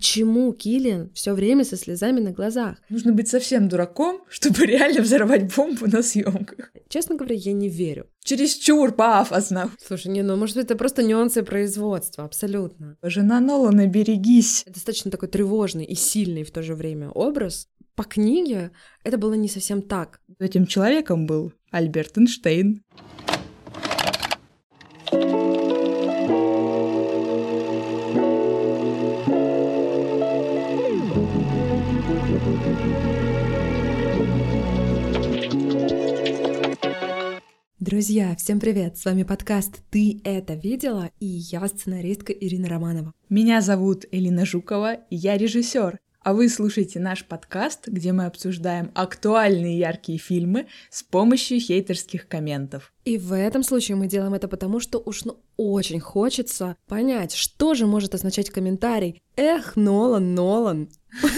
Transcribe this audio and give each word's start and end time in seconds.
Почему 0.00 0.50
Киллиан 0.54 1.10
все 1.12 1.34
время 1.34 1.62
со 1.62 1.76
слезами 1.76 2.20
на 2.20 2.30
глазах? 2.30 2.78
Нужно 2.88 3.12
быть 3.12 3.28
совсем 3.28 3.68
дураком, 3.68 4.22
чтобы 4.30 4.64
реально 4.64 5.02
взорвать 5.02 5.54
бомбу 5.54 5.86
на 5.88 6.02
съемках. 6.02 6.72
Честно 6.88 7.16
говоря, 7.16 7.34
я 7.34 7.52
не 7.52 7.68
верю. 7.68 8.06
Чересчур 8.24 8.92
пафосно. 8.92 9.70
Слушай, 9.78 10.12
не, 10.12 10.22
ну 10.22 10.38
может 10.38 10.56
это 10.56 10.74
просто 10.74 11.02
нюансы 11.02 11.42
производства, 11.42 12.24
абсолютно. 12.24 12.96
Жена 13.02 13.40
Нолана, 13.40 13.86
берегись. 13.88 14.62
Это 14.62 14.76
достаточно 14.76 15.10
такой 15.10 15.28
тревожный 15.28 15.84
и 15.84 15.94
сильный 15.94 16.44
в 16.44 16.50
то 16.50 16.62
же 16.62 16.74
время 16.74 17.10
образ. 17.10 17.68
По 17.94 18.04
книге 18.04 18.70
это 19.04 19.18
было 19.18 19.34
не 19.34 19.48
совсем 19.48 19.82
так. 19.82 20.22
Этим 20.38 20.64
человеком 20.64 21.26
был 21.26 21.52
Альберт 21.70 22.16
Эйнштейн. 22.16 22.82
Друзья, 37.80 38.36
всем 38.36 38.60
привет! 38.60 38.98
С 38.98 39.06
вами 39.06 39.22
подкаст 39.22 39.80
«Ты 39.88 40.20
это 40.22 40.52
видела?» 40.52 41.10
и 41.18 41.24
я 41.24 41.66
сценаристка 41.66 42.30
Ирина 42.30 42.68
Романова. 42.68 43.14
Меня 43.30 43.62
зовут 43.62 44.04
Элина 44.12 44.44
Жукова, 44.44 44.96
и 45.08 45.16
я 45.16 45.38
режиссер. 45.38 45.98
А 46.22 46.34
вы 46.34 46.50
слушаете 46.50 47.00
наш 47.00 47.24
подкаст, 47.24 47.88
где 47.88 48.12
мы 48.12 48.26
обсуждаем 48.26 48.90
актуальные 48.94 49.78
яркие 49.78 50.18
фильмы 50.18 50.66
с 50.90 51.02
помощью 51.02 51.58
хейтерских 51.58 52.28
комментов. 52.28 52.92
И 53.06 53.16
в 53.16 53.32
этом 53.32 53.62
случае 53.62 53.96
мы 53.96 54.08
делаем 54.08 54.34
это 54.34 54.46
потому, 54.46 54.78
что 54.78 55.02
уж 55.02 55.24
ну 55.24 55.38
очень 55.56 56.00
хочется 56.00 56.76
понять, 56.86 57.32
что 57.32 57.72
же 57.72 57.86
может 57.86 58.14
означать 58.14 58.50
комментарий 58.50 59.22
«Эх, 59.36 59.74
Нолан, 59.76 60.34
Нолан!» 60.34 60.90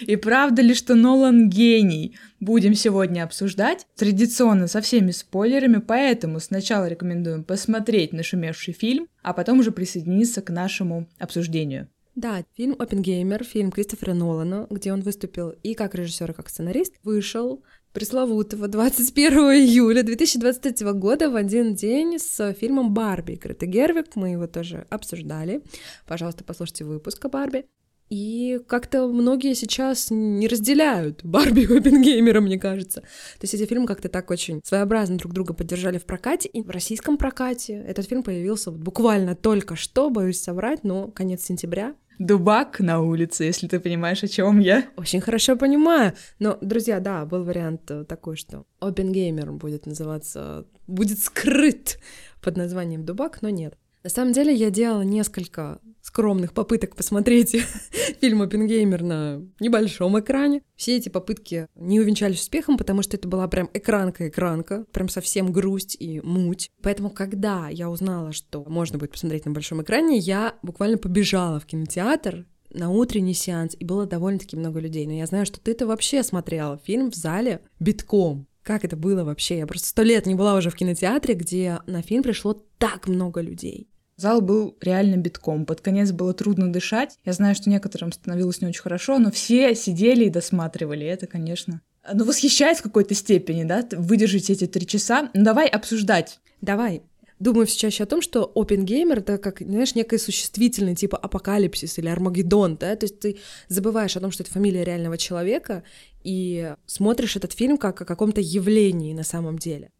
И 0.00 0.16
правда 0.16 0.62
ли, 0.62 0.74
что 0.74 0.94
Нолан 0.94 1.48
гений? 1.48 2.16
Будем 2.40 2.74
сегодня 2.74 3.24
обсуждать. 3.24 3.86
Традиционно 3.96 4.66
со 4.66 4.80
всеми 4.80 5.10
спойлерами, 5.10 5.78
поэтому 5.78 6.40
сначала 6.40 6.88
рекомендуем 6.88 7.44
посмотреть 7.44 8.12
нашумевший 8.12 8.74
фильм, 8.74 9.08
а 9.22 9.32
потом 9.32 9.60
уже 9.60 9.72
присоединиться 9.72 10.42
к 10.42 10.50
нашему 10.50 11.08
обсуждению. 11.18 11.88
Да, 12.14 12.42
фильм 12.56 12.74
«Опенгеймер», 12.76 13.44
фильм 13.44 13.70
Кристофера 13.70 14.12
Нолана, 14.12 14.66
где 14.70 14.92
он 14.92 15.02
выступил 15.02 15.50
и 15.62 15.74
как 15.74 15.94
режиссер, 15.94 16.32
и 16.32 16.34
как 16.34 16.48
сценарист, 16.48 16.94
вышел 17.04 17.62
пресловутого 17.92 18.66
21 18.66 19.32
июля 19.38 20.02
2023 20.02 20.92
года 20.94 21.30
в 21.30 21.36
один 21.36 21.74
день 21.76 22.18
с 22.18 22.52
фильмом 22.54 22.92
«Барби» 22.92 23.34
Греты 23.34 23.66
Гервик. 23.66 24.16
Мы 24.16 24.30
его 24.30 24.48
тоже 24.48 24.84
обсуждали. 24.90 25.62
Пожалуйста, 26.06 26.42
послушайте 26.42 26.84
выпуск 26.84 27.24
о 27.24 27.28
«Барби». 27.28 27.66
И 28.10 28.60
как-то 28.66 29.06
многие 29.06 29.54
сейчас 29.54 30.08
не 30.10 30.48
разделяют 30.48 31.24
Барби 31.24 31.60
и 31.68 31.78
Оппенгеймера, 31.78 32.40
мне 32.40 32.58
кажется. 32.58 33.00
То 33.00 33.42
есть 33.42 33.54
эти 33.54 33.66
фильмы 33.66 33.86
как-то 33.86 34.08
так 34.08 34.30
очень 34.30 34.60
своеобразно 34.64 35.18
друг 35.18 35.32
друга 35.32 35.54
поддержали 35.54 35.98
в 35.98 36.04
прокате. 36.04 36.48
И 36.48 36.62
в 36.62 36.70
российском 36.70 37.16
прокате 37.16 37.74
этот 37.74 38.08
фильм 38.08 38.22
появился 38.22 38.70
вот 38.70 38.80
буквально 38.80 39.34
только 39.34 39.76
что, 39.76 40.10
боюсь 40.10 40.40
соврать, 40.40 40.84
но 40.84 41.08
конец 41.08 41.42
сентября. 41.42 41.94
Дубак 42.18 42.80
на 42.80 43.00
улице, 43.00 43.44
если 43.44 43.68
ты 43.68 43.78
понимаешь, 43.78 44.24
о 44.24 44.28
чем 44.28 44.58
я. 44.58 44.88
Очень 44.96 45.20
хорошо 45.20 45.56
понимаю. 45.56 46.14
Но, 46.40 46.58
друзья, 46.60 46.98
да, 46.98 47.24
был 47.24 47.44
вариант 47.44 47.88
э, 47.90 48.04
такой, 48.04 48.36
что 48.36 48.66
Оппенгеймер 48.80 49.52
будет 49.52 49.86
называться, 49.86 50.66
будет 50.88 51.20
скрыт 51.20 52.00
под 52.42 52.56
названием 52.56 53.04
Дубак, 53.04 53.40
но 53.40 53.50
нет. 53.50 53.78
На 54.02 54.10
самом 54.10 54.32
деле 54.32 54.54
я 54.54 54.70
делала 54.70 55.02
несколько 55.02 55.80
скромных 56.02 56.52
попыток 56.52 56.96
посмотреть 56.96 57.56
фильм 58.20 58.42
«Оппенгеймер» 58.42 59.02
на 59.02 59.42
небольшом 59.60 60.18
экране. 60.18 60.62
Все 60.76 60.96
эти 60.96 61.08
попытки 61.08 61.66
не 61.74 62.00
увенчались 62.00 62.40
успехом, 62.40 62.78
потому 62.78 63.02
что 63.02 63.16
это 63.16 63.28
была 63.28 63.46
прям 63.48 63.68
экранка-экранка, 63.74 64.86
прям 64.92 65.08
совсем 65.08 65.52
грусть 65.52 65.96
и 65.98 66.20
муть. 66.22 66.70
Поэтому, 66.82 67.10
когда 67.10 67.68
я 67.68 67.90
узнала, 67.90 68.32
что 68.32 68.64
можно 68.64 68.98
будет 68.98 69.12
посмотреть 69.12 69.44
на 69.44 69.52
большом 69.52 69.82
экране, 69.82 70.16
я 70.18 70.54
буквально 70.62 70.96
побежала 70.96 71.60
в 71.60 71.66
кинотеатр, 71.66 72.46
на 72.70 72.90
утренний 72.90 73.34
сеанс, 73.34 73.74
и 73.78 73.84
было 73.84 74.06
довольно-таки 74.06 74.56
много 74.56 74.80
людей. 74.80 75.06
Но 75.06 75.12
я 75.12 75.26
знаю, 75.26 75.46
что 75.46 75.60
ты-то 75.60 75.86
вообще 75.86 76.22
смотрела 76.22 76.78
фильм 76.78 77.10
в 77.10 77.14
зале 77.14 77.60
битком. 77.80 78.46
Как 78.68 78.84
это 78.84 78.98
было 78.98 79.24
вообще? 79.24 79.56
Я 79.56 79.66
просто 79.66 79.88
сто 79.88 80.02
лет 80.02 80.26
не 80.26 80.34
была 80.34 80.54
уже 80.54 80.68
в 80.68 80.74
кинотеатре, 80.74 81.32
где 81.32 81.78
на 81.86 82.02
фильм 82.02 82.22
пришло 82.22 82.52
так 82.76 83.08
много 83.08 83.40
людей. 83.40 83.88
Зал 84.16 84.42
был 84.42 84.76
реально 84.82 85.16
битком. 85.16 85.64
Под 85.64 85.80
конец 85.80 86.12
было 86.12 86.34
трудно 86.34 86.70
дышать. 86.70 87.18
Я 87.24 87.32
знаю, 87.32 87.54
что 87.54 87.70
некоторым 87.70 88.12
становилось 88.12 88.60
не 88.60 88.68
очень 88.68 88.82
хорошо, 88.82 89.18
но 89.18 89.30
все 89.30 89.74
сидели 89.74 90.26
и 90.26 90.28
досматривали. 90.28 91.06
Это, 91.06 91.26
конечно, 91.26 91.80
ну, 92.12 92.26
восхищает 92.26 92.76
в 92.76 92.82
какой-то 92.82 93.14
степени, 93.14 93.64
да, 93.64 93.88
выдержать 93.92 94.50
эти 94.50 94.66
три 94.66 94.86
часа. 94.86 95.30
Ну, 95.32 95.44
давай 95.44 95.66
обсуждать. 95.66 96.38
Давай. 96.60 97.00
Думаю 97.38 97.66
все 97.66 97.78
чаще 97.78 98.02
о 98.02 98.06
том, 98.06 98.20
что 98.20 98.50
OpenGamer— 98.54 99.18
это 99.20 99.38
как, 99.38 99.60
знаешь, 99.60 99.94
некое 99.94 100.18
существительное, 100.18 100.96
типа 100.96 101.16
апокалипсис 101.16 101.98
или 101.98 102.08
Армагеддон, 102.08 102.76
да, 102.76 102.96
то 102.96 103.04
есть 103.04 103.20
ты 103.20 103.38
забываешь 103.68 104.16
о 104.16 104.20
том, 104.20 104.32
что 104.32 104.42
это 104.42 104.50
фамилия 104.50 104.82
реального 104.82 105.16
человека, 105.16 105.84
и 106.24 106.74
смотришь 106.86 107.36
этот 107.36 107.52
фильм 107.52 107.78
как 107.78 108.00
о 108.00 108.04
каком-то 108.04 108.40
явлении 108.40 109.12
на 109.12 109.24
самом 109.24 109.58
деле. 109.58 109.90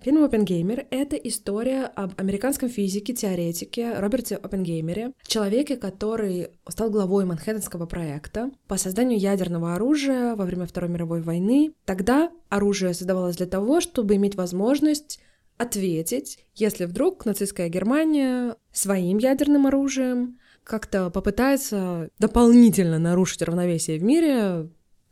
Фильм 0.00 0.22
«Оппенгеймер»— 0.22 0.86
это 0.90 1.16
история 1.16 1.86
об 1.86 2.12
американском 2.20 2.68
физике, 2.68 3.14
теоретике 3.14 3.98
Роберте 3.98 4.36
Оппенгеймере, 4.36 5.12
человеке, 5.26 5.76
который 5.76 6.50
стал 6.68 6.90
главой 6.90 7.24
Манхэттенского 7.24 7.86
проекта 7.86 8.52
по 8.68 8.76
созданию 8.76 9.18
ядерного 9.18 9.74
оружия 9.74 10.36
во 10.36 10.44
время 10.44 10.66
Второй 10.66 10.88
мировой 10.88 11.20
войны. 11.20 11.72
Тогда 11.84 12.30
оружие 12.48 12.94
создавалось 12.94 13.38
для 13.38 13.46
того, 13.46 13.80
чтобы 13.80 14.14
иметь 14.14 14.36
возможность 14.36 15.18
ответить, 15.56 16.38
если 16.54 16.84
вдруг 16.84 17.26
нацистская 17.26 17.68
Германия 17.68 18.54
своим 18.72 19.18
ядерным 19.18 19.66
оружием 19.66 20.38
как-то 20.62 21.10
попытается 21.10 22.10
дополнительно 22.20 23.00
нарушить 23.00 23.42
равновесие 23.42 23.98
в 23.98 24.04
мире, 24.04 24.68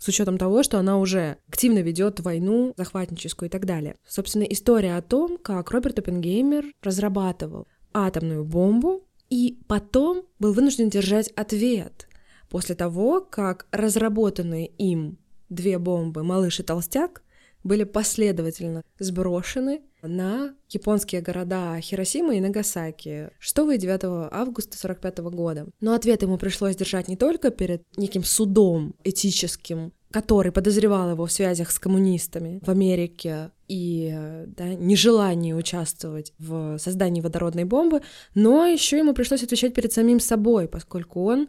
с 0.06 0.08
учетом 0.08 0.38
того, 0.38 0.62
что 0.62 0.78
она 0.78 0.98
уже 0.98 1.38
активно 1.48 1.80
ведет 1.80 2.20
войну 2.20 2.72
захватническую 2.76 3.48
и 3.48 3.50
так 3.50 3.66
далее. 3.66 3.96
Собственно, 4.06 4.44
история 4.44 4.96
о 4.96 5.02
том, 5.02 5.36
как 5.36 5.72
Роберт 5.72 5.98
Оппенгеймер 5.98 6.66
разрабатывал 6.80 7.66
атомную 7.92 8.44
бомбу 8.44 9.02
и 9.30 9.58
потом 9.66 10.22
был 10.38 10.52
вынужден 10.52 10.90
держать 10.90 11.30
ответ 11.30 12.06
после 12.48 12.76
того, 12.76 13.20
как 13.20 13.66
разработанные 13.72 14.68
им 14.68 15.18
две 15.48 15.76
бомбы 15.80 16.22
«Малыш» 16.22 16.60
и 16.60 16.62
«Толстяк» 16.62 17.24
были 17.64 17.82
последовательно 17.82 18.82
сброшены 19.00 19.82
на 20.02 20.54
японские 20.68 21.20
города 21.20 21.78
Хиросима 21.80 22.36
и 22.36 22.40
Нагасаки 22.40 23.30
6 23.40 23.58
и 23.74 23.78
9 23.78 24.04
августа 24.32 24.76
1945 24.76 25.18
года. 25.34 25.66
Но 25.80 25.94
ответ 25.94 26.22
ему 26.22 26.38
пришлось 26.38 26.76
держать 26.76 27.08
не 27.08 27.16
только 27.16 27.50
перед 27.50 27.82
неким 27.96 28.22
судом 28.22 28.94
этическим, 29.02 29.92
который 30.16 30.50
подозревал 30.50 31.10
его 31.10 31.26
в 31.26 31.30
связях 31.30 31.70
с 31.70 31.78
коммунистами 31.78 32.62
в 32.64 32.70
Америке 32.70 33.50
и 33.68 34.44
да, 34.46 34.64
нежелании 34.72 35.52
участвовать 35.52 36.32
в 36.38 36.78
создании 36.78 37.20
водородной 37.20 37.64
бомбы, 37.64 38.00
но 38.34 38.64
еще 38.64 38.96
ему 38.96 39.12
пришлось 39.12 39.42
отвечать 39.42 39.74
перед 39.74 39.92
самим 39.92 40.18
собой, 40.18 40.68
поскольку 40.68 41.22
он 41.26 41.48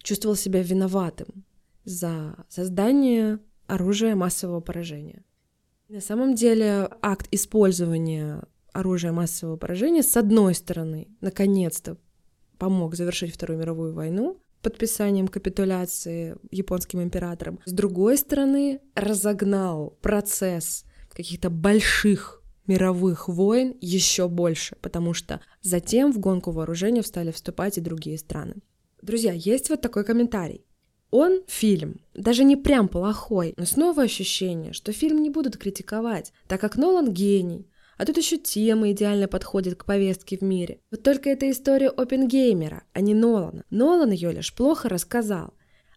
чувствовал 0.00 0.36
себя 0.36 0.62
виноватым 0.62 1.44
за 1.84 2.36
создание 2.48 3.40
оружия 3.66 4.14
массового 4.14 4.60
поражения. 4.60 5.24
На 5.88 6.00
самом 6.00 6.36
деле 6.36 6.88
акт 7.02 7.26
использования 7.32 8.44
оружия 8.72 9.10
массового 9.10 9.56
поражения, 9.56 10.04
с 10.04 10.16
одной 10.16 10.54
стороны, 10.54 11.08
наконец-то 11.20 11.96
помог 12.58 12.94
завершить 12.94 13.34
Вторую 13.34 13.58
мировую 13.58 13.92
войну 13.92 14.38
подписанием 14.64 15.28
капитуляции 15.28 16.36
японским 16.50 17.00
императором. 17.02 17.60
С 17.64 17.72
другой 17.72 18.18
стороны, 18.18 18.80
разогнал 18.96 19.96
процесс 20.02 20.84
каких-то 21.10 21.50
больших 21.50 22.42
мировых 22.66 23.28
войн 23.28 23.76
еще 23.80 24.28
больше, 24.28 24.76
потому 24.80 25.14
что 25.14 25.40
затем 25.62 26.12
в 26.12 26.18
гонку 26.18 26.50
вооружения 26.50 27.02
стали 27.02 27.30
вступать 27.30 27.78
и 27.78 27.80
другие 27.80 28.18
страны. 28.18 28.56
Друзья, 29.02 29.32
есть 29.32 29.70
вот 29.70 29.80
такой 29.80 30.04
комментарий. 30.04 30.64
Он 31.10 31.42
фильм, 31.46 32.00
даже 32.14 32.42
не 32.42 32.56
прям 32.56 32.88
плохой, 32.88 33.54
но 33.56 33.66
снова 33.66 34.02
ощущение, 34.02 34.72
что 34.72 34.92
фильм 34.92 35.22
не 35.22 35.30
будут 35.30 35.56
критиковать, 35.56 36.32
так 36.48 36.60
как 36.60 36.76
Нолан 36.76 37.12
гений, 37.12 37.68
а 37.96 38.04
тут 38.04 38.16
еще 38.16 38.38
тема 38.38 38.90
идеально 38.92 39.28
подходит 39.28 39.76
к 39.76 39.84
повестке 39.84 40.36
в 40.36 40.42
мире. 40.42 40.78
Вот 40.90 41.02
только 41.02 41.30
это 41.30 41.50
история 41.50 41.88
Опенгеймера, 41.88 42.82
а 42.92 43.00
не 43.00 43.14
Нолана. 43.14 43.64
Нолан 43.70 44.10
ее 44.10 44.32
лишь 44.32 44.54
плохо 44.54 44.88
рассказал. 44.88 45.54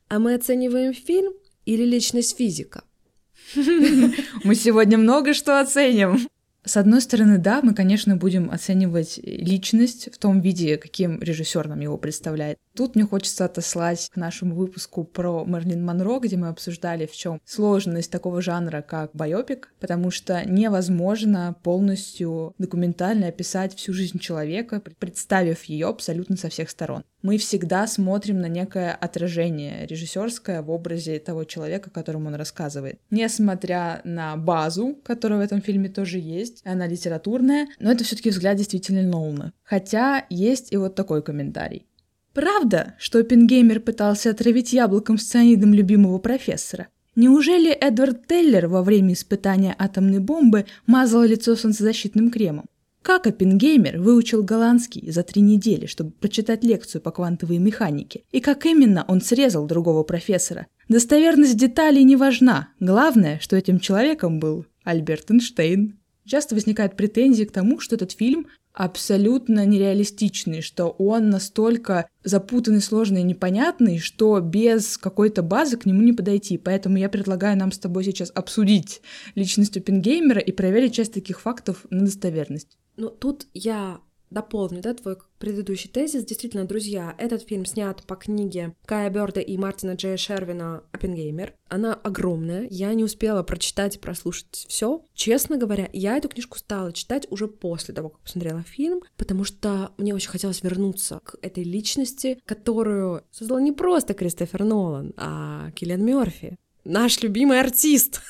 А 0.10 0.20
мы 0.20 0.34
оцениваем 0.34 0.94
фильм 0.94 1.34
или 1.66 1.84
личность 1.84 2.38
физика? 2.38 2.84
Мы 3.56 4.56
сегодня 4.56 4.98
много 4.98 5.34
что 5.34 5.60
оценим. 5.60 6.28
С 6.64 6.76
одной 6.76 7.00
стороны, 7.00 7.38
да, 7.38 7.62
мы, 7.62 7.74
конечно, 7.74 8.18
будем 8.18 8.52
оценивать 8.52 9.20
личность 9.24 10.10
в 10.14 10.18
том 10.18 10.42
виде, 10.42 10.76
каким 10.76 11.22
режиссер 11.22 11.66
нам 11.70 11.80
его 11.80 11.98
представляет. 11.98 12.58
Тут 12.78 12.94
мне 12.94 13.06
хочется 13.06 13.46
отослать 13.46 14.08
к 14.14 14.18
нашему 14.18 14.54
выпуску 14.54 15.04
про 15.04 15.44
Мерлин 15.46 15.84
Монро, 15.84 16.20
где 16.20 16.38
мы 16.38 16.50
обсуждали, 16.50 17.08
в 17.08 17.12
чем 17.12 17.42
сложность 17.44 18.12
такого 18.12 18.40
жанра, 18.40 18.84
как 18.84 19.16
байопик, 19.16 19.74
потому 19.80 20.12
что 20.12 20.48
невозможно 20.48 21.56
полностью 21.64 22.54
документально 22.60 23.30
описать 23.30 23.74
всю 23.74 23.94
жизнь 23.94 24.20
человека, 24.20 24.80
представив 25.00 25.64
ее 25.64 25.88
абсолютно 25.88 26.38
со 26.38 26.50
всех 26.50 26.70
сторон. 26.70 27.04
Мы 27.24 27.40
всегда 27.40 27.88
смотрим 27.88 28.42
на 28.42 28.48
некое 28.48 28.92
отражение 28.92 29.88
режиссерское 29.88 30.62
в 30.62 30.70
образе 30.70 31.18
того 31.18 31.46
человека, 31.46 31.90
которому 31.90 32.28
он 32.28 32.36
рассказывает. 32.36 33.00
Несмотря 33.10 34.02
на 34.04 34.38
базу, 34.38 35.00
которая 35.04 35.40
в 35.40 35.44
этом 35.44 35.64
фильме 35.64 35.90
тоже 35.90 36.20
есть, 36.20 36.62
она 36.64 36.86
литературная, 36.86 37.70
но 37.80 37.92
это 37.92 38.04
все-таки 38.04 38.30
взгляд 38.30 38.56
действительно 38.56 39.02
Нолана. 39.02 39.54
Хотя 39.64 40.28
есть 40.30 40.72
и 40.72 40.78
вот 40.78 40.94
такой 40.94 41.24
комментарий. 41.24 41.88
Правда, 42.38 42.94
что 43.00 43.18
Оппенгеймер 43.18 43.80
пытался 43.80 44.30
отравить 44.30 44.72
яблоком 44.72 45.18
с 45.18 45.24
цианидом 45.24 45.74
любимого 45.74 46.20
профессора? 46.20 46.88
Неужели 47.16 47.72
Эдвард 47.72 48.28
Теллер 48.28 48.68
во 48.68 48.84
время 48.84 49.14
испытания 49.14 49.76
атомной 49.76 50.20
бомбы 50.20 50.68
мазал 50.86 51.24
лицо 51.24 51.56
солнцезащитным 51.56 52.30
кремом? 52.30 52.66
Как 53.02 53.26
Оппенгеймер 53.26 54.00
выучил 54.00 54.44
голландский 54.44 55.10
за 55.10 55.24
три 55.24 55.42
недели, 55.42 55.88
чтобы 55.88 56.12
прочитать 56.12 56.64
лекцию 56.64 57.02
по 57.02 57.10
квантовой 57.10 57.58
механике? 57.58 58.22
И 58.32 58.40
как 58.40 58.68
именно 58.68 59.04
он 59.08 59.22
срезал 59.22 59.66
другого 59.66 60.04
профессора? 60.04 60.68
Достоверность 60.90 61.58
деталей 61.58 62.04
не 62.04 62.16
важна. 62.16 62.70
Главное, 62.80 63.40
что 63.40 63.56
этим 63.56 63.80
человеком 63.80 64.40
был 64.40 64.68
Альберт 64.84 65.32
Эйнштейн. 65.32 65.98
Часто 66.24 66.54
возникают 66.54 66.96
претензии 66.96 67.46
к 67.46 67.52
тому, 67.52 67.80
что 67.80 67.96
этот 67.96 68.12
фильм 68.12 68.46
абсолютно 68.78 69.66
нереалистичный, 69.66 70.62
что 70.62 70.90
он 71.00 71.32
настолько 71.32 72.08
запутанный, 72.24 72.82
сложный 72.82 73.22
и 73.22 73.24
непонятный, 73.24 73.98
что 73.98 74.40
без 74.40 75.00
какой-то 75.00 75.42
базы 75.42 75.78
к 75.78 75.88
нему 75.88 76.04
не 76.04 76.14
подойти. 76.14 76.60
Поэтому 76.60 76.98
я 76.98 77.10
предлагаю 77.10 77.58
нам 77.58 77.72
с 77.72 77.80
тобой 77.80 78.04
сейчас 78.04 78.32
обсудить 78.36 79.02
личность 79.34 79.76
Оппенгеймера 79.78 80.40
и 80.40 80.52
проверить 80.52 80.94
часть 80.94 81.14
таких 81.14 81.42
фактов 81.42 81.88
на 81.90 82.02
достоверность. 82.02 82.78
Ну, 82.98 83.10
тут 83.10 83.48
я 83.56 84.00
дополню, 84.30 84.82
да, 84.82 84.94
твой 84.94 85.18
предыдущий 85.40 85.90
тезис. 85.90 86.26
Действительно, 86.26 86.66
друзья, 86.66 87.16
этот 87.18 87.44
фильм 87.44 87.66
снят 87.66 88.04
по 88.06 88.16
книге 88.16 88.76
Кая 88.86 89.10
Бёрда 89.10 89.40
и 89.40 89.58
Мартина 89.58 89.94
Джея 89.94 90.18
Шервина 90.18 90.84
«Оппенгеймер». 90.92 91.54
Она 91.70 91.94
огромная, 91.94 92.68
я 92.70 92.94
не 92.94 93.04
успела 93.04 93.44
прочитать 93.44 93.96
и 93.96 94.00
прослушать 94.00 94.66
все. 94.68 95.04
Честно 95.14 95.58
говоря, 95.58 95.90
я 95.94 96.18
эту 96.18 96.30
книжку 96.30 96.58
стала 96.58 96.94
читать 96.94 97.28
уже 97.30 97.48
после 97.48 97.94
того, 97.94 98.10
как 98.10 98.22
посмотрела 98.22 98.64
фильм, 98.64 99.02
потому 99.18 99.44
что 99.44 99.92
мне 99.98 100.14
очень 100.14 100.30
хотелось 100.30 100.64
вернуться 100.64 101.20
к 101.24 101.36
этой 101.42 101.64
личности, 101.64 102.40
которую 102.46 103.24
создал 103.32 103.60
не 103.60 103.72
просто 103.72 104.14
Кристофер 104.14 104.64
Нолан, 104.64 105.14
а 105.18 105.72
Киллиан 105.72 106.04
Мёрфи 106.04 106.58
наш 106.88 107.22
любимый 107.22 107.60
артист 107.60 108.22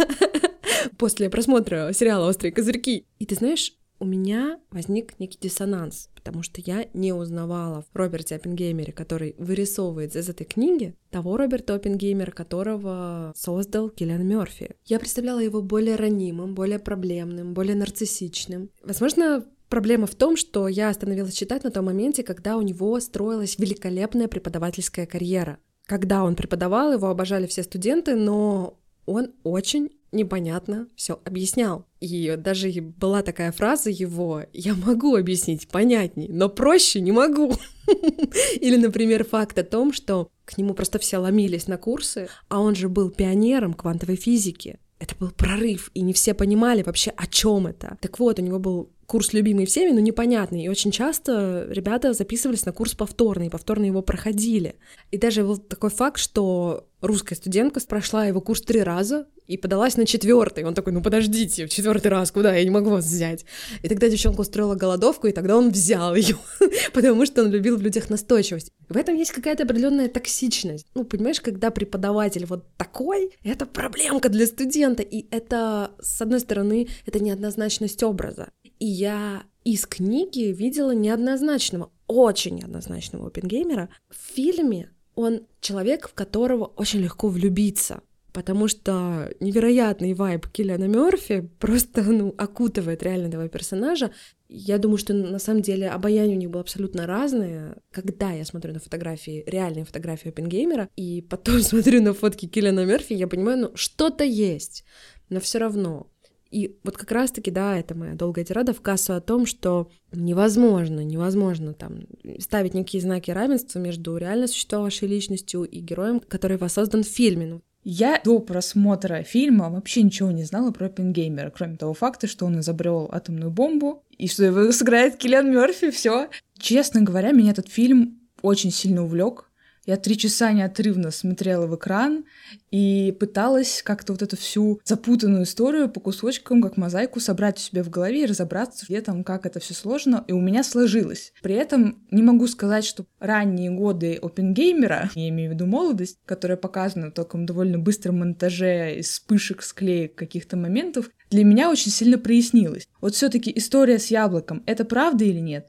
после 0.98 1.30
просмотра 1.30 1.92
сериала 1.92 2.28
«Острые 2.28 2.52
козырьки». 2.52 3.06
И 3.18 3.26
ты 3.26 3.34
знаешь, 3.34 3.72
у 4.00 4.06
меня 4.06 4.58
возник 4.70 5.18
некий 5.20 5.38
диссонанс, 5.38 6.08
потому 6.14 6.42
что 6.42 6.60
я 6.60 6.86
не 6.94 7.12
узнавала 7.12 7.82
в 7.82 7.96
Роберте 7.96 8.34
Оппенгеймере, 8.34 8.92
который 8.92 9.36
вырисовывает 9.38 10.16
из 10.16 10.28
этой 10.28 10.44
книги, 10.44 10.96
того 11.10 11.36
Роберта 11.36 11.74
Оппенгеймера, 11.74 12.30
которого 12.30 13.32
создал 13.36 13.90
Киллиан 13.90 14.26
Мерфи. 14.26 14.74
Я 14.86 14.98
представляла 14.98 15.40
его 15.40 15.62
более 15.62 15.96
ранимым, 15.96 16.54
более 16.54 16.78
проблемным, 16.78 17.54
более 17.54 17.76
нарциссичным. 17.76 18.70
Возможно, 18.82 19.46
Проблема 19.68 20.08
в 20.08 20.16
том, 20.16 20.36
что 20.36 20.66
я 20.66 20.88
остановилась 20.88 21.32
читать 21.32 21.62
на 21.62 21.70
том 21.70 21.84
моменте, 21.84 22.24
когда 22.24 22.56
у 22.56 22.62
него 22.62 22.98
строилась 22.98 23.56
великолепная 23.56 24.26
преподавательская 24.26 25.06
карьера. 25.06 25.58
Когда 25.86 26.24
он 26.24 26.34
преподавал, 26.34 26.92
его 26.92 27.06
обожали 27.06 27.46
все 27.46 27.62
студенты, 27.62 28.16
но 28.16 28.79
он 29.10 29.32
очень 29.42 29.90
непонятно 30.12 30.88
все 30.94 31.20
объяснял. 31.24 31.84
И 32.00 32.36
даже 32.36 32.70
была 32.80 33.22
такая 33.22 33.52
фраза 33.52 33.90
его 33.90 34.44
«я 34.52 34.74
могу 34.74 35.16
объяснить 35.16 35.68
понятней, 35.68 36.28
но 36.28 36.48
проще 36.48 37.00
не 37.00 37.12
могу». 37.12 37.52
Или, 38.60 38.76
например, 38.76 39.24
факт 39.24 39.58
о 39.58 39.64
том, 39.64 39.92
что 39.92 40.28
к 40.44 40.56
нему 40.58 40.74
просто 40.74 40.98
все 40.98 41.18
ломились 41.18 41.66
на 41.66 41.76
курсы, 41.76 42.28
а 42.48 42.60
он 42.60 42.74
же 42.74 42.88
был 42.88 43.10
пионером 43.10 43.74
квантовой 43.74 44.16
физики. 44.16 44.78
Это 45.00 45.16
был 45.18 45.30
прорыв, 45.30 45.90
и 45.94 46.02
не 46.02 46.12
все 46.12 46.34
понимали 46.34 46.82
вообще, 46.82 47.10
о 47.16 47.26
чем 47.26 47.66
это. 47.66 47.96
Так 48.00 48.18
вот, 48.18 48.38
у 48.38 48.42
него 48.42 48.58
был 48.58 48.90
курс 49.06 49.32
любимый 49.32 49.66
всеми, 49.66 49.92
но 49.92 49.98
непонятный. 49.98 50.64
И 50.64 50.68
очень 50.68 50.92
часто 50.92 51.66
ребята 51.68 52.12
записывались 52.12 52.66
на 52.66 52.72
курс 52.72 52.94
повторный, 52.94 53.46
и 53.46 53.50
повторно 53.50 53.86
его 53.86 54.02
проходили. 54.02 54.76
И 55.10 55.18
даже 55.18 55.42
был 55.42 55.56
такой 55.56 55.90
факт, 55.90 56.18
что 56.18 56.86
русская 57.00 57.34
студентка 57.34 57.80
прошла 57.88 58.26
его 58.26 58.40
курс 58.40 58.60
три 58.60 58.82
раза 58.82 59.26
и 59.50 59.56
подалась 59.56 59.96
на 59.96 60.06
четвертый. 60.06 60.62
Он 60.64 60.74
такой, 60.74 60.92
ну 60.92 61.02
подождите, 61.02 61.66
в 61.66 61.70
четвертый 61.70 62.06
раз 62.06 62.30
куда? 62.30 62.54
Я 62.54 62.62
не 62.62 62.70
могу 62.70 62.90
вас 62.90 63.04
взять. 63.04 63.44
И 63.82 63.88
тогда 63.88 64.08
девчонка 64.08 64.42
устроила 64.42 64.76
голодовку, 64.76 65.26
и 65.26 65.32
тогда 65.32 65.56
он 65.56 65.70
взял 65.70 66.14
ее, 66.14 66.36
потому 66.92 67.26
что 67.26 67.42
он 67.42 67.50
любил 67.50 67.76
в 67.76 67.82
людях 67.82 68.10
настойчивость. 68.10 68.70
В 68.88 68.96
этом 68.96 69.16
есть 69.16 69.32
какая-то 69.32 69.64
определенная 69.64 70.08
токсичность. 70.08 70.86
Ну, 70.94 71.04
понимаешь, 71.04 71.40
когда 71.40 71.72
преподаватель 71.72 72.46
вот 72.46 72.64
такой, 72.76 73.32
это 73.42 73.66
проблемка 73.66 74.28
для 74.28 74.46
студента. 74.46 75.02
И 75.02 75.26
это, 75.32 75.90
с 76.00 76.22
одной 76.22 76.38
стороны, 76.38 76.86
это 77.04 77.18
неоднозначность 77.18 78.04
образа. 78.04 78.50
И 78.78 78.86
я 78.86 79.42
из 79.64 79.84
книги 79.84 80.52
видела 80.52 80.92
неоднозначного, 80.92 81.90
очень 82.06 82.54
неоднозначного 82.54 83.26
опенгеймера. 83.26 83.88
В 84.08 84.34
фильме 84.34 84.90
он 85.16 85.40
человек, 85.60 86.08
в 86.08 86.14
которого 86.14 86.66
очень 86.66 87.00
легко 87.00 87.28
влюбиться 87.28 88.00
потому 88.32 88.68
что 88.68 89.30
невероятный 89.40 90.14
вайб 90.14 90.46
Киллиана 90.48 90.88
Мерфи 90.88 91.48
просто 91.58 92.02
ну, 92.02 92.34
окутывает 92.36 93.02
реально 93.02 93.28
этого 93.28 93.48
персонажа. 93.48 94.10
Я 94.48 94.78
думаю, 94.78 94.98
что 94.98 95.14
на 95.14 95.38
самом 95.38 95.62
деле 95.62 95.88
обаяние 95.88 96.36
у 96.36 96.40
них 96.40 96.50
было 96.50 96.62
абсолютно 96.62 97.06
разное. 97.06 97.76
Когда 97.90 98.32
я 98.32 98.44
смотрю 98.44 98.72
на 98.72 98.80
фотографии, 98.80 99.44
реальные 99.46 99.84
фотографии 99.84 100.30
Опенгеймера, 100.30 100.88
и 100.96 101.22
потом 101.22 101.60
смотрю 101.60 102.02
на 102.02 102.14
фотки 102.14 102.46
Киллиана 102.46 102.84
Мерфи, 102.84 103.12
я 103.12 103.28
понимаю, 103.28 103.58
ну 103.58 103.70
что-то 103.74 104.24
есть, 104.24 104.84
но 105.28 105.40
все 105.40 105.58
равно 105.58 106.08
и 106.50 106.76
вот 106.82 106.96
как 106.96 107.12
раз-таки, 107.12 107.50
да, 107.50 107.78
это 107.78 107.94
моя 107.94 108.14
долгая 108.14 108.44
тирада 108.44 108.72
в 108.72 108.80
кассу 108.80 109.14
о 109.14 109.20
том, 109.20 109.46
что 109.46 109.88
невозможно, 110.12 111.00
невозможно 111.04 111.74
там 111.74 112.00
ставить 112.40 112.74
никакие 112.74 113.02
знаки 113.02 113.30
равенства 113.30 113.78
между 113.78 114.16
реально 114.16 114.48
существовавшей 114.48 115.06
личностью 115.06 115.62
и 115.62 115.78
героем, 115.78 116.18
который 116.18 116.56
воссоздан 116.56 117.04
в 117.04 117.06
фильме. 117.06 117.46
Ну, 117.46 117.62
я 117.82 118.20
до 118.22 118.38
просмотра 118.40 119.22
фильма 119.22 119.70
вообще 119.70 120.02
ничего 120.02 120.30
не 120.30 120.44
знала 120.44 120.70
про 120.70 120.88
Пингеймера, 120.88 121.50
кроме 121.50 121.76
того 121.76 121.94
факта, 121.94 122.26
что 122.26 122.46
он 122.46 122.60
изобрел 122.60 123.08
атомную 123.10 123.50
бомбу 123.50 124.04
и 124.10 124.28
что 124.28 124.44
его 124.44 124.72
сыграет 124.72 125.16
Киллиан 125.16 125.50
Мерфи, 125.50 125.90
все. 125.90 126.28
Честно 126.58 127.00
говоря, 127.02 127.32
меня 127.32 127.52
этот 127.52 127.68
фильм 127.68 128.20
очень 128.42 128.70
сильно 128.70 129.02
увлек. 129.02 129.49
Я 129.86 129.96
три 129.96 130.18
часа 130.18 130.52
неотрывно 130.52 131.10
смотрела 131.10 131.66
в 131.66 131.74
экран 131.74 132.24
и 132.70 133.16
пыталась 133.18 133.82
как-то 133.82 134.12
вот 134.12 134.22
эту 134.22 134.36
всю 134.36 134.80
запутанную 134.84 135.44
историю 135.44 135.88
по 135.88 136.00
кусочкам, 136.00 136.60
как 136.60 136.76
мозаику, 136.76 137.18
собрать 137.18 137.56
у 137.56 137.60
себя 137.60 137.82
в 137.82 137.88
голове 137.88 138.24
и 138.24 138.26
разобраться, 138.26 138.84
где 138.86 139.00
там, 139.00 139.24
как 139.24 139.46
это 139.46 139.58
все 139.58 139.74
сложно, 139.74 140.24
и 140.28 140.32
у 140.32 140.40
меня 140.40 140.62
сложилось. 140.62 141.32
При 141.42 141.54
этом 141.54 142.04
не 142.10 142.22
могу 142.22 142.46
сказать, 142.46 142.84
что 142.84 143.06
ранние 143.18 143.70
годы 143.70 144.18
опенгеймера, 144.20 145.10
я 145.14 145.28
имею 145.30 145.50
в 145.50 145.54
виду 145.54 145.66
молодость, 145.66 146.18
которая 146.26 146.58
показана 146.58 147.08
в 147.08 147.14
таком 147.14 147.46
довольно 147.46 147.78
быстром 147.78 148.18
монтаже 148.18 148.96
из 148.96 149.08
вспышек, 149.08 149.62
склеек 149.62 150.14
каких-то 150.14 150.56
моментов, 150.56 151.10
для 151.30 151.44
меня 151.44 151.70
очень 151.70 151.90
сильно 151.90 152.18
прояснилось. 152.18 152.86
Вот 153.00 153.14
все 153.14 153.28
таки 153.28 153.52
история 153.56 153.98
с 153.98 154.08
яблоком, 154.08 154.62
это 154.66 154.84
правда 154.84 155.24
или 155.24 155.40
нет? 155.40 155.68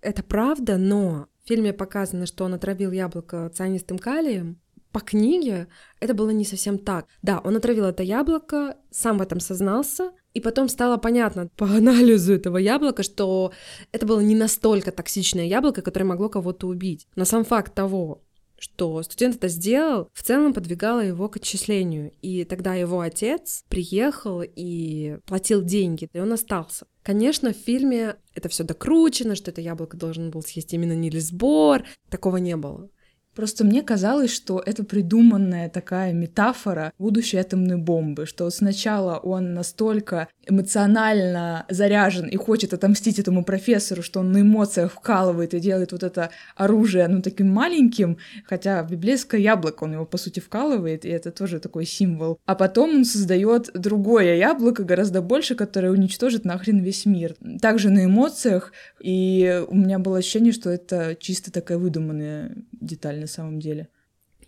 Это 0.00 0.22
правда, 0.22 0.78
но 0.78 1.26
фильме 1.50 1.72
показано, 1.72 2.26
что 2.26 2.44
он 2.44 2.54
отравил 2.54 2.92
яблоко 2.92 3.50
цианистым 3.52 3.98
калием. 3.98 4.60
По 4.92 5.00
книге 5.00 5.66
это 5.98 6.14
было 6.14 6.30
не 6.30 6.44
совсем 6.44 6.78
так. 6.78 7.06
Да, 7.22 7.40
он 7.40 7.56
отравил 7.56 7.86
это 7.86 8.04
яблоко, 8.04 8.76
сам 8.92 9.18
в 9.18 9.22
этом 9.22 9.40
сознался, 9.40 10.12
и 10.32 10.40
потом 10.40 10.68
стало 10.68 10.96
понятно 10.96 11.48
по 11.56 11.66
анализу 11.66 12.32
этого 12.32 12.56
яблока, 12.56 13.02
что 13.02 13.52
это 13.90 14.06
было 14.06 14.20
не 14.20 14.36
настолько 14.36 14.92
токсичное 14.92 15.46
яблоко, 15.46 15.82
которое 15.82 16.04
могло 16.04 16.28
кого-то 16.28 16.68
убить. 16.68 17.08
Но 17.16 17.24
сам 17.24 17.44
факт 17.44 17.74
того, 17.74 18.22
что 18.60 19.02
студент 19.02 19.36
это 19.36 19.48
сделал, 19.48 20.08
в 20.12 20.22
целом 20.22 20.54
подвигало 20.54 21.00
его 21.00 21.28
к 21.28 21.36
отчислению. 21.36 22.12
И 22.22 22.44
тогда 22.44 22.74
его 22.74 23.00
отец 23.00 23.64
приехал 23.68 24.42
и 24.44 25.18
платил 25.26 25.62
деньги, 25.62 26.08
и 26.12 26.20
он 26.20 26.32
остался. 26.32 26.86
Конечно, 27.02 27.52
в 27.52 27.56
фильме 27.56 28.16
это 28.34 28.48
все 28.48 28.62
докручено, 28.64 29.34
что 29.34 29.50
это 29.50 29.60
яблоко 29.60 29.96
должен 29.96 30.30
был 30.30 30.42
съесть 30.42 30.74
именно 30.74 30.92
Нильс 30.92 31.32
Бор. 31.32 31.84
Такого 32.10 32.36
не 32.36 32.56
было. 32.56 32.90
Просто 33.34 33.64
мне 33.64 33.82
казалось, 33.82 34.32
что 34.32 34.62
это 34.64 34.84
придуманная 34.84 35.68
такая 35.68 36.12
метафора 36.12 36.92
будущей 36.98 37.36
атомной 37.38 37.76
бомбы, 37.76 38.26
что 38.26 38.50
сначала 38.50 39.18
он 39.18 39.54
настолько 39.54 40.28
эмоционально 40.46 41.64
заряжен 41.68 42.26
и 42.26 42.36
хочет 42.36 42.72
отомстить 42.72 43.18
этому 43.18 43.44
профессору, 43.44 44.02
что 44.02 44.20
он 44.20 44.32
на 44.32 44.40
эмоциях 44.40 44.92
вкалывает 44.92 45.54
и 45.54 45.60
делает 45.60 45.92
вот 45.92 46.02
это 46.02 46.30
оружие, 46.56 47.06
ну, 47.08 47.22
таким 47.22 47.48
маленьким, 47.48 48.18
хотя 48.44 48.82
библейское 48.82 49.40
яблоко 49.40 49.84
он 49.84 49.92
его, 49.92 50.06
по 50.06 50.18
сути, 50.18 50.40
вкалывает, 50.40 51.04
и 51.04 51.08
это 51.08 51.30
тоже 51.30 51.60
такой 51.60 51.86
символ. 51.86 52.38
А 52.46 52.54
потом 52.54 52.90
он 52.96 53.04
создает 53.04 53.70
другое 53.74 54.36
яблоко, 54.36 54.82
гораздо 54.82 55.22
больше, 55.22 55.54
которое 55.54 55.90
уничтожит 55.90 56.44
нахрен 56.44 56.80
весь 56.80 57.06
мир. 57.06 57.36
Также 57.62 57.90
на 57.90 58.06
эмоциях, 58.06 58.72
и 59.00 59.62
у 59.68 59.76
меня 59.76 59.98
было 59.98 60.18
ощущение, 60.18 60.52
что 60.52 60.70
это 60.70 61.16
чисто 61.18 61.52
такая 61.52 61.78
выдуманная 61.78 62.56
деталь 62.80 63.20
на 63.20 63.26
самом 63.26 63.60
деле. 63.60 63.88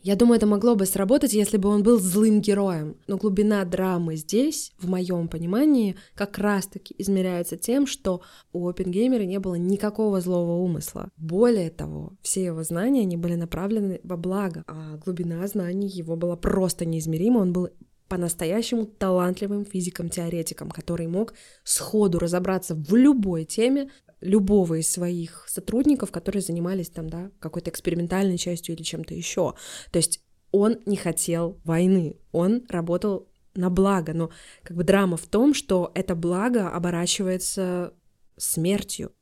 Я 0.05 0.17
думаю, 0.17 0.37
это 0.37 0.47
могло 0.47 0.75
бы 0.75 0.85
сработать, 0.85 1.33
если 1.33 1.59
бы 1.59 1.69
он 1.69 1.85
был 1.85 2.01
злым 2.01 2.41
героем. 2.41 2.97
Но 3.07 3.19
глубина 3.19 3.65
драмы 3.65 4.17
здесь, 4.17 4.73
в 4.79 4.89
моем 4.89 5.29
понимании, 5.29 5.95
как 6.17 6.39
раз-таки 6.39 6.93
измеряется 6.99 7.57
тем, 7.57 7.87
что 7.87 8.21
у 8.53 8.69
Опенгеймера 8.69 9.23
не 9.23 9.39
было 9.39 9.55
никакого 9.55 10.21
злого 10.21 10.61
умысла. 10.61 11.09
Более 11.17 11.71
того, 11.71 12.15
все 12.21 12.45
его 12.45 12.65
знания, 12.65 13.03
они 13.03 13.17
были 13.17 13.37
направлены 13.37 14.01
во 14.03 14.17
благо, 14.17 14.65
а 14.67 14.97
глубина 14.97 15.47
знаний 15.47 15.89
его 15.89 16.17
была 16.17 16.35
просто 16.35 16.85
неизмерима. 16.85 17.39
Он 17.39 17.53
был 17.53 17.69
по-настоящему 18.13 18.85
талантливым 18.85 19.65
физиком-теоретиком, 19.65 20.71
который 20.71 21.07
мог 21.07 21.33
сходу 21.65 22.19
разобраться 22.19 22.75
в 22.75 22.95
любой 22.95 23.47
теме, 23.47 23.89
любого 24.21 24.75
из 24.81 24.93
своих 24.93 25.47
сотрудников, 25.49 26.13
которые 26.13 26.43
занимались 26.43 26.91
там, 26.91 27.09
да, 27.09 27.31
какой-то 27.39 27.71
экспериментальной 27.71 28.37
частью 28.37 28.75
или 28.75 28.83
чем-то 28.83 29.15
еще. 29.15 29.55
То 29.93 29.97
есть 29.97 30.21
он 30.51 30.81
не 30.85 30.97
хотел 30.97 31.59
войны, 31.65 32.17
он 32.33 32.67
работал 32.69 33.31
на 33.55 33.71
благо, 33.71 34.13
но 34.13 34.29
как 34.63 34.77
бы 34.77 34.85
драма 34.85 35.17
в 35.17 35.27
том, 35.27 35.55
что 35.55 35.91
это 35.95 36.15
благо 36.15 36.69
оборачивается 36.69 37.95
смертью. 38.37 39.13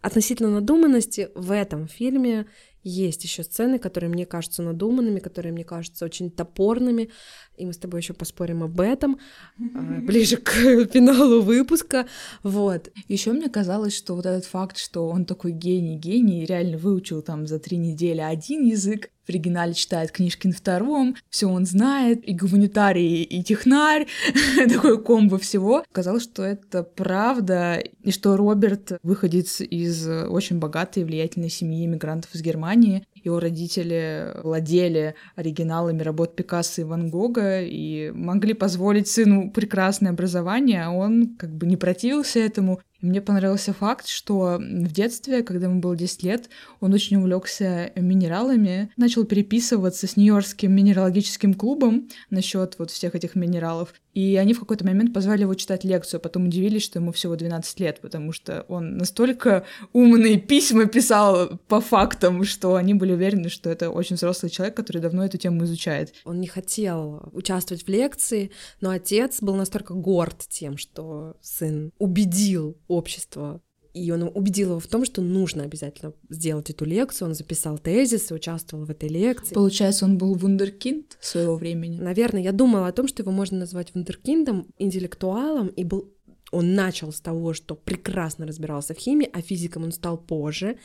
Относительно 0.00 0.48
надуманности 0.48 1.28
в 1.34 1.52
этом 1.52 1.88
фильме 1.88 2.46
есть 2.82 3.24
еще 3.24 3.42
сцены, 3.42 3.78
которые 3.78 4.10
мне 4.10 4.26
кажутся 4.26 4.62
надуманными, 4.62 5.20
которые 5.20 5.52
мне 5.52 5.64
кажутся 5.64 6.04
очень 6.04 6.30
топорными, 6.30 7.10
и 7.56 7.66
мы 7.66 7.72
с 7.72 7.78
тобой 7.78 8.00
еще 8.00 8.14
поспорим 8.14 8.62
об 8.62 8.80
этом 8.80 9.18
а, 9.58 10.00
ближе 10.02 10.36
к 10.38 10.50
финалу 10.50 11.42
выпуска. 11.42 12.06
Вот. 12.42 12.90
Еще 13.08 13.32
мне 13.32 13.48
казалось, 13.48 13.96
что 13.96 14.14
вот 14.14 14.26
этот 14.26 14.46
факт, 14.46 14.78
что 14.78 15.08
он 15.08 15.24
такой 15.24 15.52
гений, 15.52 15.96
гений, 15.96 16.46
реально 16.46 16.78
выучил 16.78 17.22
там 17.22 17.46
за 17.46 17.58
три 17.58 17.76
недели 17.76 18.20
один 18.20 18.64
язык, 18.64 19.10
в 19.26 19.28
оригинале 19.32 19.74
читает 19.74 20.10
книжки 20.10 20.48
на 20.48 20.52
втором, 20.52 21.14
все 21.28 21.46
он 21.46 21.64
знает, 21.64 22.26
и 22.26 22.34
гуманитарий, 22.34 23.22
и 23.22 23.44
технарь, 23.44 24.06
такой 24.68 25.00
комбо 25.02 25.38
всего. 25.38 25.84
Казалось, 25.92 26.24
что 26.24 26.42
это 26.42 26.82
правда, 26.82 27.76
и 28.02 28.10
что 28.10 28.36
Роберт 28.36 28.98
выходит 29.02 29.60
из 29.60 30.08
очень 30.08 30.58
богатой 30.58 31.02
и 31.02 31.06
влиятельной 31.06 31.50
семьи 31.50 31.84
иммигрантов 31.84 32.34
из 32.34 32.42
Германии, 32.42 32.69
Германии 32.70 33.04
его 33.24 33.40
родители 33.40 34.32
владели 34.42 35.14
оригиналами 35.36 36.02
работ 36.02 36.36
Пикассо 36.36 36.82
и 36.82 36.84
Ван 36.84 37.10
Гога 37.10 37.60
и 37.60 38.10
могли 38.10 38.54
позволить 38.54 39.08
сыну 39.08 39.50
прекрасное 39.50 40.10
образование, 40.10 40.84
а 40.84 40.90
он 40.90 41.36
как 41.36 41.50
бы 41.50 41.66
не 41.66 41.76
противился 41.76 42.40
этому 42.40 42.80
мне 43.00 43.22
понравился 43.22 43.72
факт, 43.72 44.06
что 44.06 44.58
в 44.58 44.92
детстве, 44.92 45.42
когда 45.42 45.66
ему 45.66 45.80
было 45.80 45.96
10 45.96 46.22
лет, 46.22 46.50
он 46.80 46.92
очень 46.92 47.16
увлекся 47.16 47.92
минералами, 47.96 48.90
начал 48.98 49.24
переписываться 49.24 50.06
с 50.06 50.16
Нью-Йоркским 50.16 50.70
минералогическим 50.70 51.54
клубом 51.54 52.08
насчет 52.28 52.78
вот 52.78 52.90
всех 52.90 53.14
этих 53.14 53.36
минералов. 53.36 53.94
И 54.12 54.36
они 54.36 54.52
в 54.52 54.60
какой-то 54.60 54.84
момент 54.84 55.14
позвали 55.14 55.42
его 55.42 55.54
читать 55.54 55.84
лекцию, 55.84 56.18
а 56.18 56.20
потом 56.20 56.46
удивились, 56.46 56.82
что 56.82 56.98
ему 56.98 57.12
всего 57.12 57.36
12 57.36 57.80
лет, 57.80 58.00
потому 58.00 58.32
что 58.32 58.66
он 58.68 58.98
настолько 58.98 59.64
умные 59.92 60.38
письма 60.38 60.86
писал 60.86 61.58
по 61.68 61.80
фактам, 61.80 62.44
что 62.44 62.74
они 62.74 62.92
были 62.92 63.09
уверены, 63.12 63.48
что 63.48 63.70
это 63.70 63.90
очень 63.90 64.16
взрослый 64.16 64.50
человек, 64.50 64.76
который 64.76 65.00
давно 65.00 65.24
эту 65.24 65.38
тему 65.38 65.64
изучает. 65.64 66.14
Он 66.24 66.40
не 66.40 66.46
хотел 66.46 67.30
участвовать 67.32 67.84
в 67.84 67.88
лекции, 67.88 68.50
но 68.80 68.90
отец 68.90 69.40
был 69.40 69.54
настолько 69.54 69.94
горд 69.94 70.46
тем, 70.48 70.76
что 70.76 71.36
сын 71.40 71.92
убедил 71.98 72.76
общество 72.88 73.60
и 73.92 74.10
он 74.12 74.30
убедил 74.34 74.70
его 74.70 74.80
в 74.80 74.86
том, 74.86 75.04
что 75.04 75.20
нужно 75.20 75.64
обязательно 75.64 76.12
сделать 76.28 76.70
эту 76.70 76.84
лекцию. 76.84 77.28
Он 77.28 77.34
записал 77.34 77.78
тезис 77.78 78.30
и 78.30 78.34
участвовал 78.34 78.84
в 78.84 78.90
этой 78.90 79.08
лекции. 79.08 79.54
Получается, 79.54 80.04
он 80.04 80.16
был 80.16 80.34
вундеркинд 80.34 81.18
своего 81.20 81.56
времени. 81.56 81.98
Наверное, 81.98 82.42
я 82.42 82.52
думала 82.52 82.86
о 82.86 82.92
том, 82.92 83.08
что 83.08 83.22
его 83.22 83.32
можно 83.32 83.58
назвать 83.58 83.92
вундеркиндом, 83.94 84.68
интеллектуалом, 84.78 85.68
и 85.68 85.84
был 85.84 86.12
он 86.52 86.74
начал 86.74 87.12
с 87.12 87.20
того, 87.20 87.52
что 87.54 87.76
прекрасно 87.76 88.46
разбирался 88.46 88.94
в 88.94 88.98
химии, 88.98 89.30
а 89.32 89.40
физиком 89.40 89.84
он 89.84 89.92
стал 89.92 90.18
позже. 90.18 90.78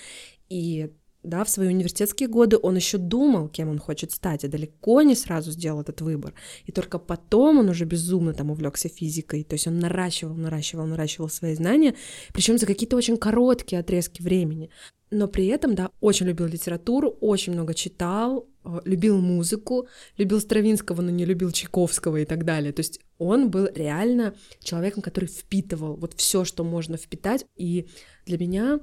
И 0.48 0.92
да, 1.26 1.44
в 1.44 1.50
свои 1.50 1.68
университетские 1.68 2.30
годы 2.30 2.58
он 2.62 2.76
еще 2.76 2.98
думал, 2.98 3.50
кем 3.50 3.70
он 3.70 3.80
хочет 3.80 4.12
стать, 4.12 4.44
и 4.44 4.48
далеко 4.48 5.02
не 5.02 5.16
сразу 5.16 5.52
сделал 5.52 5.82
этот 5.82 6.02
выбор. 6.02 6.34
И 6.66 6.72
только 6.72 7.00
потом 7.00 7.60
он 7.60 7.70
уже 7.70 7.86
безумно 7.86 8.34
там 8.34 8.52
увлекся 8.52 8.90
физикой. 8.90 9.44
То 9.44 9.54
есть 9.56 9.68
он 9.68 9.80
наращивал, 9.80 10.36
наращивал, 10.36 10.86
наращивал 10.86 11.30
свои 11.30 11.56
знания, 11.56 11.96
причем 12.34 12.58
за 12.58 12.66
какие-то 12.66 12.96
очень 12.96 13.18
короткие 13.18 13.80
отрезки 13.80 14.22
времени. 14.22 14.70
Но 15.12 15.28
при 15.28 15.48
этом, 15.48 15.76
да, 15.76 15.92
очень 16.02 16.26
любил 16.26 16.48
литературу, 16.48 17.10
очень 17.22 17.54
много 17.54 17.74
читал, 17.74 18.48
э, 18.64 18.80
любил 18.86 19.22
музыку, 19.22 19.88
любил 20.18 20.42
Стравинского, 20.42 21.02
но 21.02 21.12
не 21.12 21.26
любил 21.26 21.52
Чайковского 21.52 22.18
и 22.18 22.26
так 22.26 22.44
далее. 22.44 22.74
То 22.74 22.80
есть 22.80 23.00
он 23.18 23.50
был 23.50 23.68
реально 23.74 24.34
человеком, 24.62 25.04
который 25.04 25.30
впитывал 25.30 25.96
вот 25.96 26.16
все, 26.16 26.44
что 26.44 26.64
можно 26.64 26.98
впитать. 26.98 27.46
И 27.56 27.88
для 28.26 28.38
меня 28.38 28.80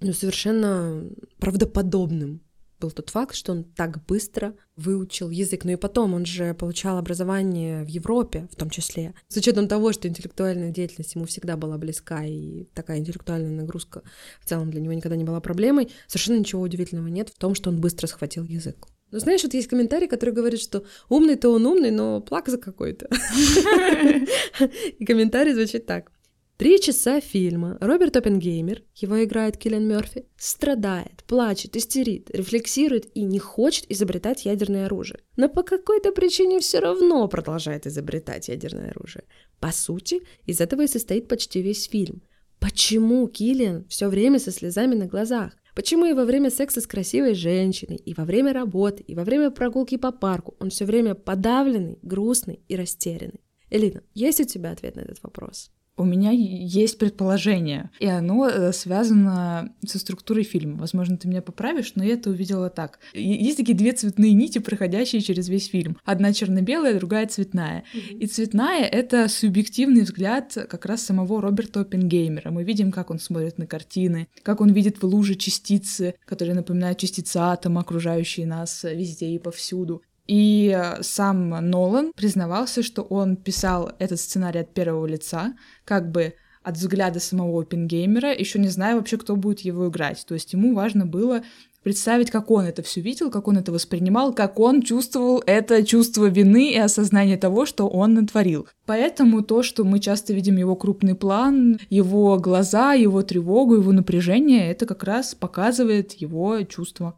ну, 0.00 0.12
совершенно 0.12 1.04
правдоподобным 1.38 2.42
был 2.80 2.90
тот 2.90 3.10
факт, 3.10 3.34
что 3.34 3.52
он 3.52 3.64
так 3.64 4.04
быстро 4.06 4.54
выучил 4.76 5.30
язык. 5.30 5.64
Ну 5.64 5.72
и 5.72 5.76
потом 5.76 6.14
он 6.14 6.24
же 6.24 6.54
получал 6.54 6.98
образование 6.98 7.84
в 7.84 7.88
Европе, 7.88 8.48
в 8.50 8.56
том 8.56 8.70
числе. 8.70 9.14
С 9.28 9.36
учетом 9.36 9.68
того, 9.68 9.92
что 9.92 10.08
интеллектуальная 10.08 10.70
деятельность 10.70 11.14
ему 11.14 11.26
всегда 11.26 11.56
была 11.56 11.76
близка, 11.76 12.24
и 12.24 12.64
такая 12.74 12.98
интеллектуальная 12.98 13.50
нагрузка 13.50 14.02
в 14.40 14.48
целом 14.48 14.70
для 14.70 14.80
него 14.80 14.94
никогда 14.94 15.16
не 15.16 15.24
была 15.24 15.40
проблемой, 15.40 15.90
совершенно 16.06 16.38
ничего 16.38 16.62
удивительного 16.62 17.08
нет 17.08 17.28
в 17.28 17.38
том, 17.38 17.54
что 17.54 17.70
он 17.70 17.80
быстро 17.80 18.06
схватил 18.06 18.44
язык. 18.44 18.86
Ну, 19.12 19.18
знаешь, 19.18 19.42
вот 19.42 19.54
есть 19.54 19.68
комментарий, 19.68 20.06
который 20.06 20.32
говорит, 20.32 20.60
что 20.60 20.84
умный-то 21.08 21.50
он 21.50 21.66
умный, 21.66 21.90
но 21.90 22.20
плак 22.20 22.48
за 22.48 22.58
какой-то. 22.58 23.08
И 24.98 25.04
комментарий 25.04 25.52
звучит 25.52 25.84
так. 25.84 26.12
Три 26.60 26.78
часа 26.78 27.20
фильма 27.20 27.78
Роберт 27.80 28.18
Оппенгеймер, 28.18 28.82
его 28.96 29.24
играет 29.24 29.56
Киллиан 29.56 29.88
Мерфи, 29.88 30.26
страдает, 30.36 31.24
плачет, 31.26 31.74
истерит, 31.74 32.28
рефлексирует 32.30 33.10
и 33.16 33.22
не 33.22 33.38
хочет 33.38 33.90
изобретать 33.90 34.44
ядерное 34.44 34.84
оружие. 34.84 35.20
Но 35.38 35.48
по 35.48 35.62
какой-то 35.62 36.12
причине 36.12 36.60
все 36.60 36.80
равно 36.80 37.26
продолжает 37.28 37.86
изобретать 37.86 38.48
ядерное 38.48 38.90
оружие. 38.90 39.24
По 39.58 39.72
сути, 39.72 40.20
из 40.44 40.60
этого 40.60 40.82
и 40.82 40.86
состоит 40.86 41.28
почти 41.28 41.62
весь 41.62 41.88
фильм. 41.88 42.20
Почему 42.58 43.26
Киллиан 43.26 43.86
все 43.88 44.08
время 44.08 44.38
со 44.38 44.50
слезами 44.52 44.94
на 44.94 45.06
глазах? 45.06 45.54
Почему 45.74 46.04
и 46.04 46.12
во 46.12 46.26
время 46.26 46.50
секса 46.50 46.82
с 46.82 46.86
красивой 46.86 47.32
женщиной, 47.32 47.96
и 47.96 48.12
во 48.12 48.26
время 48.26 48.52
работы, 48.52 49.02
и 49.02 49.14
во 49.14 49.24
время 49.24 49.50
прогулки 49.50 49.96
по 49.96 50.12
парку 50.12 50.56
он 50.60 50.68
все 50.68 50.84
время 50.84 51.14
подавленный, 51.14 51.98
грустный 52.02 52.60
и 52.68 52.76
растерянный? 52.76 53.40
Элина, 53.70 54.02
есть 54.12 54.40
у 54.40 54.44
тебя 54.44 54.72
ответ 54.72 54.96
на 54.96 55.00
этот 55.00 55.22
вопрос? 55.22 55.70
У 56.00 56.04
меня 56.04 56.30
есть 56.30 56.98
предположение, 56.98 57.90
и 58.00 58.06
оно 58.06 58.48
э, 58.48 58.72
связано 58.72 59.72
со 59.86 59.98
структурой 59.98 60.44
фильма. 60.44 60.78
Возможно, 60.78 61.18
ты 61.18 61.28
меня 61.28 61.42
поправишь, 61.42 61.92
но 61.94 62.02
я 62.02 62.14
это 62.14 62.30
увидела 62.30 62.70
так. 62.70 63.00
Есть 63.12 63.58
такие 63.58 63.76
две 63.76 63.92
цветные 63.92 64.32
нити, 64.32 64.58
проходящие 64.58 65.20
через 65.20 65.48
весь 65.48 65.68
фильм. 65.68 65.98
Одна 66.04 66.32
черно-белая, 66.32 66.98
другая 66.98 67.26
цветная. 67.26 67.84
Mm-hmm. 67.94 68.18
И 68.18 68.26
цветная— 68.26 68.84
это 68.86 69.28
субъективный 69.28 70.02
взгляд 70.02 70.56
как 70.68 70.86
раз 70.86 71.02
самого 71.02 71.42
Роберта 71.42 71.80
Оппенгеймера. 71.80 72.50
Мы 72.50 72.64
видим, 72.64 72.92
как 72.92 73.10
он 73.10 73.18
смотрит 73.18 73.58
на 73.58 73.66
картины, 73.66 74.28
как 74.42 74.62
он 74.62 74.72
видит 74.72 75.02
в 75.02 75.04
луже 75.04 75.34
частицы, 75.34 76.14
которые 76.24 76.54
напоминают 76.54 76.98
частицы 76.98 77.36
атома, 77.36 77.82
окружающие 77.82 78.46
нас 78.46 78.84
везде 78.84 79.28
и 79.28 79.38
повсюду. 79.38 80.02
И 80.30 80.72
э, 80.72 81.02
сам 81.02 81.48
Нолан 81.48 82.12
признавался, 82.14 82.84
что 82.84 83.02
он 83.02 83.34
писал 83.34 83.90
этот 83.98 84.20
сценарий 84.20 84.60
от 84.60 84.72
первого 84.72 85.04
лица, 85.04 85.54
как 85.84 86.12
бы 86.12 86.34
от 86.62 86.76
взгляда 86.76 87.18
самого 87.18 87.62
Оппенгеймера, 87.62 88.32
еще 88.32 88.60
не 88.60 88.68
зная 88.68 88.94
вообще, 88.94 89.16
кто 89.16 89.34
будет 89.34 89.58
его 89.60 89.88
играть. 89.88 90.24
То 90.28 90.34
есть 90.34 90.52
ему 90.52 90.72
важно 90.72 91.04
было 91.04 91.42
представить, 91.82 92.30
как 92.30 92.52
он 92.52 92.64
это 92.64 92.84
все 92.84 93.00
видел, 93.00 93.28
как 93.28 93.48
он 93.48 93.58
это 93.58 93.72
воспринимал, 93.72 94.32
как 94.32 94.60
он 94.60 94.82
чувствовал 94.82 95.42
это 95.46 95.84
чувство 95.84 96.26
вины 96.26 96.70
и 96.70 96.78
осознание 96.78 97.36
того, 97.36 97.66
что 97.66 97.88
он 97.88 98.14
натворил. 98.14 98.68
Поэтому 98.86 99.42
то, 99.42 99.64
что 99.64 99.82
мы 99.82 99.98
часто 99.98 100.32
видим 100.32 100.56
его 100.58 100.76
крупный 100.76 101.16
план, 101.16 101.80
его 101.88 102.38
глаза, 102.38 102.92
его 102.92 103.22
тревогу, 103.22 103.74
его 103.74 103.90
напряжение, 103.90 104.70
это 104.70 104.86
как 104.86 105.02
раз 105.02 105.34
показывает 105.34 106.12
его 106.12 106.62
чувства. 106.62 107.16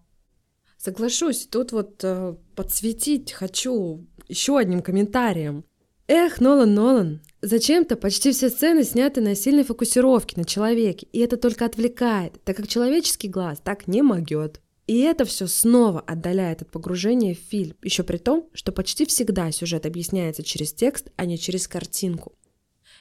Соглашусь, 0.85 1.47
тут 1.49 1.71
вот 1.71 2.01
э, 2.03 2.35
подсветить 2.57 3.31
хочу 3.31 4.05
еще 4.27 4.59
одним 4.59 4.83
комментарием. 4.83 5.65
Эх, 6.09 6.41
Нолан, 6.41 6.75
Нолан, 6.75 7.21
зачем-то 7.41 7.95
почти 7.95 8.33
все 8.33 8.49
сцены 8.49 8.83
сняты 8.83 9.21
на 9.21 9.37
сильной 9.37 9.63
фокусировке 9.63 10.35
на 10.37 10.45
человеке, 10.45 11.07
и 11.13 11.21
это 11.21 11.37
только 11.37 11.67
отвлекает, 11.67 12.43
так 12.43 12.57
как 12.57 12.67
человеческий 12.67 13.29
глаз 13.29 13.61
так 13.63 13.87
не 13.87 14.03
могет. 14.03 14.61
И 14.89 14.99
это 15.03 15.25
все 15.25 15.47
снова 15.47 16.01
отдаляет 16.01 16.63
от 16.63 16.73
погружения 16.73 17.37
в 17.37 17.39
фильм, 17.39 17.77
еще 17.81 18.03
при 18.03 18.17
том, 18.17 18.49
что 18.53 18.73
почти 18.73 19.07
всегда 19.07 19.53
сюжет 19.53 19.87
объясняется 19.87 20.43
через 20.43 20.73
текст, 20.73 21.13
а 21.15 21.27
не 21.27 21.39
через 21.39 21.69
картинку. 21.69 22.33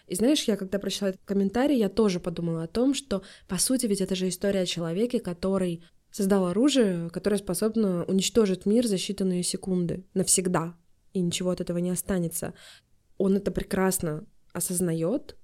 И 0.06 0.14
знаешь, 0.14 0.44
я 0.44 0.56
когда 0.56 0.78
прочла 0.78 1.10
этот 1.10 1.22
комментарий, 1.26 1.80
я 1.80 1.90
тоже 1.90 2.20
подумала 2.20 2.62
о 2.62 2.68
том, 2.68 2.94
что, 2.94 3.24
по 3.48 3.58
сути, 3.58 3.88
ведь 3.88 4.02
это 4.02 4.14
же 4.14 4.30
история 4.30 4.62
о 4.62 4.66
человеке, 4.68 5.20
который 5.20 5.82
создал 6.12 6.48
оружие, 6.48 7.10
которое 7.10 7.38
способно 7.38 8.04
уничтожить 8.06 8.66
мир 8.66 8.86
за 8.88 8.96
считанные 8.96 9.44
секунды, 9.44 10.06
навсегда, 10.14 10.76
и 11.14 11.20
ничего 11.20 11.50
от 11.50 11.62
этого 11.62 11.78
не 11.80 11.90
останется 11.90 12.54
он 13.22 13.36
это 13.38 13.52
прекрасно 13.52 14.26
осознает, 14.52 15.38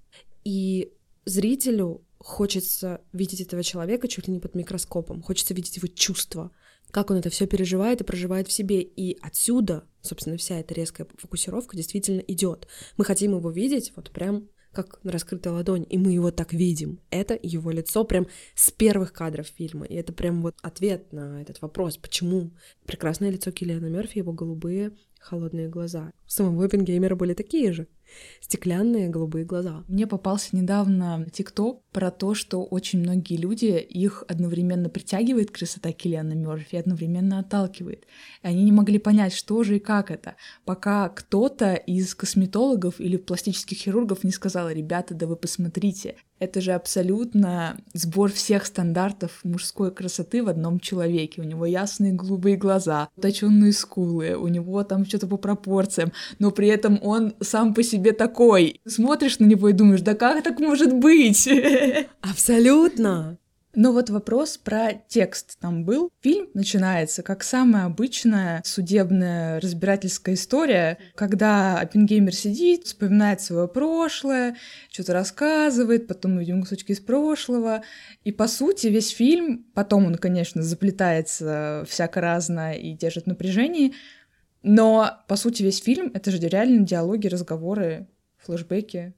и 0.43 0.93
зрителю 1.25 2.03
хочется 2.17 3.01
видеть 3.13 3.41
этого 3.41 3.63
человека 3.63 4.07
чуть 4.07 4.27
ли 4.27 4.33
не 4.33 4.39
под 4.39 4.55
микроскопом, 4.55 5.21
хочется 5.21 5.53
видеть 5.53 5.77
его 5.77 5.87
чувства, 5.87 6.51
как 6.89 7.11
он 7.11 7.17
это 7.17 7.29
все 7.29 7.45
переживает 7.45 8.01
и 8.01 8.03
проживает 8.03 8.47
в 8.47 8.51
себе. 8.51 8.81
И 8.81 9.15
отсюда, 9.21 9.87
собственно, 10.01 10.37
вся 10.37 10.59
эта 10.59 10.73
резкая 10.73 11.07
фокусировка 11.17 11.77
действительно 11.77 12.21
идет. 12.21 12.67
Мы 12.97 13.05
хотим 13.05 13.35
его 13.35 13.51
видеть 13.51 13.93
вот 13.95 14.09
прям 14.09 14.49
как 14.77 15.03
на 15.03 15.11
раскрытой 15.11 15.51
ладонь, 15.51 15.87
и 15.89 15.97
мы 15.97 16.11
его 16.11 16.29
так 16.29 16.53
видим. 16.53 16.99
Это 17.09 17.37
его 17.41 17.71
лицо 17.71 18.03
прям 18.03 18.27
с 18.53 18.69
первых 18.69 19.11
кадров 19.11 19.47
фильма. 19.47 19.87
И 19.87 19.95
это 19.95 20.13
прям 20.13 20.43
вот 20.43 20.55
ответ 20.61 21.11
на 21.11 21.41
этот 21.41 21.63
вопрос, 21.63 21.97
почему 21.97 22.51
прекрасное 22.85 23.31
лицо 23.31 23.49
Киллиана 23.49 23.87
Мерфи, 23.87 24.19
его 24.19 24.33
голубые 24.33 24.91
холодные 25.19 25.67
глаза. 25.67 26.11
У 26.27 26.29
самого 26.29 26.65
Оппенгеймера 26.65 27.15
были 27.15 27.33
такие 27.33 27.73
же. 27.73 27.87
Стеклянные 28.41 29.09
голубые 29.09 29.45
глаза. 29.45 29.83
Мне 29.87 30.07
попался 30.07 30.55
недавно 30.55 31.25
ТикТок 31.31 31.83
про 31.91 32.11
то, 32.11 32.33
что 32.33 32.63
очень 32.63 32.99
многие 32.99 33.37
люди, 33.37 33.65
их 33.65 34.23
одновременно 34.27 34.89
притягивает 34.89 35.51
красота 35.51 35.91
Киллиана 35.91 36.33
Мёрфи 36.33 36.75
и 36.75 36.77
одновременно 36.77 37.39
отталкивает. 37.39 38.05
И 38.43 38.47
они 38.47 38.63
не 38.63 38.71
могли 38.71 38.99
понять, 38.99 39.33
что 39.33 39.63
же 39.63 39.77
и 39.77 39.79
как 39.79 40.11
это, 40.11 40.35
пока 40.65 41.09
кто-то 41.09 41.73
из 41.73 42.13
косметологов 42.15 42.99
или 42.99 43.17
пластических 43.17 43.77
хирургов 43.77 44.23
не 44.23 44.31
сказал, 44.31 44.69
ребята, 44.69 45.13
да 45.13 45.27
вы 45.27 45.35
посмотрите, 45.35 46.15
это 46.39 46.61
же 46.61 46.73
абсолютно 46.73 47.77
сбор 47.93 48.31
всех 48.31 48.65
стандартов 48.65 49.39
мужской 49.43 49.91
красоты 49.91 50.43
в 50.43 50.49
одном 50.49 50.79
человеке. 50.79 51.41
У 51.41 51.43
него 51.43 51.65
ясные 51.65 52.13
голубые 52.13 52.57
глаза, 52.57 53.09
точенные 53.19 53.73
скулы, 53.73 54.35
у 54.35 54.47
него 54.47 54.83
там 54.83 55.05
что-то 55.05 55.25
по 55.27 55.37
пропорциям, 55.37 56.11
но 56.37 56.51
при 56.51 56.67
этом 56.67 56.99
он 57.01 57.33
сам 57.41 57.73
по 57.73 57.81
себе 57.81 57.96
такой. 58.13 58.81
Смотришь 58.85 59.39
на 59.39 59.45
него 59.45 59.69
и 59.69 59.73
думаешь, 59.73 60.01
да 60.01 60.15
как 60.15 60.43
так 60.43 60.59
может 60.59 60.93
быть? 60.93 61.47
Абсолютно. 62.21 63.37
Но 63.79 63.91
вот 63.91 64.09
вопрос 64.09 64.57
про 64.57 64.93
текст 65.07 65.59
там 65.59 65.85
был. 65.85 66.09
Фильм 66.21 66.47
начинается 66.55 67.21
как 67.21 67.43
самая 67.43 67.85
обычная 67.85 68.63
судебная 68.65 69.59
разбирательская 69.59 70.33
история, 70.33 70.97
когда 71.13 71.79
Оппенгеймер 71.79 72.33
сидит, 72.33 72.85
вспоминает 72.85 73.39
свое 73.39 73.67
прошлое, 73.67 74.55
что-то 74.91 75.13
рассказывает, 75.13 76.07
потом 76.07 76.33
мы 76.33 76.39
видим 76.39 76.61
кусочки 76.61 76.93
из 76.93 76.99
прошлого. 76.99 77.83
И, 78.23 78.31
по 78.31 78.47
сути, 78.47 78.87
весь 78.87 79.09
фильм, 79.09 79.67
потом 79.75 80.07
он, 80.07 80.15
конечно, 80.15 80.63
заплетается 80.63 81.85
всяко 81.87 82.19
разно 82.19 82.73
и 82.73 82.93
держит 82.93 83.27
напряжение, 83.27 83.91
но, 84.63 85.19
по 85.27 85.35
сути, 85.35 85.63
весь 85.63 85.81
фильм— 85.81 86.11
это 86.13 86.31
же 86.31 86.39
реально 86.39 86.85
диалоги, 86.85 87.27
разговоры, 87.27 88.07
флешбеки. 88.37 89.13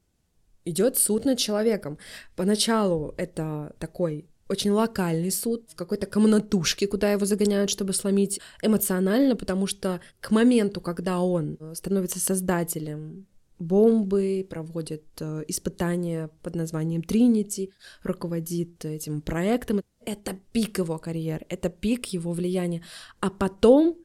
Идет 0.66 0.98
суд 0.98 1.26
над 1.26 1.38
человеком. 1.38 1.98
Поначалу 2.36 3.14
это 3.18 3.76
такой 3.80 4.30
очень 4.50 4.72
локальный 4.72 5.32
суд 5.32 5.66
в 5.70 5.76
какой-то 5.76 6.08
комнатушке, 6.08 6.88
куда 6.88 7.12
его 7.12 7.26
загоняют, 7.26 7.70
чтобы 7.70 7.94
сломить 7.94 8.42
эмоционально, 8.64 9.36
потому 9.36 9.68
что 9.68 10.02
к 10.20 10.32
моменту, 10.32 10.82
когда 10.82 11.20
он 11.20 11.56
э, 11.60 11.76
становится 11.76 12.20
создателем 12.20 13.28
бомбы, 13.60 14.46
проводит 14.50 15.06
э, 15.20 15.44
испытания 15.48 16.32
под 16.42 16.56
названием 16.56 17.04
Тринити, 17.04 17.72
руководит 18.02 18.84
этим 18.86 19.22
проектом. 19.22 19.82
Это 20.04 20.36
пик 20.52 20.80
его 20.80 20.98
карьеры, 20.98 21.46
это 21.50 21.70
пик 21.70 22.08
его 22.08 22.34
влияния. 22.34 22.84
А 23.20 23.30
потом 23.30 23.98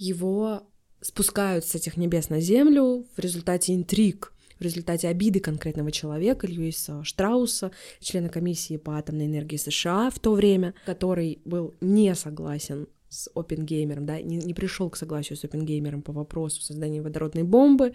его 0.00 0.66
спускают 1.02 1.64
с 1.66 1.74
этих 1.74 1.98
небес 1.98 2.30
на 2.30 2.40
землю 2.40 3.06
в 3.14 3.20
результате 3.20 3.74
интриг, 3.74 4.32
в 4.58 4.62
результате 4.62 5.08
обиды 5.08 5.40
конкретного 5.40 5.92
человека, 5.92 6.46
Льюиса 6.46 7.04
Штрауса, 7.04 7.70
члена 8.00 8.30
комиссии 8.30 8.78
по 8.78 8.96
атомной 8.96 9.26
энергии 9.26 9.56
США 9.56 10.10
в 10.10 10.18
то 10.18 10.32
время, 10.32 10.74
который 10.86 11.40
был 11.44 11.74
не 11.82 12.14
согласен 12.14 12.88
с 13.10 13.30
Опенгеймером, 13.34 14.06
да, 14.06 14.20
не, 14.20 14.38
не 14.38 14.54
пришел 14.54 14.88
к 14.88 14.96
согласию 14.96 15.36
с 15.36 15.44
Опенгеймером 15.44 16.00
по 16.00 16.12
вопросу 16.12 16.62
создания 16.62 17.02
водородной 17.02 17.42
бомбы. 17.42 17.94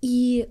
И 0.00 0.48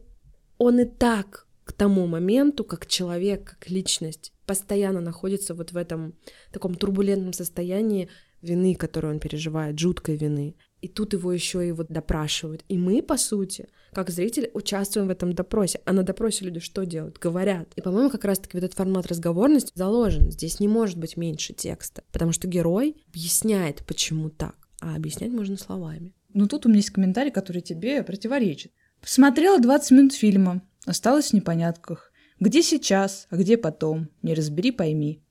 он 0.58 0.80
и 0.82 0.86
так 0.86 1.48
к 1.64 1.72
тому 1.72 2.08
моменту, 2.08 2.66
как 2.66 2.88
человек, 2.88 3.58
как 3.58 3.70
личность, 3.70 4.34
постоянно 4.46 5.00
находится 5.00 5.54
вот 5.54 5.72
в 5.72 5.78
этом 5.78 6.16
таком 6.52 6.76
турбулентном 6.76 7.34
состоянии 7.34 8.10
вины, 8.42 8.76
которую 8.76 9.14
он 9.14 9.20
переживает, 9.20 9.80
жуткой 9.80 10.18
вины. 10.18 10.56
И 10.82 10.88
тут 10.88 11.14
его 11.14 11.32
еще 11.32 11.68
и 11.68 11.72
вот 11.72 11.88
допрашивают. 11.88 12.64
И 12.70 12.78
мы, 12.78 13.02
по 13.02 13.18
сути, 13.18 13.68
как 13.94 14.10
зрители, 14.12 14.52
участвуем 14.54 15.08
в 15.08 15.12
этом 15.12 15.34
допросе. 15.34 15.82
А 15.86 15.94
на 15.94 16.04
допросе 16.04 16.46
люди 16.46 16.60
что 16.60 16.86
делают? 16.86 17.18
Говорят. 17.18 17.68
И, 17.76 17.82
по-моему, 17.82 18.10
как 18.10 18.26
раз-таки 18.26 18.58
вот 18.58 18.64
этот 18.64 18.78
формат 18.78 19.08
разговорности 19.08 19.72
заложен. 19.74 20.32
Здесь 20.32 20.60
не 20.60 20.68
может 20.68 20.98
быть 20.98 21.18
меньше 21.18 21.54
текста. 21.54 22.04
Потому 22.12 22.32
что 22.32 22.48
герой 22.48 22.96
объясняет, 23.10 23.84
почему 23.88 24.30
так. 24.30 24.56
А 24.80 24.96
объяснять 24.96 25.32
можно 25.32 25.58
словами. 25.58 26.14
Ну, 26.34 26.48
тут 26.48 26.66
у 26.66 26.70
меня 26.70 26.78
есть 26.78 26.92
комментарий, 26.92 27.32
который 27.32 27.62
тебе 27.62 28.04
противоречит. 28.04 28.72
Посмотрела 29.02 29.60
20 29.60 29.92
минут 29.92 30.14
фильма. 30.14 30.62
Осталось 30.86 31.32
в 31.32 31.34
непонятках. 31.34 32.12
Где 32.40 32.62
сейчас, 32.62 33.28
а 33.32 33.38
где 33.38 33.58
потом? 33.58 34.10
Не 34.22 34.36
разбери, 34.36 34.72
пойми. 34.72 35.24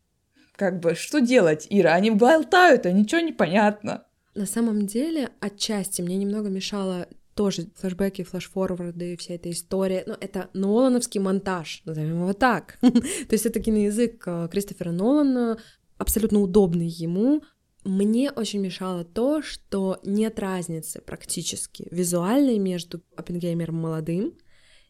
Как 0.56 0.80
бы, 0.80 0.94
что 0.94 1.20
делать, 1.20 1.66
Ира? 1.68 1.94
Они 1.94 2.10
болтают, 2.10 2.86
а 2.86 2.92
ничего 2.92 3.20
не 3.20 3.32
понятно. 3.32 4.04
На 4.34 4.46
самом 4.46 4.86
деле, 4.86 5.30
отчасти 5.40 6.02
мне 6.02 6.16
немного 6.16 6.48
мешало 6.48 7.08
тоже 7.34 7.68
флешбеки, 7.76 8.24
флешфорварды, 8.24 9.16
вся 9.18 9.34
эта 9.34 9.50
история. 9.50 10.02
Но 10.06 10.16
это 10.18 10.48
Нолановский 10.54 11.20
монтаж, 11.20 11.82
назовем 11.84 12.22
его 12.22 12.32
так. 12.32 12.78
То 12.80 13.32
есть 13.32 13.44
это 13.44 13.60
киноязык 13.60 14.22
э, 14.26 14.48
Кристофера 14.50 14.90
Нолана, 14.90 15.58
абсолютно 15.98 16.40
удобный 16.40 16.88
ему. 16.88 17.42
Мне 17.84 18.32
очень 18.32 18.60
мешало 18.60 19.04
то, 19.04 19.42
что 19.42 20.00
нет 20.02 20.40
разницы 20.40 21.00
практически 21.02 21.86
визуальной 21.90 22.58
между 22.58 23.02
Оппенгеймером 23.16 23.76
молодым 23.76 24.34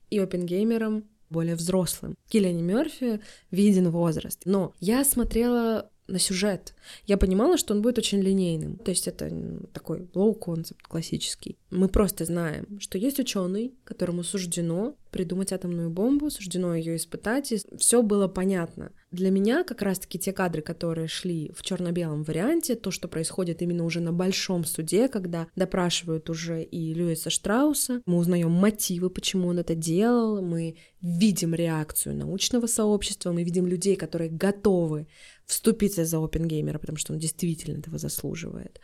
и 0.08 0.18
Оппенгеймером 0.18 1.04
более 1.30 1.54
взрослым. 1.56 2.16
Киллиане 2.28 2.62
Мерфи 2.62 3.20
виден 3.50 3.90
возраст. 3.90 4.42
Но 4.44 4.74
я 4.80 5.04
смотрела 5.04 5.90
на 6.08 6.18
сюжет. 6.18 6.74
Я 7.06 7.16
понимала, 7.16 7.58
что 7.58 7.74
он 7.74 7.82
будет 7.82 7.98
очень 7.98 8.20
линейным. 8.20 8.78
То 8.78 8.90
есть 8.90 9.08
это 9.08 9.30
такой 9.72 10.08
low-concept 10.14 10.82
классический. 10.82 11.58
Мы 11.70 11.88
просто 11.88 12.24
знаем, 12.24 12.78
что 12.80 12.98
есть 12.98 13.18
ученый, 13.18 13.74
которому 13.84 14.22
суждено 14.22 14.96
придумать 15.10 15.52
атомную 15.52 15.88
бомбу, 15.88 16.30
суждено 16.30 16.74
ее 16.74 16.96
испытать, 16.96 17.50
и 17.50 17.58
все 17.78 18.02
было 18.02 18.28
понятно. 18.28 18.92
Для 19.10 19.30
меня 19.30 19.64
как 19.64 19.80
раз-таки 19.80 20.18
те 20.18 20.32
кадры, 20.32 20.60
которые 20.60 21.08
шли 21.08 21.50
в 21.56 21.62
черно-белом 21.62 22.22
варианте, 22.22 22.74
то, 22.74 22.90
что 22.90 23.08
происходит 23.08 23.62
именно 23.62 23.84
уже 23.84 24.00
на 24.00 24.12
большом 24.12 24.64
суде, 24.64 25.08
когда 25.08 25.46
допрашивают 25.56 26.28
уже 26.28 26.62
и 26.62 26.92
Льюиса 26.92 27.30
Штрауса, 27.30 28.02
мы 28.04 28.18
узнаем 28.18 28.50
мотивы, 28.50 29.08
почему 29.08 29.48
он 29.48 29.58
это 29.58 29.74
делал, 29.74 30.42
мы 30.42 30.76
видим 31.00 31.54
реакцию 31.54 32.16
научного 32.16 32.66
сообщества, 32.66 33.32
мы 33.32 33.42
видим 33.42 33.66
людей, 33.66 33.96
которые 33.96 34.28
готовы 34.28 35.06
вступиться 35.46 36.04
за 36.04 36.22
опенгеймера, 36.22 36.78
потому 36.78 36.98
что 36.98 37.12
он 37.12 37.18
действительно 37.18 37.78
этого 37.78 37.98
заслуживает. 37.98 38.80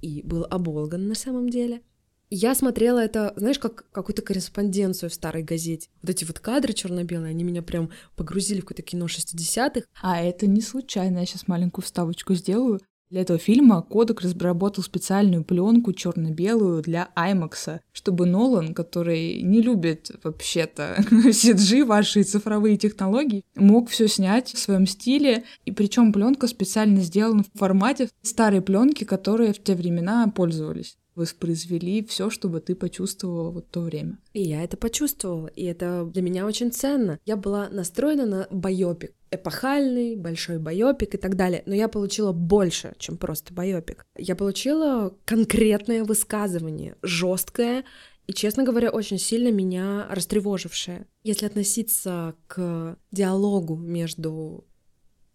И 0.00 0.22
был 0.22 0.46
оболган 0.48 1.06
на 1.06 1.14
самом 1.14 1.48
деле. 1.48 1.82
Я 2.30 2.54
смотрела 2.54 2.98
это, 2.98 3.32
знаешь, 3.36 3.58
как 3.58 3.90
какую-то 3.90 4.20
корреспонденцию 4.20 5.08
в 5.08 5.14
старой 5.14 5.42
газете. 5.42 5.88
Вот 6.02 6.10
эти 6.10 6.24
вот 6.24 6.40
кадры 6.40 6.74
черно-белые, 6.74 7.30
они 7.30 7.42
меня 7.42 7.62
прям 7.62 7.90
погрузили 8.16 8.60
в 8.60 8.64
какое-то 8.64 8.82
кино 8.82 9.06
60-х. 9.06 9.86
А 10.02 10.20
это 10.20 10.46
не 10.46 10.60
случайно, 10.60 11.20
я 11.20 11.26
сейчас 11.26 11.48
маленькую 11.48 11.84
вставочку 11.84 12.34
сделаю. 12.34 12.80
Для 13.10 13.22
этого 13.22 13.38
фильма 13.38 13.80
Кодек 13.80 14.20
разработал 14.20 14.84
специальную 14.84 15.42
пленку 15.42 15.94
черно-белую 15.94 16.82
для 16.82 17.08
IMAX, 17.16 17.80
чтобы 17.92 18.26
Нолан, 18.26 18.74
который 18.74 19.40
не 19.40 19.62
любит 19.62 20.10
вообще-то 20.22 20.96
CG, 21.10 21.84
ваши 21.84 22.22
цифровые 22.22 22.76
технологии, 22.76 23.44
мог 23.56 23.88
все 23.88 24.08
снять 24.08 24.52
в 24.52 24.58
своем 24.58 24.86
стиле. 24.86 25.44
И 25.64 25.72
причем 25.72 26.12
пленка 26.12 26.46
специально 26.48 27.00
сделана 27.00 27.44
в 27.44 27.58
формате 27.58 28.10
старой 28.22 28.60
пленки, 28.60 29.04
которые 29.04 29.54
в 29.54 29.62
те 29.62 29.74
времена 29.74 30.30
пользовались 30.34 30.97
воспроизвели 31.18 32.02
все, 32.04 32.30
чтобы 32.30 32.60
ты 32.60 32.74
почувствовала 32.74 33.50
вот 33.50 33.70
то 33.70 33.80
время. 33.80 34.18
И 34.32 34.42
я 34.42 34.62
это 34.62 34.76
почувствовала, 34.76 35.48
и 35.48 35.64
это 35.64 36.04
для 36.04 36.22
меня 36.22 36.46
очень 36.46 36.72
ценно. 36.72 37.18
Я 37.26 37.36
была 37.36 37.68
настроена 37.68 38.24
на 38.24 38.48
байопик, 38.50 39.12
эпохальный, 39.30 40.16
большой 40.16 40.58
байопик 40.58 41.14
и 41.14 41.18
так 41.18 41.36
далее, 41.36 41.62
но 41.66 41.74
я 41.74 41.88
получила 41.88 42.32
больше, 42.32 42.94
чем 42.98 43.16
просто 43.16 43.52
байопик. 43.52 44.06
Я 44.16 44.36
получила 44.36 45.14
конкретное 45.24 46.04
высказывание, 46.04 46.96
жесткое 47.02 47.84
и, 48.26 48.32
честно 48.32 48.62
говоря, 48.62 48.90
очень 48.90 49.18
сильно 49.18 49.50
меня 49.50 50.06
растревожившее. 50.10 51.06
Если 51.24 51.46
относиться 51.46 52.34
к 52.46 52.96
диалогу 53.10 53.76
между 53.76 54.66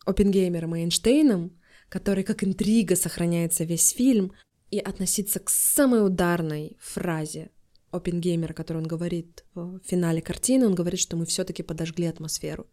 Оппенгеймером 0.05 0.75
и 0.75 0.79
Эйнштейном, 0.81 1.59
который 1.89 2.23
как 2.23 2.43
интрига 2.43 2.95
сохраняется 2.95 3.63
весь 3.63 3.89
фильм, 3.89 4.33
и 4.73 4.79
относиться 4.79 5.39
к 5.39 5.51
самой 5.51 6.03
ударной 6.03 6.77
фразе 6.81 7.51
Опенгеймера, 7.91 8.53
которую 8.53 8.81
он 8.81 8.87
говорит 8.87 9.45
в 9.53 9.79
финале 9.85 10.19
картины, 10.19 10.65
он 10.65 10.73
говорит, 10.73 10.99
что 10.99 11.15
мы 11.15 11.27
все-таки 11.27 11.61
подожгли 11.61 12.07
атмосферу. 12.07 12.65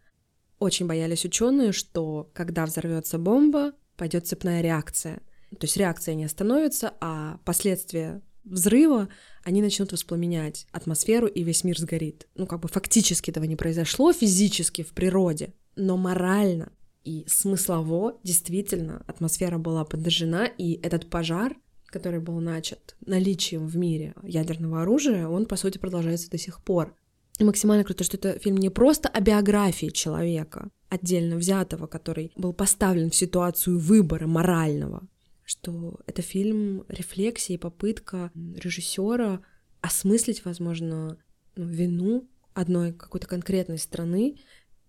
Очень 0.58 0.86
боялись 0.86 1.26
ученые, 1.26 1.72
что 1.72 2.30
когда 2.32 2.64
взорвется 2.64 3.18
бомба, 3.18 3.74
пойдет 3.98 4.26
цепная 4.26 4.62
реакция. 4.62 5.16
То 5.50 5.66
есть 5.66 5.76
реакция 5.76 6.14
не 6.14 6.24
остановится, 6.24 6.94
а 7.02 7.38
последствия 7.44 8.22
взрыва, 8.44 9.10
они 9.44 9.60
начнут 9.60 9.92
воспламенять 9.92 10.66
атмосферу, 10.72 11.26
и 11.26 11.42
весь 11.42 11.64
мир 11.64 11.78
сгорит. 11.78 12.28
Ну, 12.34 12.46
как 12.46 12.60
бы 12.60 12.68
фактически 12.68 13.30
этого 13.30 13.44
не 13.44 13.56
произошло 13.56 14.10
физически 14.14 14.82
в 14.84 14.94
природе, 14.94 15.52
но 15.76 15.98
морально 15.98 16.72
и 17.04 17.26
смыслово 17.28 18.18
действительно 18.24 19.04
атмосфера 19.06 19.58
была 19.58 19.84
подожжена, 19.84 20.46
и 20.46 20.80
этот 20.82 21.10
пожар 21.10 21.56
который 21.90 22.20
был 22.20 22.38
начат 22.40 22.96
наличием 23.04 23.66
в 23.66 23.76
мире 23.76 24.14
ядерного 24.22 24.82
оружия, 24.82 25.28
он, 25.28 25.46
по 25.46 25.56
сути, 25.56 25.78
продолжается 25.78 26.30
до 26.30 26.38
сих 26.38 26.62
пор. 26.62 26.94
И 27.38 27.44
максимально 27.44 27.84
круто, 27.84 28.04
что 28.04 28.16
это 28.16 28.38
фильм 28.38 28.56
не 28.58 28.68
просто 28.68 29.08
о 29.08 29.20
биографии 29.20 29.86
человека, 29.86 30.70
отдельно 30.88 31.36
взятого, 31.36 31.86
который 31.86 32.32
был 32.36 32.52
поставлен 32.52 33.10
в 33.10 33.16
ситуацию 33.16 33.78
выбора 33.78 34.26
морального, 34.26 35.08
что 35.44 35.98
это 36.06 36.22
фильм 36.22 36.84
рефлексии, 36.88 37.56
попытка 37.56 38.30
режиссера 38.34 39.40
осмыслить, 39.80 40.44
возможно, 40.44 41.16
ну, 41.56 41.64
вину 41.64 42.28
одной 42.52 42.92
какой-то 42.92 43.26
конкретной 43.26 43.78
страны 43.78 44.36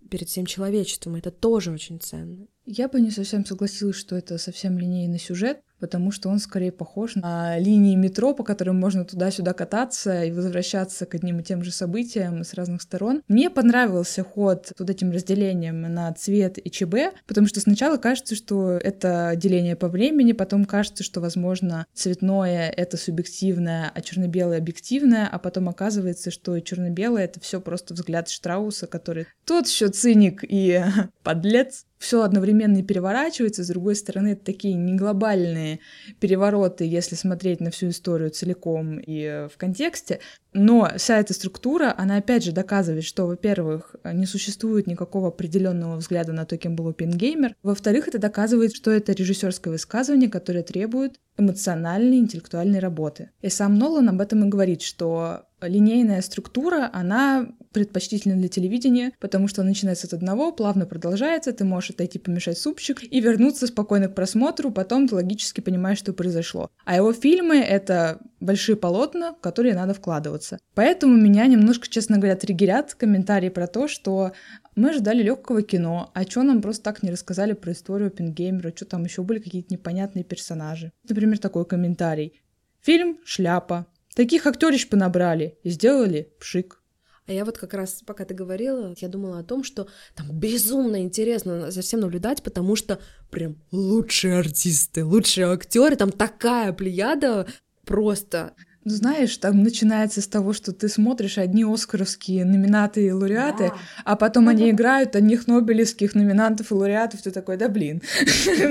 перед 0.10 0.28
всем 0.28 0.46
человечеством. 0.46 1.16
Это 1.16 1.32
тоже 1.32 1.72
очень 1.72 2.00
ценно. 2.00 2.48
Я 2.66 2.88
бы 2.88 3.00
не 3.00 3.12
совсем 3.12 3.46
согласилась, 3.46 3.96
что 3.96 4.16
это 4.16 4.38
совсем 4.38 4.78
линейный 4.78 5.20
сюжет, 5.20 5.62
потому 5.82 6.12
что 6.12 6.30
он 6.30 6.40
скорее 6.40 6.72
похож 6.72 7.16
на 7.16 7.58
линии 7.58 7.96
метро, 7.96 8.34
по 8.34 8.44
которым 8.44 8.80
можно 8.80 9.04
туда-сюда 9.04 9.54
кататься 9.54 10.24
и 10.24 10.32
возвращаться 10.32 11.06
к 11.06 11.16
одним 11.16 11.40
и 11.40 11.44
тем 11.44 11.64
же 11.64 11.72
событиям 11.72 12.44
с 12.44 12.54
разных 12.54 12.82
сторон. 12.84 13.24
Мне 13.28 13.50
понравился 13.50 14.24
ход 14.24 14.72
вот 14.80 14.90
этим 14.90 15.12
разделением 15.12 15.82
на 15.82 16.14
цвет 16.14 16.58
и 16.64 16.70
ЧБ, 16.70 17.16
потому 17.28 17.48
что 17.48 17.60
сначала 17.60 17.98
кажется, 17.98 18.36
что 18.36 18.72
это 18.72 19.34
деление 19.36 19.76
по 19.76 19.90
времени, 19.90 20.32
потом 20.32 20.66
кажется, 20.66 21.04
что, 21.04 21.20
возможно, 21.20 21.86
цветное— 21.94 22.70
это 22.78 22.96
субъективное, 22.96 23.92
а 23.94 24.02
черно-белое— 24.02 24.58
объективное, 24.60 25.28
а 25.28 25.40
потом 25.40 25.68
оказывается, 25.68 26.30
что 26.30 26.60
черно-белое— 26.60 27.24
это 27.26 27.40
все 27.40 27.60
просто 27.60 27.96
взгляд 27.96 28.30
Штрауса, 28.30 28.86
который 28.86 29.26
тот 29.46 29.68
еще 29.68 29.88
циник 29.88 30.44
и 30.48 30.84
подлец, 31.24 31.86
все 32.02 32.24
одновременно 32.24 32.82
переворачивается, 32.82 33.64
с 33.64 33.68
другой 33.68 33.96
стороны, 33.96 34.30
это 34.30 34.44
такие 34.44 34.74
не 34.74 34.96
глобальные 34.96 35.80
перевороты, 36.20 36.84
если 36.84 37.14
смотреть 37.14 37.60
на 37.60 37.70
всю 37.70 37.90
историю 37.90 38.32
целиком 38.32 38.98
и 38.98 39.22
э, 39.22 39.48
в 39.48 39.56
контексте, 39.58 40.20
но 40.54 40.92
вся 40.98 41.20
эта 41.20 41.34
структура, 41.34 41.94
она 41.98 42.18
опять 42.18 42.44
же 42.44 42.52
доказывает, 42.52 43.04
что, 43.04 43.26
во-первых, 43.26 43.96
не 44.04 44.26
существует 44.26 44.86
никакого 44.88 45.30
определенного 45.30 45.96
взгляда 45.96 46.34
на 46.34 46.46
то, 46.46 46.58
кем 46.58 46.76
был 46.76 46.90
Опенгеймер. 46.90 47.56
Во-вторых, 47.64 48.08
это 48.08 48.20
доказывает, 48.20 48.76
что 48.76 48.92
это 48.92 49.14
режиссерское 49.14 49.72
высказывание, 49.72 50.30
которое 50.30 50.64
требует 50.64 51.20
эмоциональной, 51.38 52.18
интеллектуальной 52.18 52.80
работы. 52.80 53.32
И 53.42 53.50
сам 53.50 53.78
Нолан 53.78 54.10
об 54.10 54.22
этом 54.22 54.46
и 54.46 54.50
говорит, 54.50 54.82
что 54.82 55.46
линейная 55.62 56.22
структура, 56.22 56.90
она 56.92 57.48
предпочтительна 57.72 58.36
для 58.36 58.50
телевидения, 58.50 59.14
потому 59.20 59.48
что 59.48 59.64
начинается 59.64 60.08
с 60.08 60.14
одного, 60.14 60.52
плавно 60.52 60.86
продолжается, 60.86 61.54
ты 61.54 61.64
можешь 61.64 61.92
отойти 61.92 62.20
помешать 62.20 62.58
супчик 62.58 63.02
и 63.04 63.20
вернуться 63.22 63.68
спокойно 63.68 64.08
к 64.08 64.16
просмотру, 64.16 64.72
потом 64.72 65.08
ты 65.08 65.16
логически 65.16 65.62
понимаешь, 65.62 66.00
что 66.00 66.14
произошло. 66.14 66.70
А 66.84 66.96
его 66.96 67.14
фильмы— 67.14 67.60
это 67.60 68.20
большие 68.40 68.76
полотна, 68.76 69.34
в 69.34 69.40
которые 69.40 69.76
надо 69.76 69.94
вкладываться. 69.94 70.41
Поэтому 70.76 71.16
меня 71.16 71.48
немножко, 71.48 71.88
честно 71.90 72.18
говоря, 72.18 72.36
триггерят 72.36 72.94
комментарии 72.96 73.50
про 73.50 73.68
то, 73.68 73.88
что 73.88 74.32
мы 74.76 74.90
ожидали 74.90 75.22
легкого 75.22 75.62
кино, 75.62 76.12
а 76.14 76.24
что 76.24 76.44
нам 76.44 76.62
просто 76.62 76.84
так 76.84 77.04
не 77.04 77.12
рассказали 77.12 77.54
про 77.54 77.74
историю 77.74 78.08
Оппенгеймера, 78.08 78.74
что 78.76 78.86
там 78.86 79.04
еще 79.04 79.22
были 79.24 79.40
какие-то 79.40 79.74
непонятные 79.74 80.24
персонажи. 80.24 80.92
Например, 81.08 81.38
такой 81.38 81.66
комментарий. 81.66 82.42
Фильм— 82.82 83.20
шляпа. 83.26 83.88
Таких 84.16 84.46
актерищ 84.46 84.90
понабрали 84.90 85.58
и 85.64 85.70
сделали 85.70 86.34
пшик. 86.40 86.82
А 87.28 87.34
я 87.34 87.46
вот 87.46 87.58
как 87.58 87.74
раз, 87.74 88.02
пока 88.06 88.26
ты 88.26 88.34
говорила, 88.34 88.94
я 88.98 89.08
думала 89.08 89.40
о 89.40 89.44
том, 89.44 89.64
что 89.64 89.88
там 90.16 90.28
безумно 90.32 91.02
интересно 91.02 91.72
за 91.72 91.82
всем 91.82 92.00
наблюдать, 92.00 92.44
потому 92.44 92.76
что 92.76 93.00
прям 93.30 93.58
лучшие 93.72 94.38
артисты, 94.38 95.06
лучшие 95.06 95.48
актеры, 95.48 95.96
там 95.96 96.12
такая 96.12 96.74
плеяда 96.74 97.48
просто 97.86 98.54
ну, 98.84 98.92
знаешь, 98.92 99.38
там 99.38 99.62
начинается 99.62 100.22
с 100.22 100.28
того, 100.28 100.54
что 100.54 100.72
ты 100.72 100.90
смотришь 100.90 101.38
одни 101.38 101.64
оскаровские 101.64 102.46
номинаты 102.46 103.06
и 103.06 103.12
лауреаты, 103.12 103.70
да. 103.70 103.76
а 104.06 104.16
потом 104.16 104.48
они 104.48 104.72
играют 104.72 105.16
одних 105.16 105.46
нобелевских 105.46 106.16
номинантов 106.16 106.72
и 106.72 106.74
лауреатов, 106.74 107.22
ты 107.22 107.30
такой, 107.30 107.58
да 107.58 107.70
блин, 107.70 108.02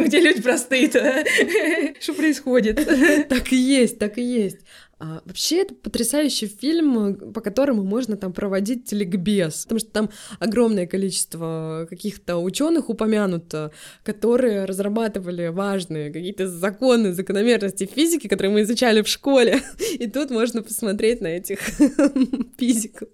где 0.05 0.21
люди 0.21 0.43
простые-то? 0.43 1.25
Что 2.01 2.15
происходит? 2.15 3.29
Так 3.29 3.53
и 3.53 3.57
есть, 3.57 4.01
так 4.01 4.19
и 4.19 4.23
есть. 4.23 4.59
А, 5.03 5.23
вообще, 5.25 5.63
это 5.63 5.75
потрясающий 5.75 6.47
фильм, 6.47 7.33
по 7.33 7.41
которому 7.41 7.83
можно 7.83 8.19
там 8.19 8.35
проводить 8.35 8.85
телегбез, 8.85 9.63
потому 9.63 9.79
что 9.79 9.91
там 9.91 10.11
огромное 10.39 10.87
количество 10.87 11.87
каких-то 11.89 12.37
ученых 12.37 12.91
упомянуто, 12.91 13.73
которые 14.05 14.67
разрабатывали 14.67 15.49
важные 15.49 16.13
какие-то 16.13 16.47
законы, 16.49 17.15
закономерности 17.15 17.87
физики, 17.87 18.29
которые 18.29 18.53
мы 18.53 18.61
изучали 18.63 19.01
в 19.01 19.09
школе. 19.09 19.63
И 19.99 20.07
тут 20.07 20.31
можно 20.31 20.63
посмотреть 20.63 21.23
на 21.23 21.29
этих 21.29 21.61
физиков. 22.59 23.09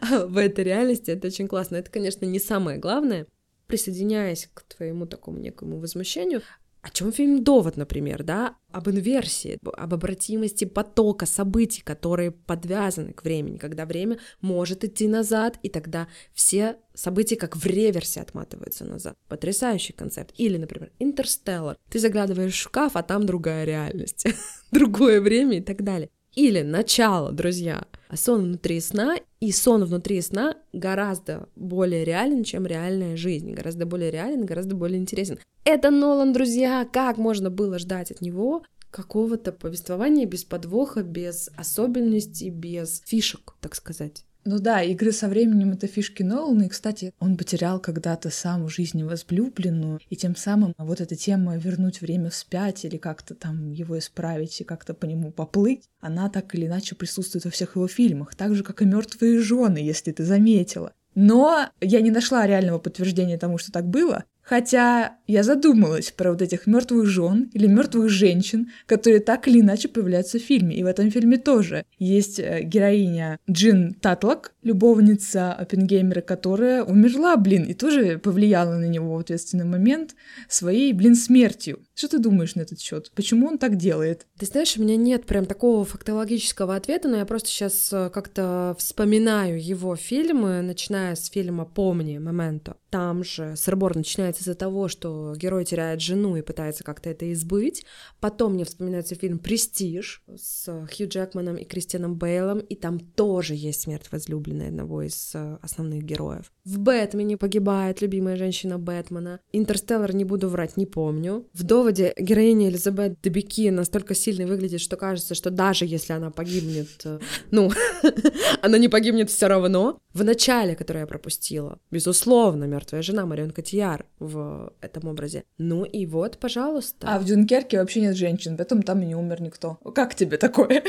А 0.00 0.26
в 0.26 0.38
этой 0.38 0.64
реальности 0.64 1.10
это 1.10 1.26
очень 1.26 1.48
классно. 1.48 1.76
Это, 1.76 1.90
конечно, 1.90 2.24
не 2.24 2.38
самое 2.38 2.78
главное. 2.78 3.26
Присоединяясь 3.66 4.48
к 4.54 4.62
твоему 4.62 5.04
такому 5.06 5.38
некому 5.38 5.80
возмущению, 5.80 6.40
о 6.86 6.90
чем 6.90 7.10
фильм 7.10 7.42
«Довод», 7.42 7.76
например, 7.76 8.22
да? 8.22 8.56
Об 8.70 8.88
инверсии, 8.88 9.58
об 9.76 9.92
обратимости 9.92 10.64
потока 10.64 11.26
событий, 11.26 11.82
которые 11.82 12.30
подвязаны 12.30 13.12
к 13.12 13.24
времени, 13.24 13.56
когда 13.58 13.86
время 13.86 14.18
может 14.40 14.84
идти 14.84 15.08
назад, 15.08 15.58
и 15.64 15.68
тогда 15.68 16.06
все 16.32 16.76
события 16.94 17.34
как 17.34 17.56
в 17.56 17.66
реверсе 17.66 18.20
отматываются 18.20 18.84
назад. 18.84 19.16
Потрясающий 19.28 19.94
концепт. 19.94 20.32
Или, 20.36 20.58
например, 20.58 20.92
«Интерстеллар». 21.00 21.76
Ты 21.90 21.98
заглядываешь 21.98 22.54
в 22.54 22.62
шкаф, 22.62 22.92
а 22.94 23.02
там 23.02 23.26
другая 23.26 23.64
реальность, 23.64 24.24
другое 24.70 25.20
время 25.20 25.58
и 25.58 25.62
так 25.62 25.82
далее. 25.82 26.10
Или 26.36 26.60
начало, 26.60 27.32
друзья. 27.32 27.86
Сон 28.14 28.44
внутри 28.44 28.78
сна, 28.80 29.16
и 29.40 29.50
сон 29.50 29.84
внутри 29.84 30.20
сна 30.20 30.56
гораздо 30.74 31.48
более 31.56 32.04
реален, 32.04 32.44
чем 32.44 32.66
реальная 32.66 33.16
жизнь. 33.16 33.52
Гораздо 33.52 33.86
более 33.86 34.10
реален, 34.10 34.44
гораздо 34.44 34.76
более 34.76 34.98
интересен. 34.98 35.38
Это 35.64 35.90
Нолан, 35.90 36.34
друзья! 36.34 36.86
Как 36.92 37.16
можно 37.16 37.48
было 37.48 37.78
ждать 37.78 38.10
от 38.10 38.20
него 38.20 38.62
какого-то 38.90 39.50
повествования 39.50 40.26
без 40.26 40.44
подвоха, 40.44 41.02
без 41.02 41.48
особенностей, 41.56 42.50
без 42.50 43.02
фишек, 43.06 43.54
так 43.62 43.74
сказать? 43.74 44.24
Ну 44.48 44.60
да, 44.60 44.80
игры 44.80 45.10
со 45.10 45.28
временем— 45.28 45.72
это 45.72 45.88
фишки 45.88 46.22
Нолана, 46.22 46.62
и, 46.62 46.68
кстати, 46.68 47.12
он 47.18 47.36
потерял 47.36 47.80
когда-то 47.80 48.30
саму 48.30 48.68
жизнь 48.68 49.02
возлюбленную, 49.02 49.98
и 50.08 50.14
тем 50.14 50.36
самым 50.36 50.72
вот 50.78 51.00
эта 51.00 51.16
тема 51.16 51.56
вернуть 51.56 52.00
время 52.00 52.30
вспять 52.30 52.84
или 52.84 52.96
как-то 52.96 53.34
там 53.34 53.72
его 53.72 53.98
исправить 53.98 54.60
и 54.60 54.64
как-то 54.64 54.94
по 54.94 55.04
нему 55.04 55.32
поплыть, 55.32 55.88
она 55.98 56.30
так 56.30 56.54
или 56.54 56.66
иначе 56.66 56.94
присутствует 56.94 57.44
во 57.44 57.50
всех 57.50 57.74
его 57.74 57.88
фильмах, 57.88 58.36
так 58.36 58.54
же, 58.54 58.62
как 58.62 58.82
и 58.82 58.84
мертвые 58.84 59.40
жены, 59.40 59.78
если 59.78 60.12
ты 60.12 60.22
заметила. 60.22 60.92
Но 61.16 61.68
я 61.80 62.00
не 62.00 62.12
нашла 62.12 62.46
реального 62.46 62.78
подтверждения 62.78 63.38
тому, 63.38 63.58
что 63.58 63.72
так 63.72 63.88
было, 63.88 64.24
Хотя 64.48 65.16
я 65.26 65.42
задумалась 65.42 66.12
про 66.12 66.30
вот 66.30 66.40
этих 66.40 66.68
мертвых 66.68 67.06
жен 67.06 67.50
или 67.52 67.66
мертвых 67.66 68.08
женщин, 68.08 68.70
которые 68.86 69.18
так 69.18 69.48
или 69.48 69.60
иначе 69.60 69.88
появляются 69.88 70.38
в 70.38 70.42
фильме. 70.42 70.76
И 70.76 70.84
в 70.84 70.86
этом 70.86 71.10
фильме 71.10 71.36
тоже 71.36 71.84
есть 71.98 72.38
э, 72.38 72.62
героиня 72.62 73.40
Джин 73.50 73.94
Татлок, 73.94 74.52
любовница 74.62 75.52
Оппенгеймера, 75.52 76.20
которая 76.20 76.84
умерла, 76.84 77.36
блин, 77.36 77.64
и 77.64 77.74
тоже 77.74 78.18
повлияла 78.18 78.76
на 78.76 78.86
него 78.86 79.16
в 79.16 79.18
ответственный 79.18 79.64
момент 79.64 80.14
своей, 80.48 80.92
блин, 80.92 81.16
смертью. 81.16 81.80
Что 81.96 82.08
ты 82.08 82.18
думаешь 82.18 82.54
на 82.56 82.60
этот 82.60 82.78
счет? 82.78 83.10
Почему 83.14 83.46
он 83.46 83.56
так 83.56 83.76
делает? 83.76 84.26
Ты 84.38 84.44
знаешь, 84.44 84.76
у 84.76 84.82
меня 84.82 84.96
нет 84.96 85.24
прям 85.24 85.46
такого 85.46 85.82
фактологического 85.86 86.76
ответа, 86.76 87.08
но 87.08 87.16
я 87.16 87.24
просто 87.24 87.48
сейчас 87.48 87.90
э, 87.90 88.10
как-то 88.10 88.76
вспоминаю 88.78 89.64
его 89.64 89.96
фильмы, 89.96 90.60
начиная 90.60 91.14
с 91.14 91.30
фильма 91.30 91.64
«Помни», 91.64 92.18
«Моменто». 92.18 92.76
Там 92.90 93.24
же 93.24 93.56
сырбор 93.56 93.96
начинается 93.96 94.42
из-за 94.42 94.54
того, 94.54 94.88
что 94.88 95.34
герой 95.36 95.64
теряет 95.64 96.02
жену 96.02 96.36
и 96.36 96.42
пытается 96.42 96.84
как-то 96.84 97.08
это 97.08 97.32
избыть. 97.32 97.86
Потом 98.20 98.54
мне 98.54 98.66
вспоминается 98.66 99.14
фильм 99.14 99.38
«Престиж» 99.38 100.22
с 100.36 100.86
Хью 100.94 101.08
Джекманом 101.08 101.56
и 101.56 101.64
Кристианом 101.64 102.16
Бейлом, 102.16 102.58
и 102.58 102.74
там 102.74 103.00
тоже 103.00 103.54
есть 103.54 103.80
смерть 103.80 104.12
возлюбленной 104.12 104.68
одного 104.68 105.00
из 105.00 105.34
э, 105.34 105.58
основных 105.62 106.04
героев. 106.04 106.52
В 106.66 106.78
«Бэтмене» 106.78 107.38
погибает 107.38 108.02
любимая 108.02 108.36
женщина 108.36 108.78
Бэтмена. 108.78 109.40
«Интерстеллар» 109.52 110.14
не 110.14 110.24
буду 110.24 110.50
врать, 110.50 110.76
не 110.76 110.84
помню. 110.84 111.48
В 111.54 111.64
доводе 111.86 112.12
героиня 112.18 112.68
Элизабет 112.68 113.20
Дебеки 113.22 113.70
настолько 113.70 114.14
сильно 114.14 114.46
выглядит, 114.46 114.80
что 114.80 114.96
кажется, 114.96 115.34
что 115.36 115.50
даже 115.50 115.84
если 115.84 116.14
она 116.14 116.30
погибнет, 116.30 116.88
э, 117.04 117.20
ну, 117.52 117.70
она 118.62 118.78
не 118.78 118.88
погибнет 118.88 119.30
все 119.30 119.46
равно. 119.46 120.00
В 120.12 120.24
начале, 120.24 120.74
которое 120.74 121.00
я 121.00 121.06
пропустила, 121.06 121.78
безусловно, 121.90 122.64
мертвая 122.64 123.02
жена 123.02 123.26
Марион 123.26 123.50
Котияр 123.50 124.06
в 124.18 124.72
этом 124.80 125.08
образе. 125.08 125.44
Ну 125.58 125.84
и 125.84 126.06
вот, 126.06 126.38
пожалуйста. 126.38 127.06
А 127.08 127.18
в 127.18 127.24
Дюнкерке 127.24 127.78
вообще 127.78 128.00
нет 128.00 128.16
женщин, 128.16 128.56
поэтому 128.56 128.82
там 128.82 129.02
и 129.02 129.06
не 129.06 129.14
умер 129.14 129.42
никто. 129.42 129.78
Как 129.94 130.14
тебе 130.14 130.38
такое? 130.38 130.82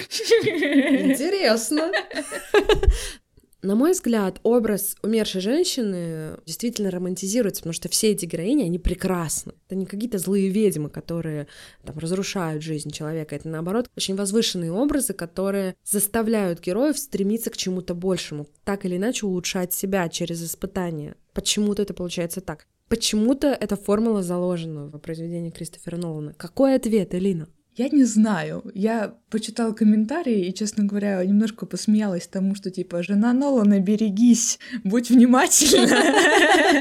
Интересно. 0.44 1.92
На 3.64 3.74
мой 3.74 3.94
взгляд, 3.94 4.40
образ 4.44 4.96
умершей 5.02 5.42
женщины 5.42 6.38
действительно 6.46 6.92
романтизируется, 6.92 7.62
потому 7.62 7.74
что 7.74 7.90
все 7.90 8.12
эти 8.12 8.26
героини, 8.26 8.64
они 8.64 8.78
прекрасны. 8.78 9.54
Это 9.66 9.76
не 9.76 9.88
какие-то 9.88 10.20
злые 10.20 10.50
ведьмы, 10.50 10.90
которые 10.90 11.48
там 11.84 11.98
разрушают 11.98 12.62
жизнь 12.62 12.92
человека. 12.92 13.36
Это, 13.36 13.50
наоборот, 13.50 13.90
очень 13.98 14.16
возвышенные 14.16 14.72
образы, 14.72 15.14
которые 15.14 15.76
заставляют 15.84 16.60
героев 16.60 17.00
стремиться 17.00 17.50
к 17.50 17.58
чему-то 17.58 17.96
большему, 17.96 18.48
так 18.64 18.86
или 18.86 18.98
иначе 18.98 19.26
улучшать 19.26 19.74
себя 19.74 20.08
через 20.08 20.44
испытания. 20.44 21.16
Почему-то 21.34 21.82
это 21.82 21.96
получается 21.96 22.42
так. 22.42 22.68
Почему-то 22.90 23.48
эта 23.48 23.76
формула 23.76 24.22
заложена 24.22 24.86
в 24.86 24.98
произведении 25.00 25.50
Кристофера 25.50 25.98
Нолана. 25.98 26.34
Какой 26.34 26.76
ответ, 26.76 27.14
Элина? 27.16 27.50
Я 27.78 27.90
не 27.90 28.06
знаю. 28.06 28.64
Я 28.74 29.14
почитала 29.30 29.72
комментарии 29.72 30.48
и, 30.48 30.54
честно 30.54 30.86
говоря, 30.86 31.24
немножко 31.24 31.68
посмеялась 31.68 32.26
тому, 32.26 32.56
что 32.56 32.72
типа 32.72 33.04
«Жена 33.04 33.34
Нолана, 33.34 33.80
берегись, 33.80 34.60
будь 34.84 35.10
внимательна». 35.12 35.96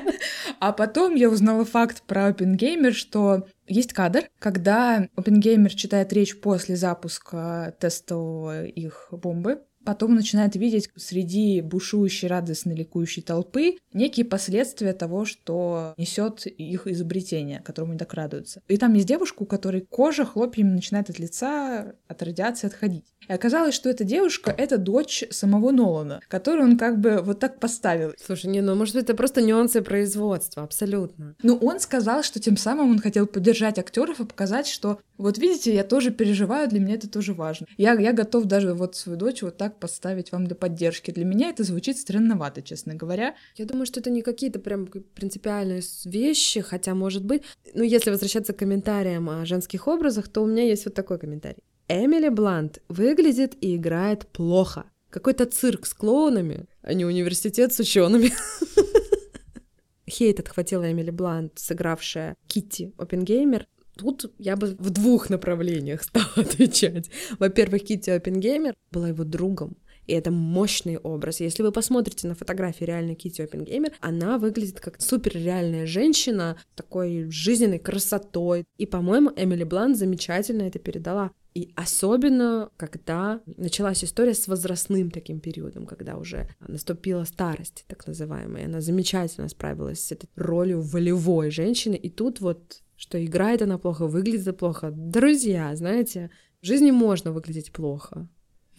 А 0.59 0.73
потом 0.73 1.15
я 1.15 1.29
узнала 1.29 1.67
факт 1.67 2.03
про 2.07 2.29
Опенгеймер, 2.29 2.95
что 2.95 3.47
есть 3.67 3.93
кадр, 3.93 4.31
когда 4.39 5.07
Опенгеймер 5.15 5.75
читает 5.75 6.15
речь 6.15 6.41
после 6.41 6.77
запуска 6.77 7.77
тестового 7.79 8.65
их 8.65 9.09
бомбы, 9.11 9.61
потом 9.87 10.15
начинает 10.15 10.57
видеть 10.57 10.91
среди 10.97 11.63
бушующей, 11.63 12.29
радостно 12.29 12.73
ликующей 12.73 13.23
толпы 13.23 13.77
некие 13.95 14.27
последствия 14.27 14.93
того, 14.93 15.25
что 15.25 15.95
несет 15.97 16.47
их 16.47 16.87
изобретение, 16.89 17.61
которому 17.61 17.93
они 17.93 17.99
так 17.99 18.13
радуются. 18.13 18.61
И 18.69 18.77
там 18.77 18.93
есть 18.95 19.07
девушка, 19.07 19.45
у 19.45 19.47
которой 19.47 19.81
кожа 19.81 20.25
хлопьями 20.25 20.71
начинает 20.71 21.09
от 21.09 21.19
лица, 21.19 21.95
от 22.09 22.23
радиации 22.23 22.67
отходить. 22.67 23.15
И 23.29 23.33
оказалось, 23.33 23.75
что 23.75 23.89
эта 23.89 24.05
девушка— 24.05 24.55
это 24.59 24.77
дочь 24.79 25.25
самого 25.31 25.71
Нолана, 25.71 26.21
которую 26.29 26.71
он 26.71 26.79
как 26.79 27.01
бы 27.01 27.21
вот 27.23 27.41
так 27.41 27.61
поставил. 27.61 28.13
Слушай, 28.19 28.47
не, 28.47 28.61
ну 28.61 28.75
может 28.75 28.95
быть 28.95 29.05
это 29.05 29.15
просто 29.15 29.43
нюансы 29.43 29.83
производства, 29.83 30.63
абсолютно. 30.63 31.35
Ну 31.43 31.57
он 31.57 31.81
сказал, 31.81 32.23
что 32.23 32.41
тем 32.41 32.57
самым 32.57 32.91
он 32.91 32.99
хотел 32.99 33.27
поддержать 33.27 33.79
актеров 33.79 34.21
и 34.21 34.27
показать, 34.27 34.67
что 34.67 35.01
вот 35.19 35.39
видите, 35.39 35.75
я 35.75 35.85
тоже 35.85 36.11
переживаю, 36.11 36.69
для 36.69 36.81
меня 36.81 36.95
это 36.95 37.09
тоже 37.09 37.35
важно. 37.35 37.67
Я, 37.77 37.95
я 37.95 38.13
готов 38.13 38.45
даже 38.45 38.75
вот 38.75 38.97
свою 38.97 39.19
дочь 39.19 39.43
вот 39.43 39.57
так 39.57 39.76
поставить 39.81 40.33
вам 40.33 40.47
для 40.47 40.57
поддержки. 40.57 41.11
Для 41.11 41.25
меня 41.25 41.51
это 41.51 41.65
звучит 41.65 41.99
странновато, 41.99 42.63
честно 42.63 42.95
говоря. 42.95 43.35
Я 43.57 43.65
думаю, 43.65 43.87
что 43.87 44.01
это 44.01 44.11
не 44.11 44.23
какие-то 44.23 44.59
прям 44.59 44.87
принципиальные 44.87 45.83
вещи, 46.05 46.61
хотя, 46.61 46.95
может 46.95 47.25
быть... 47.25 47.43
Ну, 47.75 47.83
если 47.83 48.11
возвращаться 48.11 48.53
к 48.53 48.59
комментариям 48.59 49.29
о 49.29 49.45
женских 49.47 49.89
образах, 49.89 50.29
то 50.29 50.43
у 50.43 50.47
меня 50.47 50.63
есть 50.65 50.85
вот 50.85 50.95
такой 50.95 51.19
комментарий. 51.19 51.63
Эмили 51.89 52.29
Блант 52.29 52.81
выглядит 52.89 53.57
и 53.61 53.77
играет 53.77 54.27
плохо. 54.29 54.85
Какой-то 55.11 55.47
цирк 55.47 55.87
с 55.87 55.95
клоунами, 55.95 56.67
а 56.83 56.95
не 56.95 57.05
университет 57.05 57.73
с 57.73 57.79
учеными. 57.79 58.33
Хейт 60.11 60.41
отхватила 60.41 60.91
Эмили 60.91 61.11
Блант, 61.11 61.59
сыгравшая 61.59 62.37
Китти 62.47 62.93
Опенгеймер. 62.99 63.67
Тут 63.97 64.33
я 64.39 64.57
бы 64.57 64.77
в 64.79 64.91
двух 64.91 65.31
направлениях 65.31 66.03
стала 66.05 66.27
отвечать. 66.37 67.11
Во-первых, 67.39 67.85
Китти 67.85 68.11
Опенгеймер 68.11 68.75
была 68.91 69.09
его 69.09 69.25
другом, 69.25 69.77
и 70.07 70.13
это 70.13 70.31
мощный 70.31 70.99
образ. 70.99 71.41
Если 71.41 71.63
вы 71.63 71.73
посмотрите 71.73 72.29
на 72.29 72.35
фотографии 72.35 72.85
реальной 72.85 73.15
Кити 73.15 73.43
Оппенгеймер, 73.43 73.93
она 74.01 74.39
выглядит 74.39 74.81
как 74.81 75.01
суперреальная 75.01 75.87
женщина, 75.87 76.57
такой 76.75 77.29
жизненной 77.31 77.79
красотой. 77.79 78.65
И, 78.79 78.87
по-моему, 78.87 79.33
Эмили 79.37 79.65
Блант 79.65 79.97
замечательно 79.97 80.63
это 80.63 80.79
передала. 80.79 81.33
И 81.55 81.73
особенно, 81.75 82.71
когда 82.77 83.41
началась 83.47 84.05
история 84.05 84.35
с 84.35 84.47
возрастным 84.47 85.11
таким 85.11 85.41
периодом, 85.41 85.87
когда 85.87 86.19
уже 86.19 86.51
наступила 86.61 87.25
старость, 87.25 87.85
так 87.89 88.07
называемая. 88.07 88.67
Она 88.67 88.83
замечательно 88.83 89.49
справилась 89.49 90.05
с 90.05 90.13
этой 90.13 90.29
ролью 90.37 90.83
волевой 90.83 91.51
женщины. 91.51 91.95
И 91.95 92.11
тут 92.11 92.41
вот, 92.41 92.83
что 92.97 93.25
играет 93.25 93.63
она 93.63 93.79
плохо, 93.79 94.07
выглядит 94.07 94.57
плохо. 94.57 94.91
Друзья, 94.91 95.75
знаете, 95.77 96.31
в 96.63 96.67
жизни 96.67 96.91
можно 96.91 97.33
выглядеть 97.33 97.73
плохо. 97.73 98.29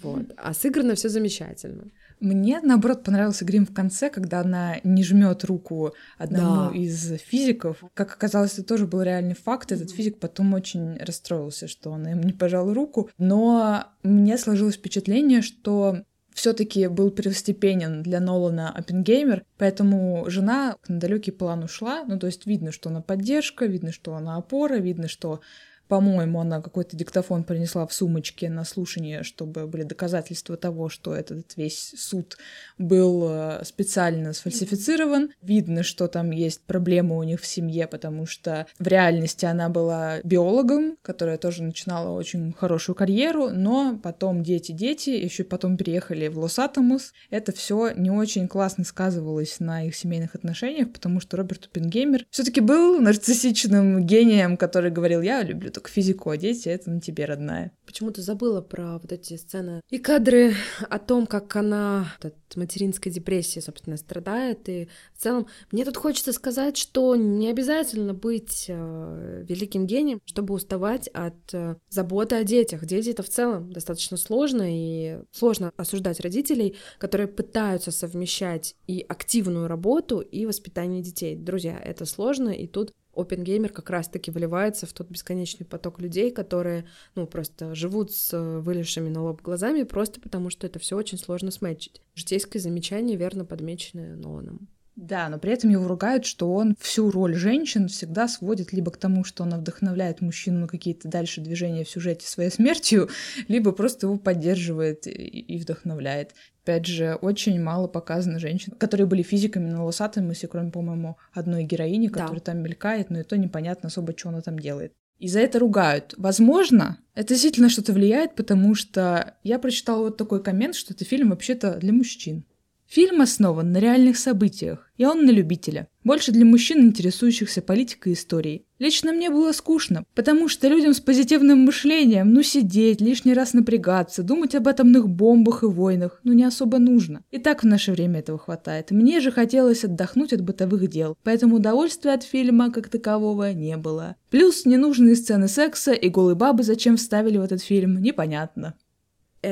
Вот. 0.02 0.26
А 0.38 0.54
сыграно 0.54 0.94
все 0.96 1.10
замечательно. 1.10 1.86
Мне, 2.20 2.60
наоборот, 2.62 3.04
понравился 3.04 3.46
грим 3.46 3.66
в 3.66 3.74
конце, 3.74 4.10
когда 4.10 4.42
она 4.42 4.78
не 4.84 5.04
жмет 5.04 5.44
руку 5.44 5.94
одному 6.18 6.72
да. 6.72 6.78
из 6.78 7.14
физиков. 7.20 7.84
Как 7.94 8.14
оказалось, 8.14 8.54
это 8.54 8.64
тоже 8.64 8.86
был 8.86 9.02
реальный 9.02 9.36
факт. 9.36 9.72
Этот 9.72 9.92
физик 9.92 10.20
потом 10.20 10.54
очень 10.54 10.98
расстроился, 10.98 11.68
что 11.68 11.94
она 11.94 12.12
им 12.12 12.22
не 12.22 12.34
пожала 12.34 12.74
руку. 12.74 13.10
Но 13.18 13.86
мне 14.04 14.38
сложилось 14.38 14.76
впечатление, 14.76 15.42
что 15.42 16.04
все-таки 16.38 16.86
был 16.88 17.10
первостепенен 17.10 18.04
для 18.04 18.20
Нолана 18.20 18.70
Оппенгеймер, 18.70 19.44
поэтому 19.58 20.26
жена 20.30 20.76
на 20.88 21.00
далекий 21.00 21.32
план 21.32 21.64
ушла. 21.64 22.04
Ну, 22.06 22.20
то 22.20 22.28
есть 22.28 22.46
видно, 22.46 22.72
что 22.72 22.90
она 22.90 23.02
поддержка, 23.02 23.66
видно, 23.66 23.92
что 23.92 24.14
она 24.14 24.38
опора, 24.38 24.76
видно, 24.76 25.08
что 25.08 25.42
по-моему, 25.88 26.42
она 26.42 26.62
какой-то 26.62 26.98
диктофон 26.98 27.44
принесла 27.44 27.88
в 27.88 27.94
сумочке 27.94 28.50
на 28.50 28.66
слушание, 28.66 29.24
чтобы 29.24 29.68
были 29.68 29.84
доказательства 29.84 30.58
того, 30.58 30.90
что 30.90 31.16
этот 31.16 31.56
весь 31.56 31.94
суд 31.98 32.38
был 32.78 33.28
э, 33.30 33.64
специально 33.64 34.34
сфальсифицирован. 34.34 35.32
Видно, 35.42 35.84
что 35.84 36.08
там 36.08 36.32
есть 36.32 36.62
проблемы 36.62 37.18
у 37.18 37.24
них 37.24 37.42
в 37.42 37.46
семье, 37.46 37.88
потому 37.88 38.26
что 38.26 38.68
в 38.80 38.88
реальности 38.88 39.46
она 39.46 39.70
была 39.70 40.20
биологом, 40.24 40.98
которая 41.02 41.38
тоже 41.38 41.64
начинала 41.64 42.12
очень 42.12 42.54
хорошую 42.54 42.96
карьеру, 42.96 43.50
но 43.50 43.98
потом 44.02 44.44
дети-дети, 44.44 45.12
еще 45.12 45.44
потом 45.44 45.78
переехали 45.78 46.28
в 46.28 46.38
Лос-Атомус. 46.40 47.14
Это 47.30 47.52
все 47.52 47.92
не 47.96 48.12
очень 48.12 48.48
классно 48.48 48.84
сказывалось 48.84 49.60
на 49.60 49.86
их 49.86 49.96
семейных 49.96 50.36
отношениях, 50.36 50.92
потому 50.92 51.22
что 51.22 51.38
Роберт 51.38 51.66
Оппенгеймер 51.66 52.26
все-таки 52.30 52.60
был 52.62 53.00
нарциссичным 53.00 54.06
гением, 54.06 54.58
который 54.58 54.92
говорил, 54.92 55.22
я 55.22 55.44
люблю 55.44 55.72
только 55.78 55.92
физику, 55.92 56.32
а 56.32 56.38
дети— 56.38 56.70
это 56.70 56.90
на 56.90 57.00
тебе, 57.00 57.26
родная. 57.26 57.72
Почему-то 57.86 58.24
забыла 58.24 58.62
про 58.62 58.98
вот 58.98 59.12
эти 59.12 59.38
сцены 59.38 59.82
и 59.92 60.00
кадры 60.00 60.56
о 60.90 60.98
том, 60.98 61.28
как 61.28 61.56
она 61.56 62.12
от 62.20 62.34
материнской 62.56 63.12
депрессии, 63.12 63.60
собственно, 63.60 63.96
страдает. 63.98 64.68
И 64.70 64.90
в 65.14 65.22
целом 65.22 65.46
мне 65.72 65.86
тут 65.86 65.96
хочется 65.96 66.34
сказать, 66.34 66.78
что 66.78 67.16
не 67.16 67.52
обязательно 67.52 68.16
быть 68.16 68.66
э, 68.68 69.46
великим 69.48 69.86
гением, 69.86 70.20
чтобы 70.26 70.56
уставать 70.56 71.10
от 71.10 71.54
э, 71.54 71.76
заботы 71.90 72.38
о 72.38 72.44
детях. 72.44 72.84
Дети— 72.84 73.10
это 73.12 73.22
в 73.22 73.30
целом 73.30 73.72
достаточно 73.72 74.18
сложно, 74.18 74.64
и 74.68 75.20
сложно 75.32 75.72
осуждать 75.78 76.20
родителей, 76.22 76.76
которые 76.98 77.28
пытаются 77.28 77.92
совмещать 77.92 78.76
и 78.88 79.06
активную 79.08 79.68
работу, 79.68 80.22
и 80.22 80.48
воспитание 80.48 81.04
детей. 81.04 81.36
Друзья, 81.36 81.80
это 81.80 82.06
сложно, 82.06 82.50
и 82.50 82.66
тут 82.66 82.94
Опенгеймер 83.18 83.72
как 83.72 83.90
раз-таки 83.90 84.32
выливается 84.32 84.86
в 84.86 84.94
тот 84.94 85.10
бесконечный 85.10 85.66
поток 85.66 86.00
людей, 86.00 86.32
которые, 86.32 86.88
ну, 87.16 87.26
просто 87.26 87.74
живут 87.76 88.12
с 88.12 88.34
э, 88.34 88.60
вылезшими 88.60 89.10
на 89.10 89.24
лоб 89.24 89.42
глазами 89.42 89.84
просто 89.84 90.22
потому, 90.22 90.50
что 90.50 90.68
это 90.68 90.80
все 90.80 90.96
очень 90.96 91.18
сложно 91.18 91.52
сметчить. 91.52 92.02
Житейское 92.16 92.62
замечание, 92.62 93.18
верно 93.18 93.46
подмеченное 93.46 94.16
Ноланом. 94.16 94.70
Да, 94.98 95.30
но 95.30 95.38
при 95.38 95.54
этом 95.54 95.70
его 95.70 95.88
ругают, 95.88 96.26
что 96.26 96.52
он 96.52 96.76
всю 96.80 97.12
роль 97.12 97.36
женщин 97.36 97.88
всегда 97.88 98.28
сводит 98.28 98.74
либо 98.74 98.90
к 98.90 98.98
тому, 98.98 99.24
что 99.24 99.44
она 99.44 99.58
вдохновляет 99.60 100.22
мужчину 100.22 100.62
на 100.62 100.68
какие-то 100.68 101.08
дальше 101.08 101.40
движения 101.40 101.84
в 101.84 101.90
сюжете 101.90 102.28
своей 102.28 102.50
смертью, 102.50 103.08
либо 103.48 103.72
просто 103.74 104.08
его 104.08 104.18
поддерживает 104.18 105.06
и 105.06 105.60
вдохновляет. 105.60 106.34
Опять 106.64 106.88
же, 106.88 107.14
очень 107.14 107.62
мало 107.62 107.88
показано 107.88 108.40
женщин, 108.40 108.74
которые 108.74 109.06
были 109.06 109.22
физиками, 109.22 109.70
но 109.70 109.82
волосатыми, 109.82 110.30
если 110.30 110.48
кроме, 110.48 110.72
по-моему, 110.72 111.18
одной 111.32 111.64
героини, 111.64 112.08
которая 112.08 112.40
да. 112.40 112.52
там 112.52 112.64
мелькает, 112.64 113.12
но 113.12 113.20
и 113.20 113.24
то 113.24 113.38
непонятно 113.38 113.88
особо, 113.88 114.18
что 114.18 114.30
она 114.30 114.42
там 114.42 114.58
делает. 114.58 114.94
И 115.20 115.28
за 115.28 115.42
это 115.42 115.60
ругают. 115.60 116.16
Возможно, 116.18 116.98
это 117.14 117.30
действительно 117.30 117.70
что-то 117.70 117.94
влияет, 117.94 118.36
потому 118.36 118.74
что 118.74 119.36
я 119.44 119.60
прочитала 119.60 120.06
вот 120.06 120.18
такой 120.18 120.42
коммент, 120.42 120.76
что 120.76 120.94
это 120.94 121.06
фильм 121.06 121.30
вообще-то 121.30 121.78
для 121.78 121.94
мужчин. 121.94 122.46
Фильм 122.90 123.20
основан 123.20 123.74
на 123.74 123.80
реальных 123.80 124.18
событиях, 124.18 124.90
и 124.96 125.06
он 125.06 125.26
на 125.26 125.32
любителя. 125.32 125.90
Больше 126.06 126.32
для 126.32 126.46
мужчин, 126.46 126.80
интересующихся 126.80 127.62
политикой 127.62 128.14
и 128.14 128.16
историей. 128.16 128.66
Лично 128.80 129.12
мне 129.12 129.30
было 129.30 129.52
скучно, 129.52 130.06
потому 130.16 130.48
что 130.48 130.70
людям 130.70 130.94
с 130.94 131.02
позитивным 131.02 131.66
мышлением, 131.66 132.32
ну 132.32 132.44
сидеть, 132.44 133.02
лишний 133.02 133.34
раз 133.34 133.54
напрягаться, 133.54 134.24
думать 134.24 134.56
об 134.56 134.70
атомных 134.70 135.10
бомбах 135.10 135.64
и 135.64 135.66
войнах, 135.66 136.22
ну 136.24 136.32
не 136.32 136.46
особо 136.46 136.78
нужно. 136.78 137.24
И 137.30 137.40
так 137.40 137.62
в 137.62 137.66
наше 137.66 137.92
время 137.92 138.20
этого 138.20 138.40
хватает. 138.40 138.92
Мне 138.92 139.20
же 139.20 139.32
хотелось 139.32 139.84
отдохнуть 139.84 140.32
от 140.32 140.42
бытовых 140.42 140.88
дел, 140.88 141.18
поэтому 141.24 141.58
удовольствия 141.58 142.14
от 142.14 142.24
фильма 142.24 142.72
как 142.72 142.88
такового 142.88 143.52
не 143.52 143.76
было. 143.76 144.16
Плюс 144.30 144.66
ненужные 144.66 145.18
сцены 145.18 145.50
секса 145.50 145.92
и 145.92 146.08
голые 146.08 146.36
бабы 146.36 146.64
зачем 146.64 146.96
вставили 146.96 147.38
в 147.38 147.44
этот 147.44 147.62
фильм, 147.62 148.02
непонятно 148.02 148.76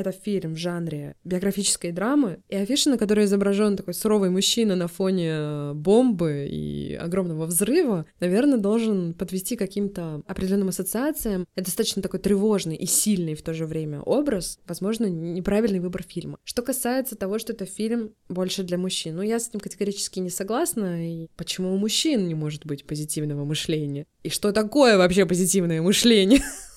это 0.00 0.12
фильм 0.12 0.54
в 0.54 0.58
жанре 0.58 1.16
биографической 1.24 1.92
драмы, 1.92 2.40
и 2.48 2.56
афиша, 2.56 2.90
на 2.90 2.98
которой 2.98 3.24
изображен 3.24 3.76
такой 3.76 3.94
суровый 3.94 4.30
мужчина 4.30 4.76
на 4.76 4.88
фоне 4.88 5.30
э, 5.30 5.72
бомбы 5.74 6.48
и 6.50 6.94
огромного 6.94 7.46
взрыва, 7.46 8.06
наверное, 8.20 8.58
должен 8.58 9.14
подвести 9.14 9.56
каким-то 9.56 10.22
определенным 10.26 10.68
ассоциациям. 10.68 11.46
Это 11.54 11.66
достаточно 11.66 12.02
такой 12.02 12.20
тревожный 12.20 12.76
и 12.76 12.86
сильный 12.86 13.34
в 13.34 13.42
то 13.42 13.54
же 13.54 13.66
время 13.66 14.00
образ, 14.00 14.58
возможно, 14.66 15.06
неправильный 15.06 15.80
выбор 15.80 16.02
фильма. 16.02 16.38
Что 16.44 16.62
касается 16.62 17.16
того, 17.16 17.38
что 17.38 17.52
это 17.52 17.64
фильм 17.66 18.12
больше 18.28 18.62
для 18.62 18.78
мужчин, 18.78 19.16
ну, 19.16 19.22
я 19.22 19.38
с 19.38 19.48
этим 19.48 19.60
категорически 19.60 20.18
не 20.20 20.30
согласна, 20.30 21.08
и 21.08 21.28
почему 21.36 21.72
у 21.72 21.76
мужчин 21.76 22.28
не 22.28 22.34
может 22.34 22.66
быть 22.66 22.84
позитивного 22.84 23.44
мышления? 23.44 24.06
И 24.22 24.28
что 24.28 24.52
такое 24.52 24.98
вообще 24.98 25.26
позитивное 25.26 25.82
мышление? 25.82 26.40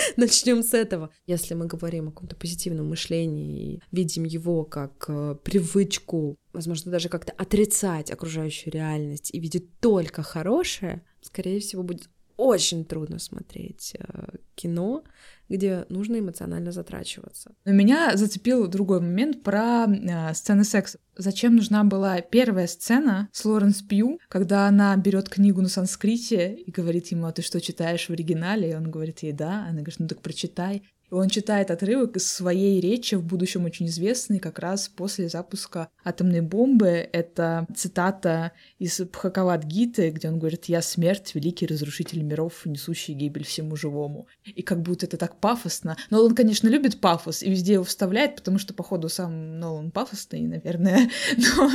Начнем 0.16 0.62
с 0.62 0.74
этого. 0.74 1.10
Если 1.26 1.54
мы 1.54 1.66
говорим 1.66 2.08
о 2.08 2.10
каком-то 2.12 2.36
позитивном 2.36 2.88
мышлении 2.88 3.74
и 3.74 3.82
видим 3.92 4.24
его 4.24 4.64
как 4.64 5.04
э, 5.08 5.36
привычку, 5.42 6.36
возможно, 6.52 6.90
даже 6.90 7.08
как-то 7.08 7.32
отрицать 7.32 8.10
окружающую 8.10 8.72
реальность 8.72 9.30
и 9.32 9.40
видеть 9.40 9.78
только 9.80 10.22
хорошее, 10.22 11.04
скорее 11.20 11.60
всего, 11.60 11.82
будет 11.82 12.08
очень 12.40 12.86
трудно 12.86 13.18
смотреть 13.18 13.94
э, 13.98 14.36
кино, 14.54 15.04
где 15.50 15.84
нужно 15.90 16.20
эмоционально 16.20 16.72
затрачиваться. 16.72 17.52
Но 17.66 17.72
меня 17.72 18.16
зацепил 18.16 18.66
другой 18.66 19.00
момент 19.00 19.42
про 19.42 19.86
э, 19.86 20.32
сцены 20.32 20.64
секса. 20.64 20.98
Зачем 21.16 21.56
нужна 21.56 21.84
была 21.84 22.22
первая 22.22 22.66
сцена 22.66 23.28
с 23.32 23.44
Лоренс 23.44 23.82
Пью, 23.82 24.18
когда 24.28 24.68
она 24.68 24.96
берет 24.96 25.28
книгу 25.28 25.60
на 25.60 25.68
санскрите 25.68 26.54
и 26.54 26.70
говорит 26.70 27.08
ему, 27.08 27.26
а 27.26 27.32
ты 27.32 27.42
что 27.42 27.60
читаешь 27.60 28.06
в 28.06 28.10
оригинале? 28.10 28.70
И 28.70 28.74
он 28.74 28.90
говорит 28.90 29.18
ей, 29.18 29.32
да. 29.32 29.64
Она 29.64 29.82
говорит, 29.82 29.98
ну 29.98 30.08
так 30.08 30.22
прочитай. 30.22 30.82
Он 31.10 31.28
читает 31.28 31.70
отрывок 31.70 32.16
из 32.16 32.30
своей 32.30 32.80
речи, 32.80 33.16
в 33.16 33.24
будущем 33.24 33.64
очень 33.64 33.86
известной, 33.86 34.38
как 34.38 34.58
раз 34.58 34.88
после 34.88 35.28
запуска 35.28 35.88
атомной 36.04 36.40
бомбы. 36.40 37.08
Это 37.12 37.66
цитата 37.74 38.52
из 38.78 39.00
Бхакават-гиты, 39.00 40.10
где 40.10 40.28
он 40.28 40.38
говорит 40.38 40.66
«Я 40.66 40.82
смерть, 40.82 41.34
великий 41.34 41.66
разрушитель 41.66 42.22
миров, 42.22 42.64
несущий 42.64 43.14
гибель 43.14 43.44
всему 43.44 43.76
живому». 43.76 44.28
И 44.44 44.62
как 44.62 44.82
будто 44.82 45.06
это 45.06 45.16
так 45.16 45.40
пафосно. 45.40 45.96
Но 46.10 46.22
он, 46.22 46.34
конечно, 46.34 46.68
любит 46.68 47.00
пафос 47.00 47.42
и 47.42 47.50
везде 47.50 47.74
его 47.74 47.84
вставляет, 47.84 48.36
потому 48.36 48.58
что, 48.58 48.72
походу, 48.72 49.08
сам 49.08 49.58
Нолан 49.58 49.90
пафосный, 49.90 50.42
наверное. 50.42 51.10
Но 51.36 51.70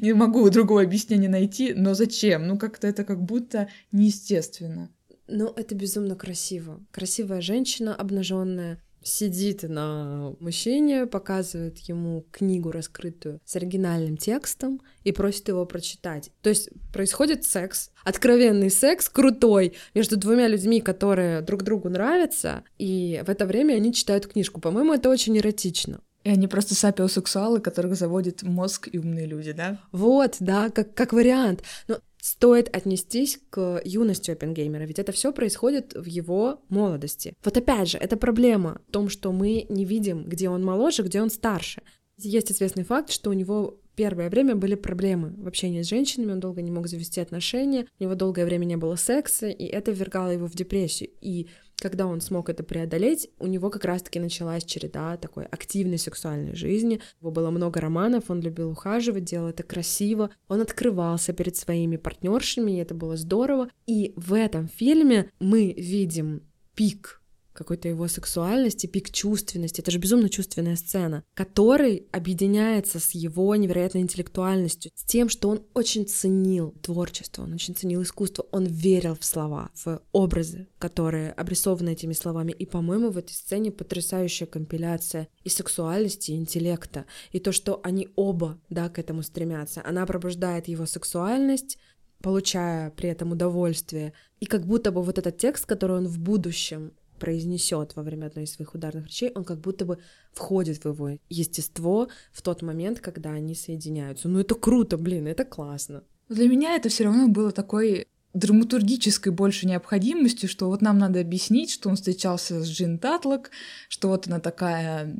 не 0.00 0.12
могу 0.12 0.48
другого 0.50 0.82
объяснения 0.82 1.28
найти. 1.28 1.74
Но 1.74 1.94
зачем? 1.94 2.46
Ну, 2.48 2.58
как-то 2.58 2.88
это 2.88 3.04
как 3.04 3.22
будто 3.22 3.68
неестественно. 3.92 4.90
Ну, 5.30 5.52
это 5.54 5.74
безумно 5.74 6.16
красиво. 6.16 6.80
Красивая 6.90 7.40
женщина, 7.40 7.94
обнаженная, 7.94 8.82
сидит 9.02 9.62
на 9.62 10.34
мужчине, 10.40 11.06
показывает 11.06 11.78
ему 11.78 12.26
книгу 12.30 12.70
раскрытую 12.70 13.40
с 13.44 13.56
оригинальным 13.56 14.16
текстом 14.16 14.80
и 15.04 15.12
просит 15.12 15.48
его 15.48 15.64
прочитать. 15.64 16.30
То 16.42 16.50
есть 16.50 16.68
происходит 16.92 17.44
секс, 17.44 17.90
откровенный 18.04 18.70
секс, 18.70 19.08
крутой, 19.08 19.74
между 19.94 20.16
двумя 20.16 20.48
людьми, 20.48 20.80
которые 20.80 21.40
друг 21.40 21.62
другу 21.62 21.88
нравятся, 21.88 22.64
и 22.78 23.22
в 23.24 23.30
это 23.30 23.46
время 23.46 23.74
они 23.74 23.94
читают 23.94 24.26
книжку. 24.26 24.60
По-моему, 24.60 24.92
это 24.92 25.08
очень 25.08 25.38
эротично. 25.38 26.00
И 26.22 26.28
они 26.28 26.48
просто 26.48 26.74
сапиосексуалы, 26.74 27.60
которых 27.60 27.96
заводит 27.96 28.42
мозг 28.42 28.88
и 28.92 28.98
умные 28.98 29.26
люди, 29.26 29.52
да? 29.52 29.80
Вот, 29.90 30.36
да, 30.40 30.68
как, 30.68 30.92
как 30.92 31.14
вариант. 31.14 31.62
Но 31.88 32.00
стоит 32.20 32.74
отнестись 32.74 33.38
к 33.50 33.80
юности 33.84 34.30
Оппенгеймера, 34.30 34.84
ведь 34.84 34.98
это 34.98 35.12
все 35.12 35.32
происходит 35.32 35.94
в 35.94 36.04
его 36.06 36.62
молодости. 36.68 37.34
Вот 37.44 37.56
опять 37.56 37.88
же, 37.88 37.98
это 37.98 38.16
проблема 38.16 38.80
в 38.88 38.92
том, 38.92 39.08
что 39.08 39.32
мы 39.32 39.66
не 39.68 39.84
видим, 39.84 40.24
где 40.24 40.48
он 40.48 40.64
моложе, 40.64 41.02
где 41.02 41.20
он 41.22 41.30
старше. 41.30 41.82
Есть 42.18 42.52
известный 42.52 42.84
факт, 42.84 43.10
что 43.10 43.30
у 43.30 43.32
него 43.32 43.80
первое 43.96 44.30
время 44.30 44.54
были 44.54 44.74
проблемы 44.74 45.34
в 45.36 45.46
общении 45.46 45.82
с 45.82 45.88
женщинами, 45.88 46.32
он 46.32 46.40
долго 46.40 46.62
не 46.62 46.70
мог 46.70 46.86
завести 46.86 47.20
отношения, 47.20 47.86
у 47.98 48.02
него 48.02 48.14
долгое 48.14 48.44
время 48.44 48.64
не 48.64 48.76
было 48.76 48.96
секса, 48.96 49.48
и 49.48 49.64
это 49.64 49.90
ввергало 49.90 50.30
его 50.30 50.46
в 50.46 50.54
депрессию. 50.54 51.10
И 51.20 51.48
когда 51.80 52.06
он 52.06 52.20
смог 52.20 52.48
это 52.48 52.62
преодолеть, 52.62 53.30
у 53.38 53.46
него 53.46 53.70
как 53.70 53.84
раз-таки 53.84 54.20
началась 54.20 54.64
череда 54.64 55.16
такой 55.16 55.44
активной 55.44 55.98
сексуальной 55.98 56.54
жизни. 56.54 57.00
У 57.20 57.24
него 57.24 57.30
было 57.32 57.50
много 57.50 57.80
романов, 57.80 58.30
он 58.30 58.40
любил 58.40 58.70
ухаживать, 58.70 59.24
делал 59.24 59.48
это 59.48 59.62
красиво. 59.62 60.30
Он 60.48 60.60
открывался 60.60 61.32
перед 61.32 61.56
своими 61.56 61.96
партнершами, 61.96 62.72
и 62.72 62.80
это 62.80 62.94
было 62.94 63.16
здорово. 63.16 63.68
И 63.86 64.12
в 64.16 64.34
этом 64.34 64.68
фильме 64.68 65.30
мы 65.40 65.72
видим 65.72 66.42
пик 66.74 67.19
какой-то 67.60 67.88
его 67.88 68.08
сексуальности, 68.08 68.86
пик 68.86 69.10
чувственности. 69.10 69.82
Это 69.82 69.90
же 69.90 69.98
безумно 69.98 70.30
чувственная 70.30 70.76
сцена, 70.76 71.22
который 71.34 72.06
объединяется 72.10 72.98
с 72.98 73.10
его 73.10 73.54
невероятной 73.54 74.00
интеллектуальностью, 74.00 74.90
с 74.94 75.04
тем, 75.04 75.28
что 75.28 75.50
он 75.50 75.62
очень 75.74 76.06
ценил 76.06 76.74
творчество, 76.80 77.42
он 77.42 77.52
очень 77.52 77.74
ценил 77.74 78.02
искусство, 78.02 78.46
он 78.50 78.64
верил 78.64 79.14
в 79.14 79.24
слова, 79.24 79.70
в 79.84 80.00
образы, 80.12 80.68
которые 80.78 81.32
обрисованы 81.32 81.90
этими 81.90 82.14
словами. 82.14 82.52
И, 82.52 82.64
по-моему, 82.64 83.10
в 83.10 83.18
этой 83.18 83.32
сцене 83.32 83.70
потрясающая 83.70 84.46
компиляция 84.46 85.28
и 85.44 85.50
сексуальности, 85.50 86.30
и 86.30 86.36
интеллекта, 86.36 87.04
и 87.32 87.40
то, 87.40 87.52
что 87.52 87.80
они 87.84 88.08
оба, 88.16 88.58
да, 88.70 88.88
к 88.88 88.98
этому 88.98 89.22
стремятся. 89.22 89.82
Она 89.84 90.06
пробуждает 90.06 90.66
его 90.66 90.86
сексуальность, 90.86 91.76
получая 92.22 92.90
при 92.90 93.08
этом 93.08 93.32
удовольствие. 93.32 94.12
И 94.40 94.46
как 94.46 94.66
будто 94.66 94.92
бы 94.92 95.02
вот 95.02 95.18
этот 95.18 95.38
текст, 95.38 95.66
который 95.66 95.96
он 95.96 96.06
в 96.06 96.18
будущем 96.18 96.92
произнесет 97.20 97.94
во 97.94 98.02
время 98.02 98.26
одной 98.26 98.44
из 98.44 98.54
своих 98.54 98.74
ударных 98.74 99.06
речей, 99.06 99.30
он 99.34 99.44
как 99.44 99.60
будто 99.60 99.84
бы 99.84 99.98
входит 100.32 100.82
в 100.82 100.88
его 100.88 101.18
естество 101.28 102.08
в 102.32 102.42
тот 102.42 102.62
момент, 102.62 102.98
когда 102.98 103.30
они 103.30 103.54
соединяются. 103.54 104.28
Ну 104.28 104.40
это 104.40 104.56
круто, 104.56 104.98
блин, 104.98 105.28
это 105.28 105.44
классно. 105.44 106.02
Для 106.28 106.48
меня 106.48 106.74
это 106.74 106.88
все 106.88 107.04
равно 107.04 107.28
было 107.28 107.52
такой 107.52 108.08
драматургической 108.32 109.32
больше 109.32 109.66
необходимостью, 109.66 110.48
что 110.48 110.68
вот 110.68 110.82
нам 110.82 110.98
надо 110.98 111.20
объяснить, 111.20 111.70
что 111.70 111.88
он 111.88 111.96
встречался 111.96 112.62
с 112.62 112.68
Джин 112.68 112.98
Татлок, 112.98 113.50
что 113.88 114.08
вот 114.08 114.26
она 114.28 114.38
такая 114.38 115.16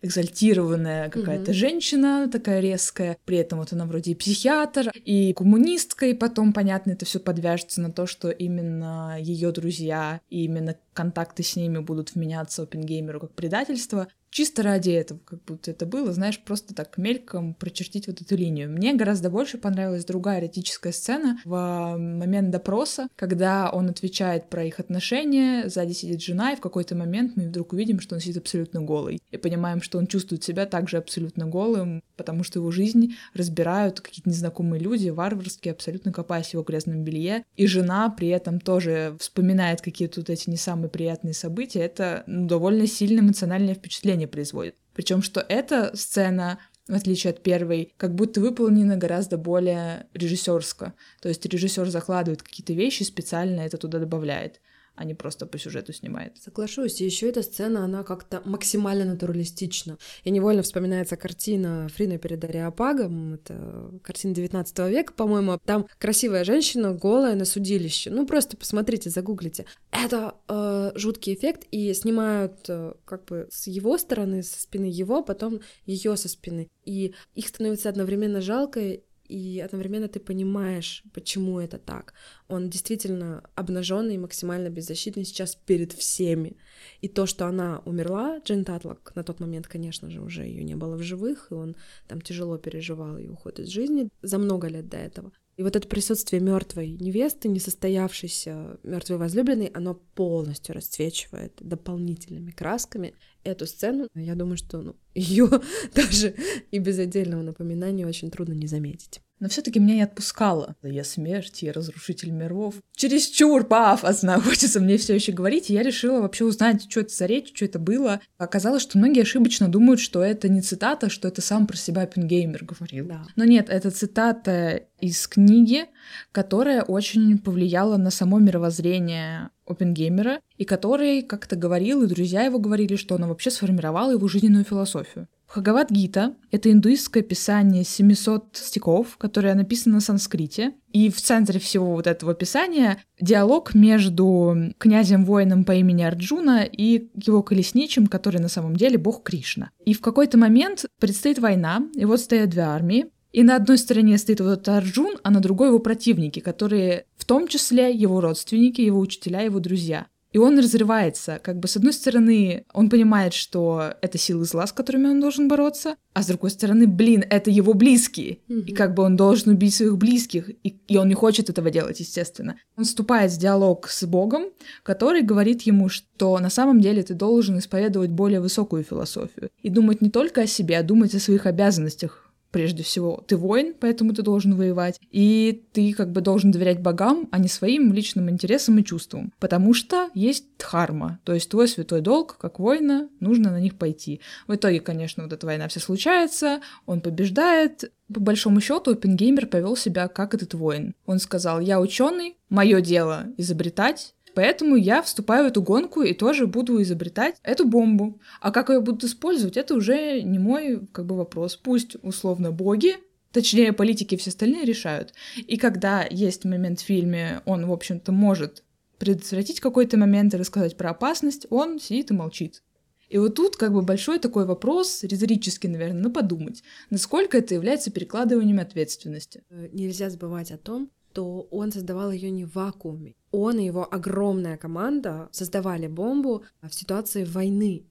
экзальтированная 0.00 1.10
какая-то 1.10 1.50
mm-hmm. 1.50 1.54
женщина, 1.54 2.28
такая 2.30 2.60
резкая, 2.60 3.16
при 3.24 3.38
этом 3.38 3.58
вот 3.58 3.72
она 3.72 3.84
вроде 3.84 4.12
и 4.12 4.14
психиатр, 4.14 4.90
и 5.04 5.32
коммунистка, 5.32 6.06
и 6.06 6.14
потом, 6.14 6.52
понятно, 6.52 6.92
это 6.92 7.04
все 7.04 7.18
подвяжется 7.18 7.80
на 7.80 7.90
то, 7.90 8.06
что 8.06 8.30
именно 8.30 9.16
ее 9.18 9.50
друзья 9.50 10.20
и 10.30 10.44
именно 10.44 10.76
контакты 10.92 11.42
с 11.42 11.56
ними 11.56 11.78
будут 11.78 12.14
вменяться 12.14 12.62
Опенгеймеру 12.62 13.20
как 13.20 13.32
предательство 13.32 14.08
чисто 14.32 14.62
ради 14.62 14.90
этого, 14.90 15.20
как 15.24 15.44
будто 15.44 15.70
это 15.70 15.86
было, 15.86 16.12
знаешь, 16.12 16.40
просто 16.40 16.74
так 16.74 16.98
мельком 16.98 17.54
прочертить 17.54 18.08
вот 18.08 18.20
эту 18.20 18.34
линию. 18.34 18.70
Мне 18.70 18.94
гораздо 18.94 19.30
больше 19.30 19.58
понравилась 19.58 20.04
другая 20.04 20.40
эротическая 20.40 20.92
сцена 20.92 21.38
в 21.44 21.96
момент 21.96 22.50
допроса, 22.50 23.08
когда 23.14 23.70
он 23.70 23.90
отвечает 23.90 24.48
про 24.48 24.64
их 24.64 24.80
отношения, 24.80 25.68
сзади 25.68 25.92
сидит 25.92 26.22
жена, 26.22 26.52
и 26.52 26.56
в 26.56 26.60
какой-то 26.60 26.96
момент 26.96 27.36
мы 27.36 27.48
вдруг 27.48 27.74
увидим, 27.74 28.00
что 28.00 28.14
он 28.14 28.20
сидит 28.20 28.38
абсолютно 28.38 28.80
голый. 28.80 29.20
И 29.30 29.36
понимаем, 29.36 29.82
что 29.82 29.98
он 29.98 30.06
чувствует 30.06 30.42
себя 30.42 30.66
также 30.66 30.96
абсолютно 30.96 31.46
голым, 31.46 32.02
потому 32.16 32.42
что 32.42 32.58
его 32.58 32.70
жизнь 32.70 33.14
разбирают 33.34 34.00
какие-то 34.00 34.30
незнакомые 34.30 34.80
люди, 34.80 35.10
варварские, 35.10 35.72
абсолютно 35.72 36.12
копаясь 36.12 36.48
в 36.48 36.54
его 36.54 36.62
грязном 36.62 37.04
белье. 37.04 37.44
И 37.56 37.66
жена 37.66 38.08
при 38.08 38.28
этом 38.28 38.60
тоже 38.60 39.16
вспоминает 39.20 39.82
какие-то 39.82 40.20
вот 40.20 40.30
эти 40.30 40.48
не 40.48 40.56
самые 40.56 40.88
приятные 40.88 41.34
события. 41.34 41.80
Это 41.80 42.24
ну, 42.26 42.46
довольно 42.46 42.86
сильное 42.86 43.22
эмоциональное 43.22 43.74
впечатление 43.74 44.21
производит. 44.28 44.76
Причем, 44.94 45.22
что 45.22 45.44
эта 45.48 45.96
сцена 45.96 46.58
в 46.88 46.94
отличие 46.94 47.30
от 47.30 47.42
первой, 47.42 47.94
как 47.96 48.14
будто 48.14 48.40
выполнена 48.40 48.96
гораздо 48.96 49.38
более 49.38 50.08
режиссерско. 50.14 50.94
То 51.20 51.28
есть 51.28 51.46
режиссер 51.46 51.88
закладывает 51.88 52.42
какие-то 52.42 52.72
вещи, 52.72 53.04
специально 53.04 53.60
это 53.60 53.76
туда 53.76 53.98
добавляет 53.98 54.60
а 54.94 55.04
не 55.04 55.14
просто 55.14 55.46
по 55.46 55.58
сюжету 55.58 55.92
снимает. 55.92 56.36
Соглашусь. 56.38 57.00
И 57.00 57.04
еще 57.04 57.28
эта 57.28 57.42
сцена, 57.42 57.84
она 57.84 58.02
как-то 58.04 58.42
максимально 58.44 59.04
натуралистична. 59.04 59.98
И 60.24 60.30
невольно 60.30 60.62
вспоминается 60.62 61.16
картина 61.16 61.88
Фрина 61.94 62.18
перед 62.18 62.44
Ариапагом. 62.44 63.34
Это 63.34 63.90
картина 64.02 64.34
19 64.34 64.78
века, 64.90 65.12
по-моему. 65.14 65.58
Там 65.64 65.86
красивая 65.98 66.44
женщина, 66.44 66.92
голая 66.92 67.34
на 67.34 67.44
судилище. 67.44 68.10
Ну, 68.10 68.26
просто 68.26 68.56
посмотрите, 68.56 69.10
загуглите. 69.10 69.66
Это 69.90 70.34
э, 70.48 70.92
жуткий 70.94 71.34
эффект, 71.34 71.66
и 71.70 71.92
снимают 71.94 72.68
э, 72.68 72.94
как 73.04 73.24
бы 73.24 73.48
с 73.50 73.66
его 73.66 73.96
стороны, 73.98 74.42
со 74.42 74.60
спины 74.60 74.86
его, 74.86 75.22
потом 75.22 75.60
ее 75.86 76.16
со 76.16 76.28
спины. 76.28 76.68
И 76.84 77.14
их 77.34 77.48
становится 77.48 77.88
одновременно 77.88 78.40
жалко 78.40 78.98
и 79.32 79.60
одновременно 79.60 80.08
ты 80.08 80.20
понимаешь, 80.20 81.02
почему 81.14 81.58
это 81.58 81.78
так. 81.78 82.12
Он 82.48 82.68
действительно 82.68 83.42
обнаженный 83.54 84.16
и 84.16 84.18
максимально 84.18 84.68
беззащитный 84.68 85.24
сейчас 85.24 85.54
перед 85.54 85.92
всеми. 85.92 86.56
И 87.00 87.08
то, 87.08 87.24
что 87.24 87.46
она 87.46 87.80
умерла, 87.86 88.40
Джин 88.44 88.64
Татлок, 88.64 89.12
на 89.14 89.24
тот 89.24 89.40
момент, 89.40 89.68
конечно 89.68 90.10
же, 90.10 90.20
уже 90.20 90.42
ее 90.42 90.64
не 90.64 90.76
было 90.76 90.96
в 90.96 91.02
живых, 91.02 91.48
и 91.50 91.54
он 91.54 91.76
там 92.08 92.20
тяжело 92.20 92.58
переживал 92.58 93.16
ее 93.16 93.30
уход 93.30 93.58
из 93.58 93.68
жизни 93.68 94.10
за 94.20 94.38
много 94.38 94.68
лет 94.68 94.88
до 94.88 94.98
этого. 94.98 95.32
И 95.56 95.62
вот 95.62 95.76
это 95.76 95.86
присутствие 95.86 96.40
мертвой 96.40 96.92
невесты, 96.92 97.48
несостоявшейся 97.48 98.78
мертвой 98.82 99.18
возлюбленной, 99.18 99.66
оно 99.66 99.94
полностью 99.94 100.74
расцвечивает 100.74 101.52
дополнительными 101.60 102.50
красками 102.50 103.14
эту 103.44 103.66
сцену. 103.66 104.08
Я 104.14 104.34
думаю, 104.34 104.56
что 104.56 104.80
ну, 104.80 104.96
ее 105.14 105.48
даже 105.94 106.34
и 106.70 106.78
без 106.78 106.98
отдельного 106.98 107.42
напоминания 107.42 108.06
очень 108.06 108.30
трудно 108.30 108.52
не 108.52 108.66
заметить. 108.66 109.20
Но 109.42 109.48
все-таки 109.48 109.80
меня 109.80 109.96
не 109.96 110.02
отпускало. 110.02 110.76
Я 110.84 111.02
смерть, 111.02 111.62
я 111.62 111.72
разрушитель 111.72 112.30
миров. 112.30 112.76
Чересчур 112.94 113.64
пафосно, 113.64 114.40
хочется 114.44 114.78
мне 114.78 114.96
все 114.98 115.16
еще 115.16 115.32
говорить. 115.32 115.68
И 115.68 115.74
я 115.74 115.82
решила 115.82 116.20
вообще 116.20 116.44
узнать, 116.44 116.88
что 116.88 117.00
это 117.00 117.12
за 117.12 117.26
речь, 117.26 117.50
что 117.52 117.64
это 117.64 117.80
было. 117.80 118.20
Оказалось, 118.38 118.82
что 118.82 118.98
многие 118.98 119.22
ошибочно 119.22 119.66
думают, 119.66 119.98
что 119.98 120.22
это 120.22 120.48
не 120.48 120.60
цитата, 120.60 121.10
что 121.10 121.26
это 121.26 121.42
сам 121.42 121.66
про 121.66 121.76
себя 121.76 122.06
Пингеймер 122.06 122.64
говорил. 122.64 123.06
Да. 123.06 123.24
Но 123.34 123.44
нет, 123.44 123.68
это 123.68 123.90
цитата 123.90 124.82
из 125.00 125.26
книги, 125.26 125.86
которая 126.30 126.82
очень 126.82 127.36
повлияла 127.38 127.96
на 127.96 128.12
само 128.12 128.38
мировоззрение 128.38 129.50
Опенгеймера, 129.72 130.40
и 130.56 130.64
который 130.64 131.22
как-то 131.22 131.56
говорил, 131.56 132.02
и 132.02 132.06
друзья 132.06 132.42
его 132.42 132.58
говорили, 132.58 132.96
что 132.96 133.16
она 133.16 133.26
вообще 133.26 133.50
сформировала 133.50 134.12
его 134.12 134.28
жизненную 134.28 134.64
философию. 134.64 135.28
Бхагавад-гита— 135.52 136.34
это 136.50 136.72
индуистское 136.72 137.22
писание 137.22 137.84
700 137.84 138.56
стихов, 138.56 139.18
которое 139.18 139.54
написано 139.54 139.96
на 139.96 140.00
санскрите. 140.00 140.72
И 140.92 141.10
в 141.10 141.20
центре 141.20 141.60
всего 141.60 141.92
вот 141.92 142.06
этого 142.06 142.32
писания 142.32 143.04
диалог 143.20 143.74
между 143.74 144.72
князем-воином 144.78 145.64
по 145.64 145.72
имени 145.72 146.04
Арджуна 146.04 146.64
и 146.64 147.10
его 147.16 147.42
колесничем, 147.42 148.06
который 148.06 148.40
на 148.40 148.48
самом 148.48 148.76
деле 148.76 148.96
бог 148.96 149.22
Кришна. 149.22 149.70
И 149.84 149.92
в 149.92 150.00
какой-то 150.00 150.38
момент 150.38 150.86
предстоит 150.98 151.38
война, 151.38 151.82
и 151.96 152.06
вот 152.06 152.20
стоят 152.20 152.48
две 152.48 152.62
армии, 152.62 153.10
и 153.32 153.42
на 153.42 153.56
одной 153.56 153.78
стороне 153.78 154.18
стоит 154.18 154.40
вот 154.40 154.52
этот 154.52 154.68
Арджун, 154.68 155.16
а 155.22 155.30
на 155.30 155.40
другой 155.40 155.68
его 155.68 155.78
противники, 155.78 156.40
которые 156.40 157.06
в 157.22 157.24
том 157.24 157.46
числе 157.46 157.94
его 157.94 158.20
родственники, 158.20 158.80
его 158.80 158.98
учителя, 158.98 159.42
его 159.42 159.60
друзья. 159.60 160.06
И 160.32 160.38
он 160.38 160.58
разрывается. 160.58 161.38
Как 161.40 161.56
бы 161.56 161.68
с 161.68 161.76
одной 161.76 161.92
стороны, 161.92 162.64
он 162.74 162.90
понимает, 162.90 163.32
что 163.32 163.94
это 164.00 164.18
силы 164.18 164.44
зла, 164.44 164.66
с 164.66 164.72
которыми 164.72 165.06
он 165.06 165.20
должен 165.20 165.46
бороться, 165.46 165.94
а 166.14 166.22
с 166.24 166.26
другой 166.26 166.50
стороны, 166.50 166.88
блин, 166.88 167.24
это 167.30 167.48
его 167.48 167.74
близкие. 167.74 168.38
Mm-hmm. 168.48 168.64
И 168.64 168.72
как 168.72 168.94
бы 168.94 169.04
он 169.04 169.14
должен 169.14 169.52
убить 169.52 169.72
своих 169.72 169.96
близких, 169.98 170.50
и, 170.50 170.76
и 170.88 170.96
он 170.96 171.06
не 171.06 171.14
хочет 171.14 171.48
этого 171.48 171.70
делать, 171.70 172.00
естественно. 172.00 172.56
Он 172.76 172.82
вступает 172.82 173.30
в 173.30 173.38
диалог 173.38 173.88
с 173.88 174.02
Богом, 174.04 174.46
который 174.82 175.22
говорит 175.22 175.62
ему, 175.62 175.88
что 175.88 176.36
на 176.40 176.50
самом 176.50 176.80
деле 176.80 177.04
ты 177.04 177.14
должен 177.14 177.56
исповедовать 177.60 178.10
более 178.10 178.40
высокую 178.40 178.82
философию 178.82 179.50
и 179.62 179.68
думать 179.68 180.00
не 180.00 180.10
только 180.10 180.40
о 180.40 180.46
себе, 180.48 180.76
а 180.76 180.82
думать 180.82 181.14
о 181.14 181.20
своих 181.20 181.46
обязанностях 181.46 182.31
прежде 182.52 182.82
всего, 182.82 183.24
ты 183.26 183.36
воин, 183.36 183.74
поэтому 183.78 184.12
ты 184.12 184.22
должен 184.22 184.54
воевать, 184.54 185.00
и 185.10 185.64
ты 185.72 185.92
как 185.94 186.12
бы 186.12 186.20
должен 186.20 186.52
доверять 186.52 186.80
богам, 186.80 187.28
а 187.32 187.38
не 187.38 187.48
своим 187.48 187.92
личным 187.92 188.30
интересам 188.30 188.78
и 188.78 188.84
чувствам, 188.84 189.32
потому 189.40 189.74
что 189.74 190.10
есть 190.14 190.44
дхарма, 190.58 191.18
то 191.24 191.32
есть 191.34 191.50
твой 191.50 191.66
святой 191.66 192.02
долг, 192.02 192.36
как 192.38 192.58
воина, 192.58 193.08
нужно 193.20 193.50
на 193.50 193.60
них 193.60 193.76
пойти. 193.76 194.20
В 194.46 194.54
итоге, 194.54 194.80
конечно, 194.80 195.24
вот 195.24 195.32
эта 195.32 195.46
война 195.46 195.66
вся 195.68 195.80
случается, 195.80 196.60
он 196.86 197.00
побеждает, 197.00 197.90
по 198.12 198.20
большому 198.20 198.60
счету, 198.60 198.92
Оппенгеймер 198.92 199.46
повел 199.46 199.76
себя 199.76 200.06
как 200.08 200.34
этот 200.34 200.54
воин. 200.54 200.94
Он 201.06 201.18
сказал, 201.18 201.60
я 201.60 201.80
ученый, 201.80 202.36
мое 202.50 202.82
дело 202.82 203.26
изобретать, 203.38 204.14
Поэтому 204.34 204.76
я 204.76 205.02
вступаю 205.02 205.44
в 205.44 205.48
эту 205.48 205.62
гонку 205.62 206.02
и 206.02 206.14
тоже 206.14 206.46
буду 206.46 206.80
изобретать 206.82 207.36
эту 207.42 207.66
бомбу. 207.66 208.20
А 208.40 208.50
как 208.50 208.70
ее 208.70 208.80
будут 208.80 209.04
использовать, 209.04 209.56
это 209.56 209.74
уже 209.74 210.22
не 210.22 210.38
мой 210.38 210.86
как 210.92 211.06
бы 211.06 211.16
вопрос. 211.16 211.56
Пусть 211.56 211.96
условно 212.02 212.50
боги, 212.50 212.96
точнее 213.32 213.72
политики 213.72 214.14
и 214.14 214.18
все 214.18 214.30
остальные 214.30 214.64
решают. 214.64 215.12
И 215.36 215.56
когда 215.56 216.06
есть 216.10 216.44
момент 216.44 216.80
в 216.80 216.84
фильме, 216.84 217.42
он, 217.44 217.66
в 217.66 217.72
общем-то, 217.72 218.12
может 218.12 218.64
предотвратить 218.98 219.60
какой-то 219.60 219.96
момент 219.96 220.32
и 220.32 220.36
рассказать 220.36 220.76
про 220.76 220.90
опасность, 220.90 221.46
он 221.50 221.80
сидит 221.80 222.10
и 222.10 222.14
молчит. 222.14 222.62
И 223.08 223.18
вот 223.18 223.34
тут 223.34 223.56
как 223.56 223.74
бы 223.74 223.82
большой 223.82 224.18
такой 224.18 224.46
вопрос, 224.46 225.02
риторический, 225.02 225.68
наверное, 225.68 226.02
на 226.02 226.10
подумать, 226.10 226.62
насколько 226.88 227.36
это 227.36 227.52
является 227.54 227.90
перекладыванием 227.90 228.58
ответственности. 228.58 229.44
Э, 229.50 229.68
нельзя 229.72 230.08
забывать 230.08 230.50
о 230.50 230.56
том, 230.56 230.90
то 231.12 231.42
он 231.50 231.72
создавал 231.72 232.10
ее 232.10 232.30
не 232.30 232.46
в 232.46 232.54
вакууме. 232.54 233.14
Он 233.32 233.58
и 233.58 233.64
его 233.64 233.88
огромная 233.92 234.56
команда 234.56 235.28
создавали 235.32 235.86
бомбу 235.86 236.44
в 236.60 236.72
ситуации 236.72 237.24
войны, 237.24 237.86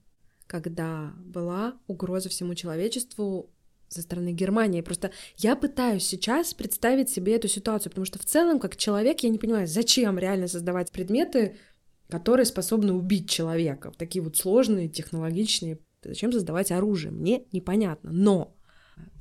когда 0.47 1.13
была 1.17 1.73
угроза 1.87 2.29
всему 2.29 2.53
человечеству 2.53 3.49
со 3.87 4.03
стороны 4.03 4.31
Германии. 4.31 4.81
Просто 4.81 5.11
я 5.37 5.55
пытаюсь 5.55 6.05
сейчас 6.05 6.53
представить 6.53 7.09
себе 7.09 7.35
эту 7.35 7.47
ситуацию, 7.47 7.89
потому 7.91 8.05
что 8.05 8.19
в 8.19 8.25
целом, 8.25 8.59
как 8.59 8.77
человек, 8.77 9.21
я 9.21 9.29
не 9.29 9.39
понимаю, 9.39 9.67
зачем 9.67 10.17
реально 10.17 10.47
создавать 10.47 10.91
предметы, 10.91 11.57
которые 12.07 12.45
способны 12.45 12.93
убить 12.93 13.29
человека, 13.29 13.91
такие 13.97 14.21
вот 14.23 14.37
сложные, 14.37 14.89
технологичные. 14.89 15.79
Зачем 16.03 16.31
создавать 16.31 16.71
оружие? 16.71 17.11
Мне 17.11 17.45
непонятно. 17.51 18.11
Но 18.11 18.55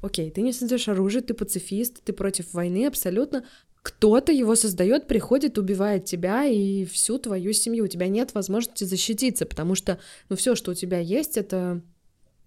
Окей, 0.03 0.31
ты 0.31 0.43
не 0.43 0.53
создаешь 0.53 0.89
оружие, 0.89 1.23
ты 1.23 1.35
пацифист, 1.35 2.03
ты 2.03 2.13
против 2.13 2.53
войны 2.53 2.87
абсолютно, 2.87 3.45
кто-то 3.83 4.31
его 4.31 4.55
создает, 4.57 5.07
приходит, 5.07 5.57
убивает 5.57 6.05
тебя 6.05 6.45
и 6.45 6.85
всю 6.85 7.19
твою 7.19 7.53
семью. 7.53 7.85
У 7.85 7.89
тебя 7.89 8.09
нет 8.09 8.35
возможности 8.35 8.85
защититься, 8.85 9.47
потому 9.47 9.75
что, 9.75 9.99
ну, 10.29 10.37
все, 10.37 10.55
что 10.55 10.73
у 10.73 10.75
тебя 10.75 10.99
есть, 10.99 11.39
это 11.39 11.81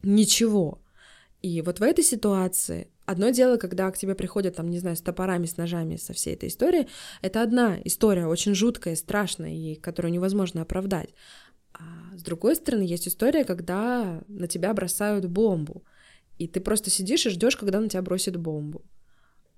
ничего. 0.03 0.79
И 1.41 1.61
вот 1.61 1.79
в 1.79 1.83
этой 1.83 2.03
ситуации 2.03 2.87
одно 3.05 3.29
дело, 3.29 3.57
когда 3.57 3.89
к 3.91 3.97
тебе 3.97 4.13
приходят, 4.13 4.55
там, 4.55 4.69
не 4.69 4.79
знаю, 4.79 4.95
с 4.95 5.01
топорами, 5.01 5.45
с 5.45 5.57
ножами, 5.57 5.95
со 5.95 6.13
всей 6.13 6.35
этой 6.35 6.49
историей, 6.49 6.87
это 7.21 7.41
одна 7.41 7.79
история, 7.83 8.27
очень 8.27 8.53
жуткая, 8.53 8.95
страшная, 8.95 9.53
и 9.53 9.75
которую 9.75 10.11
невозможно 10.11 10.61
оправдать. 10.61 11.09
А 11.73 12.15
с 12.15 12.21
другой 12.21 12.55
стороны, 12.55 12.83
есть 12.83 13.07
история, 13.07 13.43
когда 13.43 14.21
на 14.27 14.47
тебя 14.47 14.73
бросают 14.73 15.25
бомбу, 15.25 15.83
и 16.37 16.47
ты 16.47 16.61
просто 16.61 16.91
сидишь 16.91 17.25
и 17.25 17.29
ждешь, 17.29 17.57
когда 17.57 17.79
на 17.79 17.89
тебя 17.89 18.03
бросят 18.03 18.37
бомбу 18.37 18.83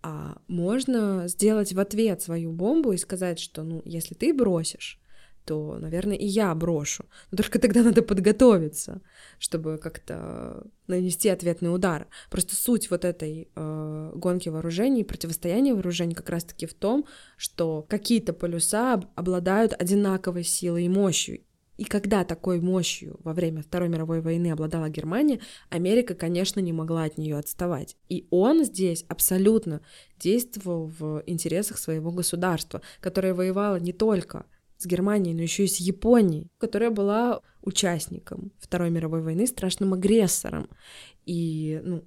а 0.08 0.38
можно 0.48 1.24
сделать 1.28 1.74
в 1.74 1.80
ответ 1.80 2.22
свою 2.22 2.52
бомбу 2.52 2.92
и 2.92 2.98
сказать, 2.98 3.40
что, 3.40 3.64
ну, 3.64 3.82
если 3.86 4.14
ты 4.14 4.36
бросишь, 4.36 5.00
то, 5.46 5.80
наверное, 5.80 6.16
и 6.16 6.28
я 6.28 6.54
брошу. 6.54 7.06
Но 7.32 7.38
только 7.38 7.58
тогда 7.58 7.82
надо 7.82 8.04
подготовиться, 8.04 9.02
чтобы 9.40 9.80
как-то 9.80 10.68
нанести 10.86 11.28
ответный 11.30 11.74
удар. 11.74 12.06
Просто 12.30 12.56
суть 12.56 12.92
вот 12.92 13.04
этой 13.04 13.50
э, 13.56 14.12
гонки 14.14 14.50
вооружений, 14.50 15.04
противостояния 15.04 15.74
вооружений 15.74 16.14
как 16.14 16.30
раз-таки 16.30 16.68
в 16.68 16.76
том, 16.76 17.08
что 17.36 17.82
какие-то 17.90 18.34
полюса 18.34 19.02
обладают 19.16 19.74
одинаковой 19.74 20.44
силой 20.44 20.86
и 20.86 20.90
мощью. 20.90 21.42
И 21.78 21.84
когда 21.84 22.24
такой 22.24 22.62
мощью 22.62 23.20
во 23.24 23.34
время 23.34 23.62
Второй 23.62 23.90
мировой 23.90 24.22
войны 24.22 24.52
обладала 24.52 24.90
Германия, 24.90 25.40
Америка, 25.70 26.16
конечно, 26.16 26.60
не 26.60 26.74
могла 26.74 27.04
от 27.04 27.18
нее 27.18 27.38
отставать. 27.38 27.98
И 28.08 28.28
он 28.30 28.64
здесь 28.64 29.06
абсолютно 29.10 29.82
действовал 30.18 30.88
в 30.98 31.24
интересах 31.26 31.78
своего 31.78 32.12
государства, 32.12 32.82
которое 33.02 33.34
воевало 33.34 33.78
не 33.80 33.94
только 33.94 34.46
с 34.78 34.86
Германией, 34.86 35.36
но 35.36 35.42
еще 35.42 35.66
и 35.66 35.68
с 35.68 35.78
Японией, 35.78 36.50
которая 36.58 36.90
была 36.90 37.42
участником 37.62 38.52
Второй 38.60 38.90
мировой 38.90 39.22
войны, 39.22 39.48
страшным 39.48 39.94
агрессором. 39.94 40.70
И 41.26 41.82
ну, 41.84 42.04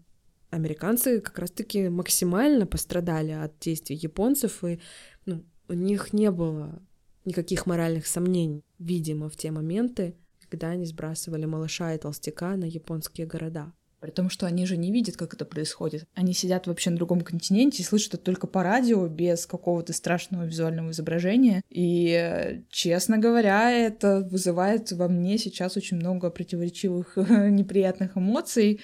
американцы 0.51 1.21
как 1.21 1.39
раз-таки 1.39 1.89
максимально 1.89 2.67
пострадали 2.67 3.33
от 3.33 3.59
действий 3.59 3.97
японцев, 3.97 4.65
и 4.65 4.81
ну, 5.27 5.45
у 5.69 5.75
них 5.75 6.13
не 6.13 6.31
было 6.31 6.81
никаких 7.25 7.67
моральных 7.67 8.07
сомнений, 8.07 8.65
видимо, 8.79 9.29
в 9.29 9.37
те 9.37 9.51
моменты, 9.51 10.15
когда 10.49 10.71
они 10.71 10.87
сбрасывали 10.87 11.45
малыша 11.45 11.95
и 11.95 11.99
толстяка 11.99 12.57
на 12.57 12.65
японские 12.65 13.27
города. 13.27 13.73
При 14.01 14.13
том, 14.13 14.31
что 14.31 14.47
они 14.47 14.65
же 14.65 14.77
не 14.77 14.93
видят, 14.93 15.17
как 15.17 15.35
это 15.35 15.45
происходит. 15.45 16.07
Они 16.15 16.33
сидят 16.33 16.69
вообще 16.69 16.91
на 16.91 16.97
другом 16.97 17.23
континенте 17.23 17.83
и 17.83 17.85
слышат 17.85 18.15
это 18.15 18.23
только 18.23 18.47
по 18.47 18.63
радио, 18.63 19.05
без 19.09 19.45
какого-то 19.45 19.93
страшного 19.93 20.45
визуального 20.45 20.93
изображения. 20.93 21.63
И, 21.69 22.63
честно 22.71 23.19
говоря, 23.19 23.73
это 23.73 24.21
вызывает 24.31 24.93
во 24.93 25.09
мне 25.09 25.37
сейчас 25.37 25.77
очень 25.77 25.97
много 25.97 26.31
противоречивых 26.31 27.17
неприятных 27.17 28.17
эмоций. 28.17 28.81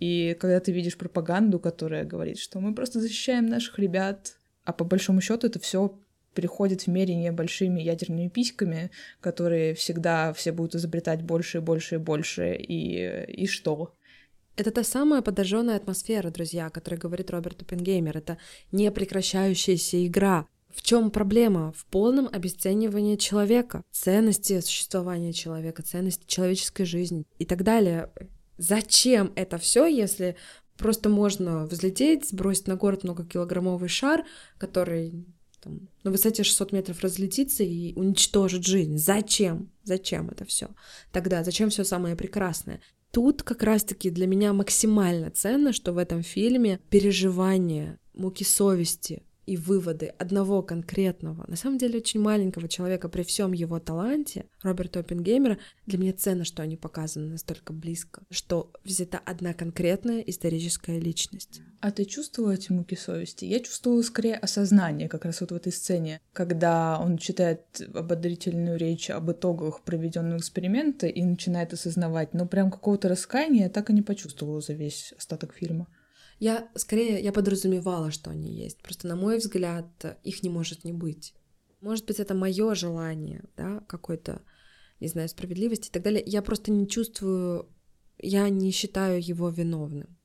И 0.00 0.36
когда 0.40 0.58
ты 0.58 0.72
видишь 0.72 0.98
пропаганду, 0.98 1.60
которая 1.60 2.04
говорит, 2.04 2.38
что 2.38 2.58
мы 2.58 2.74
просто 2.74 3.00
защищаем 3.00 3.46
наших 3.46 3.78
ребят, 3.78 4.34
а 4.64 4.72
по 4.72 4.84
большому 4.84 5.20
счету 5.20 5.46
это 5.46 5.60
все 5.60 5.96
переходит 6.36 6.82
в 6.82 6.86
мерение 6.88 7.32
большими 7.32 7.80
ядерными 7.80 8.28
письками, 8.28 8.90
которые 9.20 9.74
всегда 9.74 10.32
все 10.34 10.52
будут 10.52 10.76
изобретать 10.76 11.22
больше 11.22 11.58
и 11.58 11.60
больше 11.60 11.94
и 11.96 11.98
больше, 11.98 12.54
и, 12.54 13.24
и 13.42 13.46
что? 13.46 13.94
Это 14.56 14.70
та 14.70 14.84
самая 14.84 15.22
подожженная 15.22 15.76
атмосфера, 15.76 16.30
друзья, 16.30 16.66
о 16.66 16.70
которой 16.70 16.96
говорит 16.96 17.30
Роберт 17.30 17.62
Оппенгеймер. 17.62 18.16
Это 18.16 18.38
непрекращающаяся 18.72 20.06
игра. 20.06 20.46
В 20.74 20.82
чем 20.82 21.10
проблема? 21.10 21.72
В 21.72 21.86
полном 21.86 22.28
обесценивании 22.30 23.16
человека, 23.16 23.82
ценности 23.90 24.60
существования 24.60 25.32
человека, 25.32 25.82
ценности 25.82 26.24
человеческой 26.26 26.84
жизни 26.84 27.24
и 27.38 27.46
так 27.46 27.62
далее. 27.62 28.10
Зачем 28.58 29.32
это 29.36 29.58
все, 29.58 29.86
если 29.86 30.36
просто 30.76 31.08
можно 31.08 31.66
взлететь, 31.66 32.28
сбросить 32.28 32.66
на 32.66 32.76
город 32.76 33.04
многокилограммовый 33.04 33.88
шар, 33.88 34.24
который 34.58 35.24
там, 35.66 35.88
на 36.04 36.10
высоте 36.12 36.44
600 36.44 36.72
метров 36.72 37.00
разлетится 37.00 37.64
и 37.64 37.92
уничтожит 37.94 38.64
жизнь. 38.64 38.96
Зачем? 38.98 39.70
Зачем 39.82 40.30
это 40.30 40.44
все? 40.44 40.68
Тогда 41.12 41.42
зачем 41.42 41.70
все 41.70 41.82
самое 41.84 42.14
прекрасное? 42.14 42.80
Тут 43.10 43.42
как 43.42 43.62
раз-таки 43.62 44.10
для 44.10 44.26
меня 44.26 44.52
максимально 44.52 45.30
ценно, 45.30 45.72
что 45.72 45.92
в 45.92 45.98
этом 45.98 46.22
фильме 46.22 46.80
переживания, 46.90 47.98
муки 48.14 48.44
совести, 48.44 49.24
и 49.46 49.56
выводы 49.56 50.06
одного 50.18 50.62
конкретного, 50.62 51.44
на 51.48 51.56
самом 51.56 51.78
деле 51.78 51.98
очень 51.98 52.20
маленького 52.20 52.68
человека 52.68 53.08
при 53.08 53.22
всем 53.22 53.52
его 53.52 53.78
таланте, 53.78 54.46
Роберта 54.62 55.00
Оппенгеймера, 55.00 55.58
для 55.86 55.98
меня 55.98 56.12
ценно, 56.12 56.44
что 56.44 56.62
они 56.62 56.76
показаны 56.76 57.30
настолько 57.30 57.72
близко, 57.72 58.22
что 58.30 58.72
взята 58.84 59.18
одна 59.24 59.54
конкретная 59.54 60.20
историческая 60.20 60.98
личность. 60.98 61.60
А 61.80 61.92
ты 61.92 62.04
чувствовала 62.04 62.52
эти 62.52 62.72
муки 62.72 62.96
совести? 62.96 63.44
Я 63.44 63.60
чувствовала 63.60 64.02
скорее 64.02 64.34
осознание 64.34 65.08
как 65.08 65.24
раз 65.24 65.40
вот 65.40 65.52
в 65.52 65.54
этой 65.54 65.72
сцене, 65.72 66.20
когда 66.32 66.98
он 67.00 67.18
читает 67.18 67.60
ободрительную 67.94 68.78
речь 68.78 69.10
об 69.10 69.30
итогах 69.30 69.82
проведенного 69.82 70.38
эксперимента 70.38 71.06
и 71.06 71.22
начинает 71.22 71.72
осознавать, 71.72 72.34
но 72.34 72.46
прям 72.46 72.70
какого-то 72.70 73.08
раскаяния 73.08 73.64
я 73.64 73.70
так 73.70 73.90
и 73.90 73.92
не 73.92 74.02
почувствовала 74.02 74.60
за 74.60 74.72
весь 74.72 75.14
остаток 75.16 75.54
фильма. 75.54 75.86
Я 76.38 76.68
скорее, 76.74 77.22
я 77.22 77.32
подразумевала, 77.32 78.10
что 78.10 78.30
они 78.30 78.52
есть. 78.52 78.82
Просто, 78.82 79.08
на 79.08 79.16
мой 79.16 79.38
взгляд, 79.38 79.86
их 80.22 80.42
не 80.42 80.50
может 80.50 80.84
не 80.84 80.92
быть. 80.92 81.34
Может 81.80 82.06
быть, 82.06 82.20
это 82.20 82.34
мое 82.34 82.74
желание, 82.74 83.44
да, 83.56 83.80
какой-то, 83.86 84.42
не 85.00 85.08
знаю, 85.08 85.28
справедливости 85.28 85.88
и 85.88 85.92
так 85.92 86.02
далее. 86.02 86.22
Я 86.26 86.42
просто 86.42 86.70
не 86.72 86.88
чувствую, 86.88 87.68
я 88.18 88.48
не 88.48 88.70
считаю 88.70 89.26
его 89.26 89.48
виновным. 89.48 90.16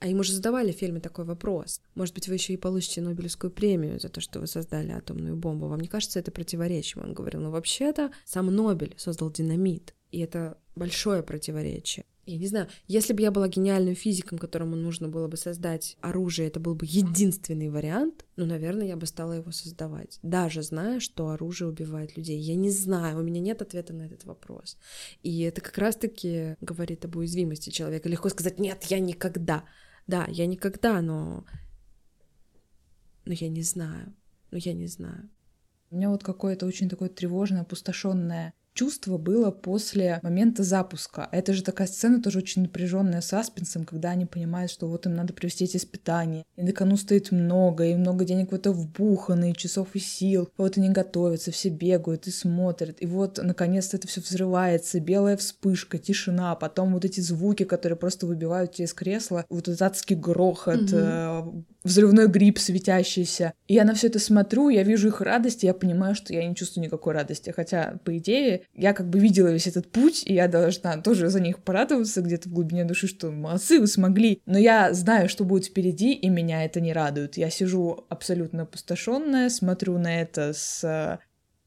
А 0.00 0.06
ему 0.06 0.22
же 0.22 0.32
задавали 0.32 0.70
в 0.70 0.76
фильме 0.76 1.00
такой 1.00 1.24
вопрос. 1.24 1.80
Может 1.96 2.14
быть, 2.14 2.28
вы 2.28 2.34
еще 2.34 2.52
и 2.52 2.56
получите 2.56 3.00
Нобелевскую 3.00 3.50
премию 3.50 3.98
за 3.98 4.08
то, 4.08 4.20
что 4.20 4.38
вы 4.38 4.46
создали 4.46 4.92
атомную 4.92 5.36
бомбу. 5.36 5.66
Вам 5.66 5.80
не 5.80 5.88
кажется 5.88 6.20
это 6.20 6.30
противоречием? 6.30 7.04
Он 7.04 7.14
говорил, 7.14 7.40
ну 7.40 7.50
вообще-то 7.50 8.12
сам 8.24 8.46
Нобель 8.46 8.94
создал 8.96 9.32
динамит. 9.32 9.94
И 10.12 10.20
это 10.20 10.56
большое 10.76 11.24
противоречие 11.24 12.04
я 12.28 12.38
не 12.38 12.46
знаю, 12.46 12.68
если 12.86 13.12
бы 13.12 13.22
я 13.22 13.30
была 13.30 13.48
гениальным 13.48 13.94
физиком, 13.94 14.38
которому 14.38 14.76
нужно 14.76 15.08
было 15.08 15.28
бы 15.28 15.36
создать 15.36 15.96
оружие, 16.00 16.48
это 16.48 16.60
был 16.60 16.74
бы 16.74 16.84
единственный 16.86 17.70
вариант, 17.70 18.26
ну, 18.36 18.44
наверное, 18.44 18.86
я 18.86 18.96
бы 18.96 19.06
стала 19.06 19.32
его 19.32 19.50
создавать, 19.50 20.18
даже 20.22 20.62
зная, 20.62 21.00
что 21.00 21.30
оружие 21.30 21.68
убивает 21.68 22.16
людей. 22.16 22.38
Я 22.38 22.54
не 22.54 22.70
знаю, 22.70 23.18
у 23.18 23.22
меня 23.22 23.40
нет 23.40 23.62
ответа 23.62 23.94
на 23.94 24.02
этот 24.02 24.24
вопрос. 24.24 24.76
И 25.22 25.40
это 25.40 25.60
как 25.60 25.78
раз-таки 25.78 26.56
говорит 26.60 27.04
об 27.04 27.16
уязвимости 27.16 27.70
человека. 27.70 28.08
Легко 28.08 28.28
сказать, 28.28 28.58
нет, 28.58 28.84
я 28.84 28.98
никогда. 28.98 29.64
Да, 30.06 30.26
я 30.28 30.46
никогда, 30.46 31.00
но... 31.00 31.44
Но 33.24 33.32
я 33.32 33.48
не 33.48 33.62
знаю. 33.62 34.14
Но 34.50 34.58
я 34.58 34.72
не 34.72 34.86
знаю. 34.86 35.30
У 35.90 35.96
меня 35.96 36.10
вот 36.10 36.22
какое-то 36.22 36.66
очень 36.66 36.88
такое 36.88 37.08
тревожное, 37.08 37.62
опустошенное 37.62 38.52
чувство 38.78 39.18
было 39.18 39.50
после 39.50 40.20
момента 40.22 40.62
запуска. 40.62 41.28
Это 41.32 41.52
же 41.52 41.64
такая 41.64 41.88
сцена 41.88 42.22
тоже 42.22 42.38
очень 42.38 42.62
напряженная 42.62 43.20
с 43.20 43.32
аспенсом, 43.32 43.84
когда 43.84 44.10
они 44.10 44.24
понимают, 44.24 44.70
что 44.70 44.86
вот 44.86 45.04
им 45.06 45.16
надо 45.16 45.32
провести 45.32 45.64
эти 45.64 45.78
испытания. 45.78 46.44
И 46.54 46.62
на 46.62 46.70
кону 46.70 46.96
стоит 46.96 47.32
много, 47.32 47.86
и 47.86 47.96
много 47.96 48.24
денег 48.24 48.52
в 48.52 48.54
это 48.54 48.70
вбухано, 48.70 49.50
и 49.50 49.54
часов 49.54 49.88
и 49.94 49.98
сил. 49.98 50.48
Вот 50.56 50.78
они 50.78 50.90
готовятся, 50.90 51.50
все 51.50 51.70
бегают 51.70 52.28
и 52.28 52.30
смотрят. 52.30 53.02
И 53.02 53.06
вот, 53.06 53.40
наконец-то, 53.42 53.96
это 53.96 54.06
все 54.06 54.20
взрывается, 54.20 55.00
белая 55.00 55.36
вспышка, 55.36 55.98
тишина, 55.98 56.54
потом 56.54 56.92
вот 56.92 57.04
эти 57.04 57.20
звуки, 57.20 57.64
которые 57.64 57.98
просто 57.98 58.26
выбивают 58.28 58.74
тебя 58.74 58.84
из 58.84 58.94
кресла, 58.94 59.44
вот 59.48 59.66
этот 59.66 59.82
адский 59.82 60.14
грохот, 60.14 60.82
mm-hmm 60.82 61.64
взрывной 61.88 62.28
гриб 62.28 62.58
светящийся. 62.58 63.54
И 63.66 63.74
я 63.74 63.84
на 63.84 63.94
все 63.94 64.08
это 64.08 64.18
смотрю, 64.18 64.68
я 64.68 64.82
вижу 64.82 65.08
их 65.08 65.20
радость, 65.20 65.64
и 65.64 65.66
я 65.66 65.74
понимаю, 65.74 66.14
что 66.14 66.32
я 66.32 66.46
не 66.46 66.54
чувствую 66.54 66.84
никакой 66.84 67.14
радости. 67.14 67.50
Хотя, 67.50 67.98
по 68.04 68.16
идее, 68.16 68.62
я 68.74 68.92
как 68.92 69.08
бы 69.08 69.18
видела 69.18 69.48
весь 69.48 69.66
этот 69.66 69.90
путь, 69.90 70.22
и 70.24 70.34
я 70.34 70.46
должна 70.46 70.96
тоже 70.98 71.28
за 71.28 71.40
них 71.40 71.62
порадоваться 71.62 72.22
где-то 72.22 72.48
в 72.48 72.52
глубине 72.52 72.84
души, 72.84 73.08
что 73.08 73.30
молодцы, 73.30 73.80
вы 73.80 73.86
смогли. 73.86 74.40
Но 74.46 74.56
я 74.56 74.92
знаю, 74.94 75.28
что 75.28 75.44
будет 75.44 75.66
впереди, 75.66 76.12
и 76.12 76.28
меня 76.28 76.64
это 76.64 76.80
не 76.80 76.92
радует. 76.92 77.36
Я 77.36 77.50
сижу 77.50 78.06
абсолютно 78.08 78.62
опустошенная, 78.62 79.48
смотрю 79.50 79.98
на 79.98 80.20
это 80.20 80.52
с 80.52 80.84
э, 80.84 81.18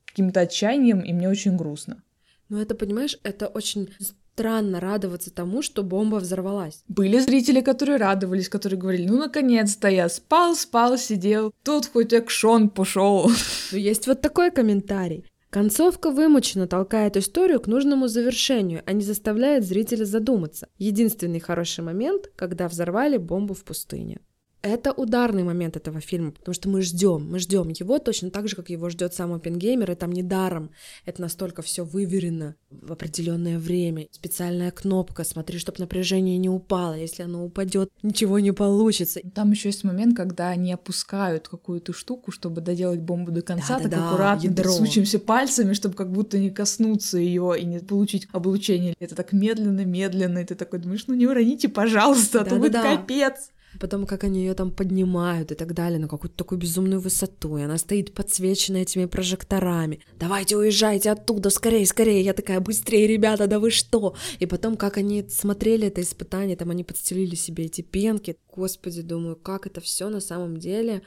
каким-то 0.06 0.42
отчаянием, 0.42 1.02
и 1.02 1.12
мне 1.12 1.30
очень 1.30 1.58
грустно. 1.58 2.02
Ну, 2.48 2.62
это, 2.62 2.76
понимаешь, 2.76 3.18
это 3.24 3.48
очень 3.48 3.90
странно 4.34 4.80
радоваться 4.80 5.34
тому, 5.34 5.62
что 5.62 5.84
бомба 5.84 6.16
взорвалась. 6.18 6.84
Были 6.88 7.20
зрители, 7.20 7.62
которые 7.62 7.98
радовались, 7.98 8.50
которые 8.50 8.80
говорили, 8.80 9.08
ну 9.08 9.18
наконец-то 9.18 9.88
я 9.88 10.10
спал, 10.10 10.56
спал, 10.56 10.98
сидел, 10.98 11.54
тут 11.64 11.88
хоть 11.88 12.14
экшон 12.14 12.70
пошел. 12.70 13.30
Но 13.72 13.78
есть 13.78 14.08
вот 14.08 14.22
такой 14.22 14.52
комментарий. 14.52 15.26
Концовка 15.52 16.12
вымученно 16.12 16.66
толкает 16.66 17.18
историю 17.18 17.60
к 17.60 17.68
нужному 17.68 18.08
завершению, 18.08 18.84
а 18.86 18.94
не 18.94 19.04
заставляет 19.04 19.66
зрителя 19.66 20.06
задуматься. 20.06 20.70
Единственный 20.78 21.42
хороший 21.42 21.84
момент, 21.84 22.32
когда 22.38 22.70
взорвали 22.70 23.18
бомбу 23.18 23.54
в 23.54 23.66
пустыне. 23.66 24.22
Это 24.64 24.92
ударный 24.92 25.44
момент 25.44 25.76
этого 25.76 26.02
фильма, 26.02 26.32
потому 26.32 26.54
что 26.54 26.70
мы 26.70 26.84
ждем, 26.84 27.28
мы 27.32 27.40
ждем 27.40 27.70
его 27.70 27.98
точно 27.98 28.30
так 28.30 28.48
же, 28.48 28.56
как 28.56 28.70
его 28.70 28.90
ждет 28.90 29.14
сам 29.14 29.34
Опенгеймер, 29.34 29.92
и 29.92 29.96
там 29.96 30.12
недаром. 30.12 30.70
Это 31.06 31.22
настолько 31.22 31.64
все 31.64 31.84
выверено 31.84 32.56
в 32.70 32.92
определенное 32.92 33.58
время. 33.58 34.08
Специальная 34.12 34.70
кнопка, 34.70 35.24
смотри, 35.24 35.58
чтобы 35.58 35.80
напряжение 35.80 36.38
не 36.38 36.50
упало. 36.50 36.94
Если 36.94 37.24
оно 37.24 37.44
упадет, 37.44 37.90
ничего 38.04 38.38
не 38.38 38.52
получится. 38.52 39.20
Там 39.34 39.52
еще 39.52 39.70
есть 39.70 39.84
момент, 39.84 40.16
когда 40.16 40.50
они 40.50 40.72
опускают 40.74 41.48
какую-то 41.48 41.92
штуку, 41.94 42.32
чтобы 42.32 42.62
доделать 42.62 43.00
бомбу 43.00 43.32
до 43.32 43.42
конца, 43.42 43.78
да, 43.78 43.84
так 43.84 43.92
да, 43.92 44.10
аккуратно, 44.10 44.48
ядро. 44.48 44.72
сучимся 44.72 45.18
пальцами, 45.18 45.74
чтобы 45.74 45.96
как 45.96 46.12
будто 46.12 46.38
не 46.38 46.52
коснуться 46.52 47.18
ее 47.18 47.56
и 47.60 47.66
не 47.66 47.80
получить 47.80 48.28
облучение. 48.32 48.94
Это 49.00 49.16
так 49.16 49.34
медленно, 49.34 49.86
медленно, 49.86 50.40
и 50.40 50.46
ты 50.46 50.54
такой 50.54 50.80
думаешь, 50.80 51.06
ну 51.08 51.16
не 51.16 51.26
уроните, 51.26 51.68
пожалуйста, 51.68 52.42
а 52.42 52.46
то 52.46 52.58
будет 52.58 52.74
капец 52.74 53.50
потом 53.80 54.06
как 54.06 54.24
они 54.24 54.42
ее 54.42 54.54
там 54.54 54.72
поднимают 54.72 55.52
и 55.52 55.56
так 55.56 55.74
далее 55.74 56.00
на 56.00 56.08
какую-то 56.08 56.36
такую 56.36 56.60
безумную 56.60 57.00
высоту, 57.00 57.58
и 57.58 57.64
она 57.64 57.78
стоит 57.78 58.14
подсвеченная 58.14 58.82
этими 58.82 59.06
прожекторами. 59.06 60.02
Давайте 60.20 60.58
уезжайте 60.58 61.12
оттуда, 61.12 61.50
скорее, 61.50 61.86
скорее. 61.86 62.22
Я 62.22 62.34
такая, 62.34 62.60
быстрее, 62.60 63.08
ребята, 63.08 63.48
да 63.48 63.60
вы 63.60 63.72
что? 63.72 64.16
И 64.40 64.46
потом, 64.46 64.78
как 64.78 64.98
они 64.98 65.26
смотрели 65.30 65.88
это 65.88 66.02
испытание, 66.02 66.56
там 66.56 66.70
они 66.70 66.84
подстелили 66.84 67.36
себе 67.36 67.66
эти 67.66 67.82
пенки. 67.82 68.38
Господи, 68.54 69.02
думаю, 69.02 69.36
как 69.36 69.68
это 69.68 69.82
все 69.82 70.10
на 70.10 70.20
самом 70.20 70.58
деле 70.58 71.02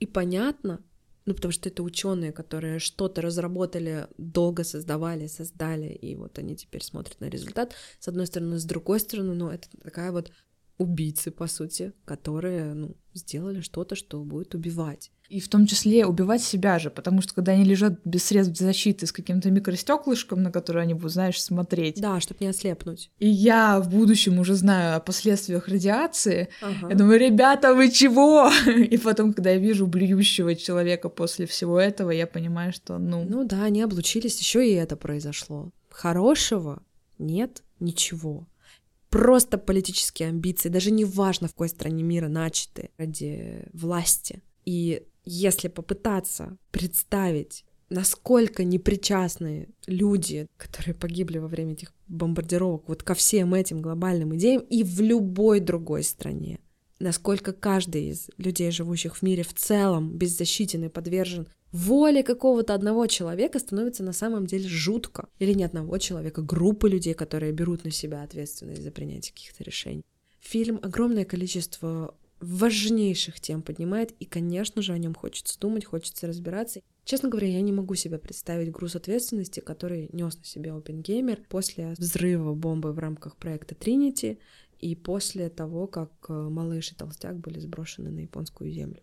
и 0.00 0.06
понятно, 0.06 0.82
ну, 1.26 1.34
потому 1.34 1.50
что 1.52 1.68
это 1.68 1.82
ученые, 1.82 2.32
которые 2.32 2.78
что-то 2.78 3.20
разработали, 3.20 4.06
долго 4.16 4.62
создавали, 4.62 5.26
создали, 5.26 5.88
и 5.88 6.14
вот 6.14 6.38
они 6.38 6.54
теперь 6.54 6.84
смотрят 6.84 7.20
на 7.20 7.28
результат. 7.28 7.74
С 7.98 8.06
одной 8.06 8.28
стороны, 8.28 8.58
с 8.58 8.64
другой 8.64 9.00
стороны, 9.00 9.34
ну, 9.34 9.50
это 9.50 9.68
такая 9.82 10.12
вот 10.12 10.30
убийцы, 10.78 11.30
по 11.30 11.46
сути, 11.46 11.92
которые, 12.04 12.74
ну, 12.74 12.96
сделали 13.14 13.60
что-то, 13.60 13.96
что 13.96 14.22
будет 14.22 14.54
убивать. 14.54 15.10
И 15.28 15.40
в 15.40 15.48
том 15.48 15.66
числе 15.66 16.06
убивать 16.06 16.42
себя 16.42 16.78
же, 16.78 16.90
потому 16.90 17.20
что 17.20 17.34
когда 17.34 17.52
они 17.52 17.64
лежат 17.64 17.98
без 18.04 18.24
средств 18.24 18.58
защиты 18.58 19.06
с 19.06 19.12
каким-то 19.12 19.50
микростеклышком, 19.50 20.42
на 20.42 20.52
который 20.52 20.82
они 20.82 20.94
будут, 20.94 21.12
знаешь, 21.12 21.42
смотреть. 21.42 22.00
Да, 22.00 22.20
чтобы 22.20 22.38
не 22.42 22.48
ослепнуть. 22.48 23.10
И 23.18 23.28
я 23.28 23.80
в 23.80 23.88
будущем 23.90 24.38
уже 24.38 24.54
знаю 24.54 24.96
о 24.96 25.00
последствиях 25.00 25.66
радиации. 25.66 26.48
Ага. 26.62 26.90
Я 26.90 26.94
думаю, 26.94 27.18
ребята, 27.18 27.74
вы 27.74 27.90
чего? 27.90 28.50
И 28.66 28.96
потом, 28.98 29.32
когда 29.32 29.50
я 29.50 29.58
вижу 29.58 29.86
блюющего 29.86 30.54
человека 30.54 31.08
после 31.08 31.46
всего 31.46 31.80
этого, 31.80 32.10
я 32.10 32.26
понимаю, 32.26 32.72
что, 32.72 32.98
ну... 32.98 33.24
Ну 33.28 33.44
да, 33.44 33.64
они 33.64 33.82
облучились, 33.82 34.38
еще 34.38 34.68
и 34.68 34.74
это 34.74 34.96
произошло. 34.96 35.70
Хорошего 35.90 36.82
нет 37.18 37.62
ничего 37.80 38.46
просто 39.16 39.56
политические 39.56 40.28
амбиции, 40.28 40.68
даже 40.68 40.90
не 40.90 41.06
важно, 41.06 41.48
в 41.48 41.52
какой 41.52 41.70
стране 41.70 42.02
мира 42.02 42.28
начаты 42.28 42.90
ради 42.98 43.64
власти. 43.72 44.42
И 44.66 45.06
если 45.24 45.68
попытаться 45.68 46.58
представить, 46.70 47.64
насколько 47.88 48.62
непричастны 48.62 49.68
люди, 49.86 50.46
которые 50.58 50.94
погибли 50.94 51.38
во 51.38 51.48
время 51.48 51.72
этих 51.72 51.94
бомбардировок, 52.08 52.88
вот 52.88 53.02
ко 53.02 53.14
всем 53.14 53.54
этим 53.54 53.80
глобальным 53.80 54.36
идеям 54.36 54.60
и 54.60 54.82
в 54.82 55.00
любой 55.00 55.60
другой 55.60 56.02
стране, 56.02 56.60
насколько 56.98 57.54
каждый 57.54 58.10
из 58.10 58.28
людей, 58.36 58.70
живущих 58.70 59.16
в 59.16 59.22
мире 59.22 59.44
в 59.44 59.54
целом, 59.54 60.10
беззащитен 60.10 60.84
и 60.84 60.88
подвержен 60.90 61.48
воле 61.76 62.22
какого-то 62.22 62.74
одного 62.74 63.06
человека, 63.06 63.58
становится 63.58 64.02
на 64.02 64.12
самом 64.12 64.46
деле 64.46 64.68
жутко. 64.68 65.28
Или 65.38 65.52
не 65.52 65.64
одного 65.64 65.98
человека, 65.98 66.42
группы 66.42 66.88
людей, 66.88 67.14
которые 67.14 67.52
берут 67.52 67.84
на 67.84 67.90
себя 67.90 68.22
ответственность 68.22 68.82
за 68.82 68.90
принятие 68.90 69.32
каких-то 69.32 69.64
решений. 69.64 70.02
Фильм 70.40 70.78
огромное 70.82 71.24
количество 71.24 72.14
важнейших 72.40 73.40
тем 73.40 73.62
поднимает, 73.62 74.12
и, 74.20 74.24
конечно 74.24 74.82
же, 74.82 74.92
о 74.92 74.98
нем 74.98 75.14
хочется 75.14 75.58
думать, 75.58 75.84
хочется 75.84 76.26
разбираться. 76.26 76.82
Честно 77.04 77.28
говоря, 77.28 77.48
я 77.48 77.60
не 77.60 77.72
могу 77.72 77.94
себе 77.94 78.18
представить 78.18 78.70
груз 78.70 78.96
ответственности, 78.96 79.60
который 79.60 80.08
нес 80.12 80.36
на 80.36 80.44
себя 80.44 80.74
Опенгеймер 80.74 81.44
после 81.48 81.94
взрыва 81.98 82.54
бомбы 82.54 82.92
в 82.92 82.98
рамках 82.98 83.36
проекта 83.36 83.74
Тринити 83.74 84.38
и 84.80 84.94
после 84.94 85.48
того, 85.48 85.86
как 85.86 86.10
э, 86.28 86.32
малыш 86.32 86.92
и 86.92 86.94
толстяк 86.94 87.38
были 87.38 87.58
сброшены 87.58 88.10
на 88.10 88.20
японскую 88.20 88.70
землю. 88.70 89.00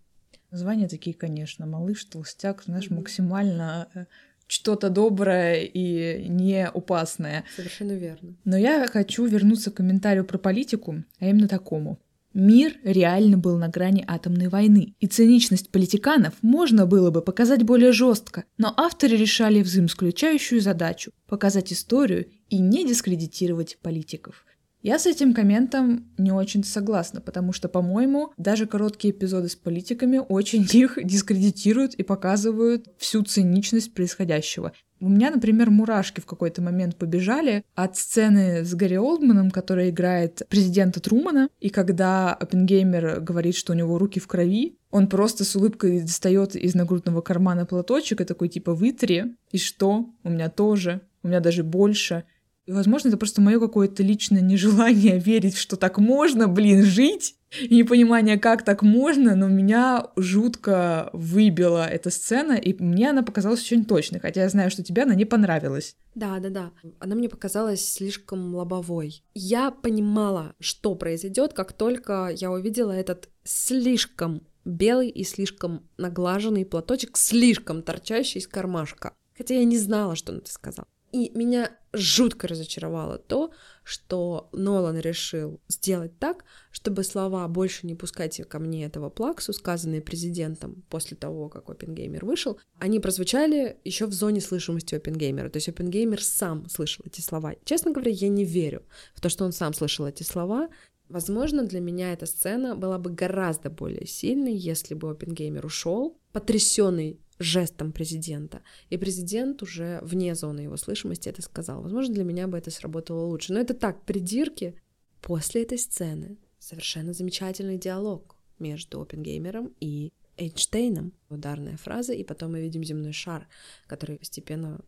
Названия 0.53 0.87
такие, 0.87 1.15
конечно, 1.15 1.65
малыш, 1.65 2.05
толстяк, 2.05 2.61
знаешь, 2.63 2.91
максимально 2.91 3.87
э, 3.95 4.05
что-то 4.45 4.91
доброе 4.91 5.63
и 5.63 6.29
не 6.29 6.67
опасное. 6.67 7.43
Совершенно 7.55 7.93
верно. 7.93 8.35
Но 8.45 8.55
я 8.55 8.85
хочу 8.85 9.25
вернуться 9.25 9.71
к 9.71 9.77
комментарию 9.77 10.23
про 10.23 10.37
политику, 10.37 11.03
а 11.19 11.25
именно 11.25 11.47
такому. 11.47 11.99
Мир 12.35 12.77
реально 12.83 13.39
был 13.39 13.57
на 13.57 13.67
грани 13.67 14.05
атомной 14.07 14.47
войны, 14.47 14.93
и 14.99 15.07
циничность 15.07 15.71
политиканов 15.71 16.35
можно 16.43 16.85
было 16.85 17.09
бы 17.09 17.23
показать 17.23 17.63
более 17.63 17.91
жестко, 17.91 18.43
но 18.59 18.71
авторы 18.77 19.17
решали 19.17 19.63
взаимосключающую 19.63 20.61
задачу– 20.61 21.13
показать 21.27 21.73
историю 21.73 22.27
и 22.49 22.59
не 22.59 22.87
дискредитировать 22.87 23.79
политиков– 23.81 24.45
я 24.83 24.99
с 24.99 25.05
этим 25.05 25.33
комментом 25.33 26.11
не 26.17 26.33
очень 26.33 26.63
согласна, 26.65 27.21
потому 27.21 27.53
что, 27.53 27.69
по-моему, 27.69 28.33
даже 28.37 28.67
короткие 28.67 29.13
эпизоды 29.13 29.47
с 29.47 29.55
политиками 29.55 30.17
очень 30.17 30.67
их 30.73 30.99
дискредитируют 31.01 31.95
и 31.95 32.03
показывают 32.03 32.87
всю 32.97 33.23
циничность 33.23 33.93
происходящего. 33.93 34.73
У 34.99 35.07
меня, 35.09 35.31
например, 35.31 35.69
мурашки 35.69 36.19
в 36.19 36.25
какой-то 36.25 36.61
момент 36.61 36.97
побежали 36.97 37.63
от 37.75 37.95
сцены 37.97 38.65
с 38.65 38.73
Гарри 38.73 38.95
Олдманом, 38.95 39.51
который 39.51 39.89
играет 39.89 40.41
президента 40.49 40.99
Трумана, 40.99 41.47
и 41.61 41.69
когда 41.69 42.33
Оппенгеймер 42.33 43.21
говорит, 43.21 43.55
что 43.55 43.71
у 43.71 43.75
него 43.75 43.97
руки 43.97 44.19
в 44.19 44.27
крови, 44.27 44.77
он 44.91 45.07
просто 45.07 45.45
с 45.45 45.55
улыбкой 45.55 46.01
достает 46.01 46.55
из 46.55 46.75
нагрудного 46.75 47.21
кармана 47.21 47.65
платочек 47.65 48.21
и 48.21 48.25
такой 48.25 48.49
типа 48.49 48.73
«вытри». 48.73 49.35
И 49.51 49.57
что? 49.57 50.09
У 50.23 50.29
меня 50.29 50.49
тоже. 50.49 51.01
У 51.23 51.29
меня 51.29 51.39
даже 51.39 51.63
больше. 51.63 52.25
И, 52.65 52.71
возможно, 52.71 53.09
это 53.09 53.17
просто 53.17 53.41
мое 53.41 53.59
какое-то 53.59 54.03
личное 54.03 54.41
нежелание 54.41 55.19
верить, 55.19 55.57
что 55.57 55.75
так 55.75 55.97
можно, 55.97 56.47
блин, 56.47 56.83
жить. 56.83 57.35
И 57.61 57.75
непонимание, 57.75 58.39
как 58.39 58.63
так 58.63 58.81
можно, 58.81 59.35
но 59.35 59.47
меня 59.47 60.07
жутко 60.15 61.11
выбила 61.13 61.87
эта 61.87 62.09
сцена, 62.09 62.53
и 62.53 62.73
мне 62.81 63.11
она 63.11 63.21
показалась 63.21 63.61
очень 63.61 63.85
точной, 63.85 64.19
хотя 64.19 64.41
я 64.41 64.49
знаю, 64.49 64.71
что 64.71 64.81
тебе 64.81 65.03
она 65.03 65.13
не 65.13 65.25
понравилась. 65.25 65.95
Да, 66.15 66.39
да, 66.39 66.49
да. 66.49 66.71
Она 66.99 67.15
мне 67.15 67.29
показалась 67.29 67.87
слишком 67.87 68.55
лобовой. 68.55 69.23
Я 69.35 69.69
понимала, 69.69 70.55
что 70.59 70.95
произойдет, 70.95 71.53
как 71.53 71.73
только 71.73 72.31
я 72.35 72.51
увидела 72.51 72.91
этот 72.91 73.29
слишком 73.43 74.41
белый 74.65 75.09
и 75.09 75.23
слишком 75.23 75.87
наглаженный 75.97 76.65
платочек, 76.65 77.17
слишком 77.17 77.83
торчащий 77.83 78.39
из 78.39 78.47
кармашка. 78.47 79.13
Хотя 79.37 79.55
я 79.55 79.65
не 79.65 79.77
знала, 79.77 80.15
что 80.15 80.31
он 80.31 80.39
это 80.39 80.51
сказал. 80.51 80.85
И 81.13 81.31
меня 81.35 81.77
жутко 81.93 82.47
разочаровало 82.47 83.19
то, 83.19 83.51
что 83.83 84.49
Нолан 84.51 84.97
решил 84.97 85.61
сделать 85.67 86.17
так, 86.17 86.43
чтобы 86.71 87.03
слова 87.03 87.47
«больше 87.47 87.85
не 87.85 87.93
пускайте 87.93 88.43
ко 88.43 88.57
мне 88.57 88.85
этого 88.85 89.11
плаксу», 89.11 89.53
сказанные 89.53 90.01
президентом 90.01 90.83
после 90.89 91.15
того, 91.15 91.49
как 91.49 91.69
Опенгеймер 91.69 92.25
вышел, 92.25 92.59
они 92.79 92.99
прозвучали 92.99 93.77
еще 93.83 94.07
в 94.07 94.13
зоне 94.13 94.41
слышимости 94.41 94.95
Опенгеймера. 94.95 95.49
То 95.49 95.57
есть 95.57 95.69
Опенгеймер 95.69 96.23
сам 96.23 96.67
слышал 96.67 97.05
эти 97.05 97.21
слова. 97.21 97.53
Честно 97.63 97.91
говоря, 97.91 98.11
я 98.11 98.29
не 98.29 98.43
верю 98.43 98.81
в 99.13 99.21
то, 99.21 99.29
что 99.29 99.45
он 99.45 99.51
сам 99.51 99.75
слышал 99.75 100.07
эти 100.07 100.23
слова. 100.23 100.69
Возможно, 101.09 101.63
для 101.63 101.79
меня 101.79 102.11
эта 102.11 102.25
сцена 102.25 102.75
была 102.75 102.97
бы 102.97 103.11
гораздо 103.11 103.69
более 103.69 104.07
сильной, 104.07 104.55
если 104.55 104.95
бы 104.95 105.11
Опенгеймер 105.11 105.63
ушел, 105.63 106.17
потрясенный 106.31 107.19
жестом 107.39 107.91
президента. 107.91 108.61
И 108.89 108.97
президент 108.97 109.61
уже 109.61 109.99
вне 110.03 110.35
зоны 110.35 110.61
его 110.61 110.77
слышимости 110.77 111.29
это 111.29 111.41
сказал. 111.41 111.81
Возможно, 111.81 112.13
для 112.13 112.23
меня 112.23 112.47
бы 112.47 112.57
это 112.57 112.71
сработало 112.71 113.25
лучше. 113.25 113.53
Но 113.53 113.59
это 113.59 113.73
так, 113.73 114.05
придирки. 114.05 114.79
После 115.21 115.63
этой 115.63 115.77
сцены 115.77 116.37
совершенно 116.59 117.13
замечательный 117.13 117.77
диалог 117.77 118.35
между 118.59 119.01
Опенгеймером 119.01 119.73
и 119.79 120.11
Эйнштейном. 120.37 121.13
Ударная 121.29 121.77
фраза, 121.77 122.13
и 122.13 122.23
потом 122.23 122.51
мы 122.51 122.61
видим 122.61 122.83
земной 122.83 123.13
шар, 123.13 123.47
который 123.87 124.17
постепенно 124.17 124.81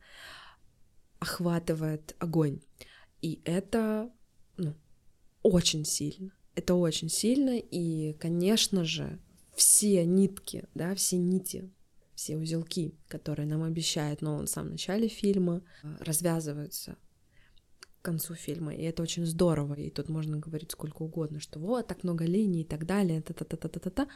охватывает 1.19 2.15
огонь. 2.19 2.59
И 3.21 3.41
это 3.45 4.11
ну, 4.57 4.75
очень 5.41 5.85
сильно. 5.85 6.31
Это 6.53 6.75
очень 6.75 7.09
сильно, 7.09 7.57
и, 7.57 8.13
конечно 8.13 8.85
же, 8.85 9.19
все 9.55 10.05
нитки, 10.05 10.65
да, 10.73 10.95
все 10.95 11.17
нити 11.17 11.69
все 12.15 12.37
узелки, 12.37 12.95
которые 13.07 13.45
нам 13.45 13.63
обещает 13.63 14.21
Нолан 14.21 14.45
в 14.45 14.49
самом 14.49 14.71
начале 14.71 15.07
фильма, 15.07 15.61
э, 15.83 15.95
развязываются 15.99 16.97
к 18.01 18.05
концу 18.05 18.35
фильма, 18.35 18.73
и 18.73 18.83
это 18.83 19.03
очень 19.03 19.25
здорово, 19.25 19.73
и 19.73 19.89
тут 19.89 20.09
можно 20.09 20.37
говорить 20.37 20.71
сколько 20.71 21.03
угодно, 21.03 21.39
что 21.39 21.59
вот, 21.59 21.87
так 21.87 22.03
много 22.03 22.25
линий 22.25 22.61
и 22.61 22.65
так 22.65 22.85
далее, 22.85 23.21
та-та-та-та-та-та, 23.21 24.07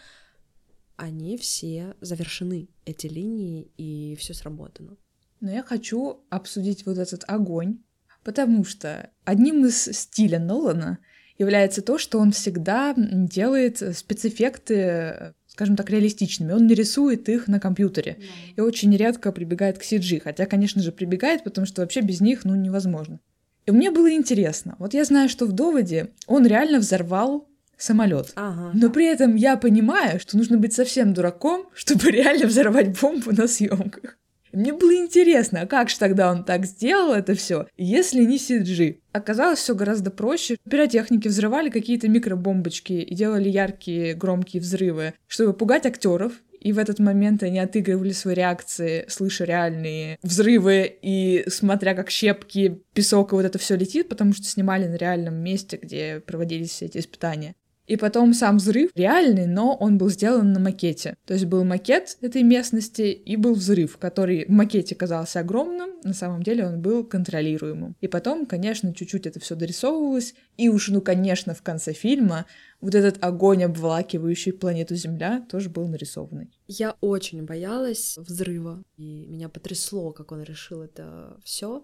они 0.95 1.37
все 1.37 1.95
завершены, 2.01 2.69
эти 2.85 3.07
линии, 3.07 3.71
и 3.77 4.15
все 4.17 4.33
сработано. 4.33 4.97
Но 5.39 5.51
я 5.51 5.63
хочу 5.63 6.25
обсудить 6.29 6.85
вот 6.85 6.97
этот 6.97 7.23
огонь, 7.27 7.79
потому 8.23 8.63
что 8.65 9.09
одним 9.23 9.65
из 9.65 9.81
стиля 9.81 10.39
Нолана 10.39 10.99
является 11.37 11.81
то, 11.81 11.97
что 11.97 12.19
он 12.19 12.31
всегда 12.31 12.93
делает 12.95 13.77
спецэффекты 13.97 15.33
скажем 15.59 15.75
так, 15.75 15.89
реалистичными. 15.89 16.53
Он 16.53 16.67
не 16.67 16.73
рисует 16.73 17.27
их 17.27 17.49
на 17.49 17.59
компьютере. 17.59 18.15
Yeah. 18.17 18.53
И 18.55 18.61
очень 18.61 18.95
редко 18.95 19.33
прибегает 19.33 19.77
к 19.77 19.81
CG. 19.81 20.21
Хотя, 20.21 20.45
конечно 20.45 20.81
же, 20.81 20.93
прибегает, 20.93 21.43
потому 21.43 21.67
что 21.67 21.81
вообще 21.81 21.99
без 21.99 22.21
них, 22.21 22.45
ну, 22.45 22.55
невозможно. 22.55 23.19
И 23.65 23.71
мне 23.71 23.91
было 23.91 24.09
интересно. 24.09 24.77
Вот 24.79 24.93
я 24.93 25.03
знаю, 25.03 25.27
что 25.27 25.45
в 25.45 25.51
доводе 25.51 26.11
он 26.27 26.47
реально 26.47 26.79
взорвал 26.79 27.49
самолет. 27.75 28.31
Ага. 28.35 28.71
Но 28.73 28.89
при 28.89 29.05
этом 29.05 29.35
я 29.35 29.57
понимаю, 29.57 30.21
что 30.21 30.37
нужно 30.37 30.57
быть 30.57 30.71
совсем 30.71 31.13
дураком, 31.13 31.65
чтобы 31.73 32.09
реально 32.11 32.45
взорвать 32.45 32.97
бомбу 32.97 33.33
на 33.33 33.45
съемках. 33.45 34.17
Мне 34.51 34.73
было 34.73 34.95
интересно, 34.95 35.61
а 35.61 35.67
как 35.67 35.89
же 35.89 35.99
тогда 35.99 36.31
он 36.31 36.43
так 36.43 36.65
сделал 36.65 37.13
это 37.13 37.35
все, 37.35 37.67
если 37.77 38.23
не 38.23 38.37
CG? 38.37 38.99
Оказалось 39.11 39.59
все 39.59 39.75
гораздо 39.75 40.11
проще. 40.11 40.57
Пиротехники 40.69 41.27
взрывали 41.27 41.69
какие-то 41.69 42.07
микробомбочки 42.07 42.93
и 42.93 43.15
делали 43.15 43.49
яркие 43.49 44.13
громкие 44.13 44.61
взрывы, 44.61 45.13
чтобы 45.27 45.53
пугать 45.53 45.85
актеров, 45.85 46.33
и 46.59 46.73
в 46.73 46.77
этот 46.77 46.99
момент 46.99 47.41
они 47.43 47.59
отыгрывали 47.59 48.11
свои 48.11 48.35
реакции, 48.35 49.05
слыша 49.07 49.45
реальные 49.45 50.19
взрывы 50.21 50.93
и 51.01 51.45
смотря 51.47 51.95
как 51.95 52.09
щепки, 52.09 52.81
песок 52.93 53.31
и 53.31 53.35
вот 53.35 53.45
это 53.45 53.57
все 53.57 53.75
летит, 53.75 54.09
потому 54.09 54.33
что 54.33 54.43
снимали 54.43 54.85
на 54.85 54.95
реальном 54.95 55.35
месте, 55.35 55.79
где 55.81 56.19
проводились 56.19 56.71
все 56.71 56.85
эти 56.85 56.97
испытания. 56.97 57.55
И 57.89 57.97
потом 57.97 58.35
сам 58.35 58.57
взрыв 58.57 58.91
реальный, 58.93 59.47
но 59.47 59.75
он 59.75 59.97
был 59.97 60.09
сделан 60.09 60.53
на 60.53 60.59
макете. 60.59 61.17
То 61.25 61.33
есть 61.33 61.47
был 61.47 61.63
макет 61.63 62.19
этой 62.21 62.43
местности 62.43 63.01
и 63.01 63.35
был 63.35 63.55
взрыв, 63.55 63.97
который 63.97 64.45
в 64.45 64.49
макете 64.49 64.93
казался 64.93 65.39
огромным, 65.39 65.99
на 66.03 66.13
самом 66.13 66.43
деле 66.43 66.67
он 66.67 66.81
был 66.81 67.03
контролируемым. 67.03 67.95
И 67.99 68.07
потом, 68.07 68.45
конечно, 68.45 68.93
чуть-чуть 68.93 69.25
это 69.25 69.39
все 69.39 69.55
дорисовывалось, 69.55 70.35
и 70.55 70.69
уж, 70.69 70.89
ну, 70.89 71.01
конечно, 71.01 71.55
в 71.55 71.63
конце 71.63 71.93
фильма 71.93 72.45
вот 72.79 72.93
этот 72.93 73.23
огонь, 73.23 73.63
обволакивающий 73.63 74.53
планету 74.53 74.93
Земля, 74.93 75.43
тоже 75.49 75.69
был 75.71 75.87
нарисованный. 75.87 76.51
Я 76.67 76.95
очень 77.01 77.43
боялась 77.43 78.19
взрыва, 78.19 78.83
и 78.97 79.25
меня 79.25 79.49
потрясло, 79.49 80.11
как 80.11 80.31
он 80.31 80.43
решил 80.43 80.83
это 80.83 81.39
все. 81.43 81.83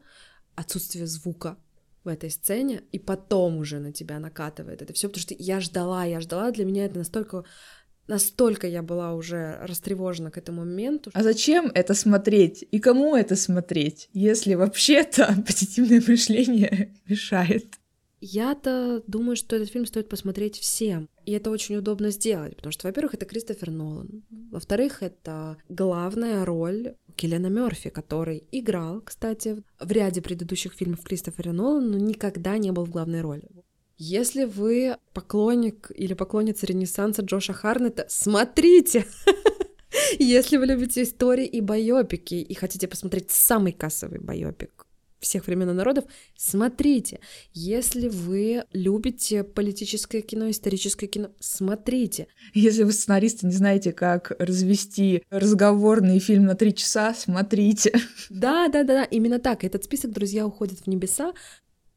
Отсутствие 0.54 1.08
звука 1.08 1.58
в 2.06 2.08
этой 2.08 2.30
сцене, 2.30 2.84
и 2.92 3.00
потом 3.00 3.58
уже 3.58 3.80
на 3.80 3.92
тебя 3.92 4.20
накатывает 4.20 4.82
это 4.82 4.94
все, 4.94 5.08
потому 5.10 5.22
что 5.22 5.36
я 5.38 5.60
ждала, 5.60 6.06
я 6.06 6.22
ждала, 6.22 6.52
для 6.52 6.66
меня 6.66 6.86
это 6.86 6.98
настолько 6.98 7.44
настолько 8.08 8.68
я 8.68 8.82
была 8.82 9.14
уже 9.14 9.58
растревожена 9.62 10.32
к 10.32 10.38
этому 10.38 10.60
моменту. 10.60 11.10
А 11.14 11.24
зачем 11.24 11.72
это 11.74 11.94
смотреть? 11.94 12.66
И 12.72 12.80
кому 12.80 13.16
это 13.16 13.36
смотреть, 13.36 14.10
если 14.14 14.54
вообще-то 14.54 15.44
позитивное 15.48 16.02
мышление 16.08 16.94
мешает? 17.08 17.66
Я-то 18.22 19.04
думаю, 19.08 19.36
что 19.36 19.56
этот 19.56 19.70
фильм 19.70 19.86
стоит 19.86 20.10
посмотреть 20.10 20.58
всем. 20.58 21.10
И 21.26 21.32
это 21.32 21.52
очень 21.52 21.76
удобно 21.76 22.10
сделать, 22.12 22.56
потому 22.56 22.72
что, 22.72 22.88
во-первых, 22.88 23.14
это 23.14 23.26
Кристофер 23.26 23.72
Нолан. 23.72 24.24
Во-вторых, 24.52 25.04
это 25.04 25.58
главная 25.70 26.46
роль 26.46 26.96
Келлена 27.16 27.50
Мерфи, 27.50 27.90
который 27.90 28.44
играл, 28.52 29.02
кстати, 29.02 29.64
в 29.80 29.92
ряде 29.92 30.22
предыдущих 30.22 30.74
фильмов 30.74 31.04
Кристофера 31.04 31.52
Нолана, 31.52 31.92
но 31.92 31.98
никогда 31.98 32.58
не 32.58 32.72
был 32.72 32.86
в 32.86 32.92
главной 32.92 33.22
роли. 33.22 33.50
Если 33.98 34.44
вы 34.44 34.98
поклонник 35.14 35.90
или 35.96 36.14
поклонница 36.14 36.66
Ренессанса 36.66 37.22
Джоша 37.22 37.54
Харнета, 37.54 38.06
смотрите! 38.10 39.06
Если 40.20 40.58
вы 40.58 40.66
любите 40.66 41.04
истории 41.04 41.46
и 41.46 41.62
байопики 41.62 42.36
и 42.36 42.54
хотите 42.54 42.88
посмотреть 42.88 43.32
самый 43.32 43.72
кассовый 43.72 44.20
байопик 44.20 44.85
всех 45.26 45.48
времен 45.48 45.70
и 45.70 45.74
народов, 45.74 46.06
смотрите. 46.38 47.20
Если 47.54 48.08
вы 48.08 48.64
любите 48.72 49.44
политическое 49.44 50.22
кино, 50.22 50.50
историческое 50.50 51.08
кино, 51.08 51.30
смотрите. 51.40 52.28
Если 52.54 52.84
вы 52.84 52.92
сценаристы 52.92 53.48
не 53.48 53.54
знаете, 53.54 53.92
как 53.92 54.32
развести 54.40 55.24
разговорный 55.30 56.20
фильм 56.20 56.46
на 56.46 56.56
три 56.56 56.74
часа, 56.74 57.14
смотрите. 57.14 57.92
Да, 58.30 58.68
да, 58.68 58.84
да, 58.84 58.94
да, 58.94 59.04
именно 59.04 59.40
так. 59.40 59.64
Этот 59.64 59.84
список, 59.84 60.12
друзья, 60.12 60.46
уходит 60.46 60.80
в 60.80 60.88
небеса. 60.88 61.34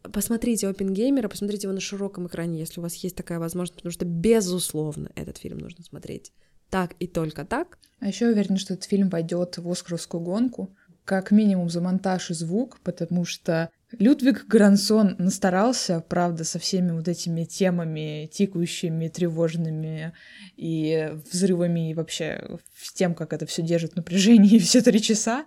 Посмотрите 0.03 0.68
Опенгеймера, 0.68 1.29
посмотрите 1.29 1.66
его 1.66 1.74
на 1.74 1.81
широком 1.81 2.26
экране, 2.26 2.59
если 2.59 2.81
у 2.81 2.83
вас 2.83 2.95
есть 2.97 3.16
такая 3.16 3.39
возможность, 3.39 3.76
потому 3.76 3.93
что, 3.93 4.05
безусловно, 4.05 5.11
этот 5.14 5.39
фильм 5.39 5.59
нужно 5.59 5.85
смотреть 5.85 6.33
так 6.70 6.95
и 6.99 7.07
только 7.07 7.45
так. 7.45 7.79
А 8.01 8.07
еще 8.07 8.29
уверена, 8.29 8.59
что 8.59 8.74
этот 8.74 8.87
фильм 8.87 9.09
войдет 9.09 9.59
в 9.59 9.68
Оскаровскую 9.68 10.22
гонку, 10.22 10.74
как 11.09 11.31
минимум 11.31 11.71
за 11.71 11.81
монтаж 11.81 12.31
и 12.31 12.35
звук, 12.35 12.81
потому 12.85 13.25
что 13.25 13.71
Людвиг 13.93 14.45
Грансон 14.47 15.17
настарался, 15.19 16.05
правда, 16.07 16.45
со 16.45 16.59
всеми 16.59 16.91
вот 16.91 17.09
этими 17.09 17.45
темами, 17.45 18.29
тикающими, 18.31 19.09
тревожными 19.09 20.13
и 20.59 21.11
взрывами, 21.33 21.91
и 21.91 21.95
вообще 21.95 22.59
с 22.77 22.93
тем, 22.93 23.15
как 23.15 23.33
это 23.33 23.47
все 23.47 23.63
держит 23.63 23.97
напряжение 23.97 24.59
все 24.61 24.83
три 24.83 25.01
часа. 25.01 25.47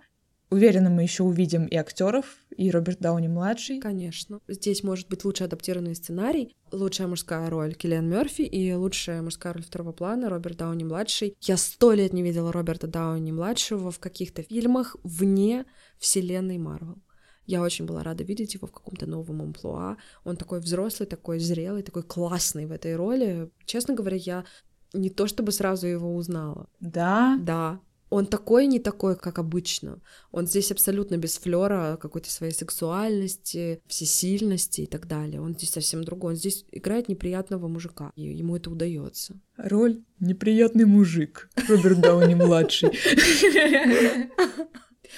Уверена, 0.52 0.90
мы 0.90 1.02
еще 1.02 1.22
увидим 1.22 1.64
и 1.64 1.76
актеров, 1.76 2.26
и 2.54 2.70
Роберт 2.70 3.00
Дауни 3.00 3.26
младший. 3.26 3.80
Конечно. 3.80 4.38
Здесь 4.46 4.82
может 4.82 5.08
быть 5.08 5.24
лучше 5.24 5.44
адаптированный 5.44 5.94
сценарий, 5.94 6.54
лучшая 6.70 7.08
мужская 7.08 7.48
роль 7.48 7.72
Киллиан 7.72 8.06
Мерфи 8.06 8.42
и 8.42 8.74
лучшая 8.74 9.22
мужская 9.22 9.54
роль 9.54 9.62
второго 9.62 9.92
плана 9.92 10.28
Роберт 10.28 10.58
Дауни 10.58 10.84
младший. 10.84 11.38
Я 11.40 11.56
сто 11.56 11.94
лет 11.94 12.12
не 12.12 12.22
видела 12.22 12.52
Роберта 12.52 12.86
Дауни 12.86 13.32
младшего 13.32 13.90
в 13.90 13.98
каких-то 13.98 14.42
фильмах 14.42 14.94
вне 15.02 15.64
вселенной 15.98 16.58
Марвел. 16.58 16.98
Я 17.46 17.62
очень 17.62 17.86
была 17.86 18.02
рада 18.02 18.22
видеть 18.22 18.52
его 18.52 18.66
в 18.66 18.72
каком-то 18.72 19.06
новом 19.06 19.40
амплуа. 19.40 19.96
Он 20.22 20.36
такой 20.36 20.60
взрослый, 20.60 21.08
такой 21.08 21.38
зрелый, 21.38 21.82
такой 21.82 22.02
классный 22.02 22.66
в 22.66 22.72
этой 22.72 22.94
роли. 22.94 23.50
Честно 23.64 23.94
говоря, 23.94 24.18
я 24.18 24.44
не 24.92 25.08
то 25.08 25.26
чтобы 25.26 25.50
сразу 25.50 25.86
его 25.86 26.14
узнала. 26.14 26.68
Да? 26.78 27.38
Да, 27.40 27.80
он 28.12 28.26
такой 28.26 28.66
не 28.66 28.78
такой, 28.78 29.16
как 29.16 29.38
обычно. 29.38 30.00
Он 30.32 30.46
здесь 30.46 30.70
абсолютно 30.70 31.16
без 31.16 31.38
флера 31.38 31.98
какой-то 32.00 32.30
своей 32.30 32.52
сексуальности, 32.52 33.80
всесильности 33.86 34.82
и 34.82 34.86
так 34.86 35.08
далее. 35.08 35.40
Он 35.40 35.54
здесь 35.54 35.70
совсем 35.70 36.04
другой. 36.04 36.34
Он 36.34 36.36
здесь 36.36 36.66
играет 36.70 37.08
неприятного 37.08 37.68
мужика, 37.68 38.12
и 38.14 38.22
ему 38.22 38.56
это 38.56 38.70
удается. 38.70 39.40
Роль 39.56 40.02
неприятный 40.20 40.84
мужик. 40.84 41.48
Роберт 41.68 42.00
Дауни 42.00 42.34
младший. 42.34 42.90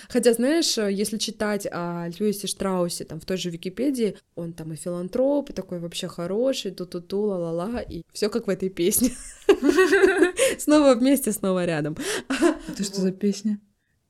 Хотя, 0.09 0.32
знаешь, 0.32 0.76
если 0.76 1.18
читать 1.18 1.66
о 1.70 2.09
Льюисе 2.09 2.47
Штраусе, 2.47 3.05
там, 3.05 3.20
в 3.20 3.24
той 3.24 3.36
же 3.36 3.51
Википедии, 3.51 4.16
он 4.34 4.53
там 4.53 4.72
и 4.72 4.76
филантроп, 4.76 5.51
и 5.51 5.53
такой 5.53 5.78
вообще 5.78 6.09
хороший, 6.09 6.70
ту-ту-ту, 6.70 7.20
ла-ла-ла, 7.20 7.80
и 7.80 8.03
все 8.12 8.28
как 8.28 8.47
в 8.47 8.51
этой 8.51 8.68
песне. 8.68 9.12
Снова 10.59 10.95
вместе, 10.95 11.32
снова 11.32 11.64
рядом. 11.64 11.97
Это 12.68 12.84
что 12.84 13.01
за 13.01 13.12
песня? 13.12 13.61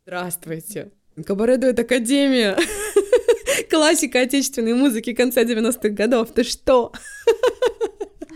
Здравствуйте. 0.07 0.91
Кабаре 1.25 1.57
дует 1.57 1.79
Академия. 1.79 2.57
Классика 3.71 4.21
отечественной 4.21 4.75
музыки 4.75 5.15
конца 5.15 5.45
90-х 5.45 5.91
годов. 5.91 6.33
Ты 6.33 6.43
что? 6.45 6.93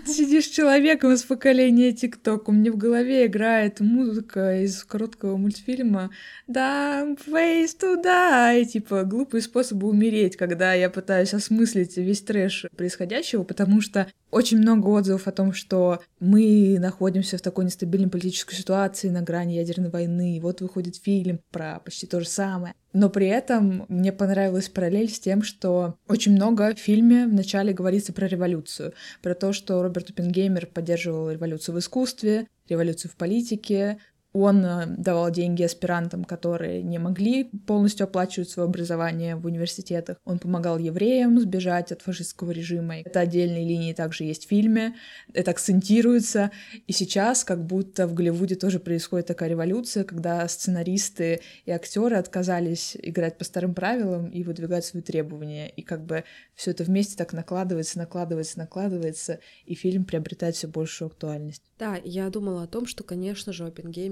Сидишь 0.09 0.46
человеком 0.46 1.12
из 1.12 1.22
поколения 1.22 1.92
ТикТок, 1.92 2.48
у 2.48 2.52
меня 2.52 2.72
в 2.72 2.78
голове 2.78 3.26
играет 3.26 3.80
музыка 3.80 4.62
из 4.62 4.82
короткого 4.82 5.36
мультфильма 5.36 6.11
«Dumb 6.48 7.18
ways 7.26 7.76
to 7.78 8.02
die», 8.02 8.64
типа 8.64 9.04
глупые 9.04 9.42
способы 9.42 9.86
умереть, 9.86 10.36
когда 10.38 10.72
я 10.72 10.88
пытаюсь 10.88 11.34
осмыслить 11.34 11.98
весь 11.98 12.22
трэш 12.22 12.64
происходящего, 12.74 13.42
потому 13.42 13.82
что 13.82 14.11
очень 14.30 14.59
много 14.59 14.86
отзывов 14.88 15.28
о 15.28 15.32
том, 15.32 15.52
что 15.52 16.00
мы 16.20 16.78
находимся 16.78 17.36
в 17.36 17.42
такой 17.42 17.66
нестабильной 17.66 18.09
политической 18.09 18.54
ситуации 18.54 19.11
на 19.11 19.20
грани 19.20 19.54
ядерной 19.54 19.90
войны, 19.90 20.36
и 20.36 20.40
вот 20.40 20.62
выходит 20.62 20.96
фильм 20.96 21.40
про 21.50 21.80
почти 21.84 22.06
то 22.06 22.20
же 22.20 22.26
самое. 22.26 22.74
Но 22.93 23.11
при 23.11 23.26
этом 23.26 23.84
мне 23.89 24.12
понравилась 24.12 24.68
параллель 24.68 25.11
с 25.11 25.20
тем, 25.20 25.43
что 25.43 25.97
очень 26.09 26.32
много 26.32 26.74
в 26.74 26.78
фильме 26.78 27.26
вначале 27.26 27.72
говорится 27.72 28.12
про 28.12 28.26
революцию, 28.26 28.95
про 29.22 29.34
то, 29.34 29.53
что 29.53 29.82
Роберт 29.82 30.11
Оппенгеймер 30.11 30.66
поддерживал 30.66 31.30
революцию 31.30 31.74
в 31.74 31.78
искусстве, 31.78 32.47
революцию 32.68 33.11
в 33.11 33.16
политике, 33.16 33.99
он 34.32 34.64
э, 34.64 34.86
давал 34.86 35.30
деньги 35.30 35.62
аспирантам, 35.62 36.24
которые 36.24 36.82
не 36.82 36.98
могли 36.98 37.44
полностью 37.44 38.04
оплачивать 38.04 38.50
свое 38.50 38.68
образование 38.68 39.36
в 39.36 39.46
университетах. 39.46 40.18
Он 40.24 40.38
помогал 40.38 40.78
евреям 40.78 41.40
сбежать 41.40 41.92
от 41.92 42.02
фашистского 42.02 42.50
режима. 42.50 43.00
Это 43.00 43.20
отдельные 43.20 43.66
линии 43.66 43.94
также 43.94 44.24
есть 44.24 44.44
в 44.44 44.48
фильме. 44.48 44.94
Это 45.32 45.52
акцентируется. 45.52 46.50
И 46.86 46.92
сейчас 46.92 47.44
как 47.44 47.64
будто 47.64 48.06
в 48.06 48.14
Голливуде 48.14 48.54
тоже 48.54 48.80
происходит 48.80 49.26
такая 49.26 49.48
революция, 49.48 50.04
когда 50.04 50.46
сценаристы 50.46 51.40
и 51.64 51.70
актеры 51.70 52.16
отказались 52.16 52.96
играть 53.02 53.38
по 53.38 53.44
старым 53.44 53.74
правилам 53.74 54.28
и 54.28 54.42
выдвигать 54.42 54.84
свои 54.84 55.02
требования. 55.02 55.68
И 55.70 55.82
как 55.82 56.04
бы 56.04 56.24
все 56.54 56.72
это 56.72 56.84
вместе 56.84 57.16
так 57.16 57.32
накладывается, 57.32 57.98
накладывается, 57.98 58.58
накладывается, 58.58 59.40
и 59.64 59.74
фильм 59.74 60.04
приобретает 60.04 60.54
все 60.54 60.66
большую 60.66 61.06
актуальность. 61.06 61.62
Да, 61.78 61.96
я 62.04 62.28
думала 62.28 62.64
о 62.64 62.66
том, 62.66 62.86
что, 62.86 63.04
конечно 63.04 63.52
же, 63.52 63.64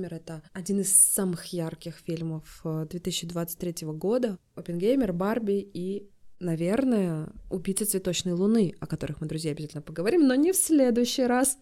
Оппенгеймер— 0.06 0.14
это 0.14 0.42
один 0.52 0.80
из 0.80 0.94
самых 0.94 1.46
ярких 1.46 1.96
фильмов 2.04 2.62
2023 2.64 3.74
э, 3.80 3.86
года. 3.92 4.38
Оппенгеймер, 4.54 5.12
Барби 5.12 5.68
и 5.74 6.08
Наверное, 6.38 7.30
«Убийца 7.48 7.86
цветочной 7.86 8.34
луны», 8.34 8.74
о 8.78 8.86
которых 8.86 9.22
мы, 9.22 9.26
друзья, 9.26 9.52
обязательно 9.52 9.80
поговорим, 9.80 10.26
но 10.26 10.34
не 10.34 10.52
в 10.52 10.56
следующий 10.56 11.24
раз. 11.24 11.56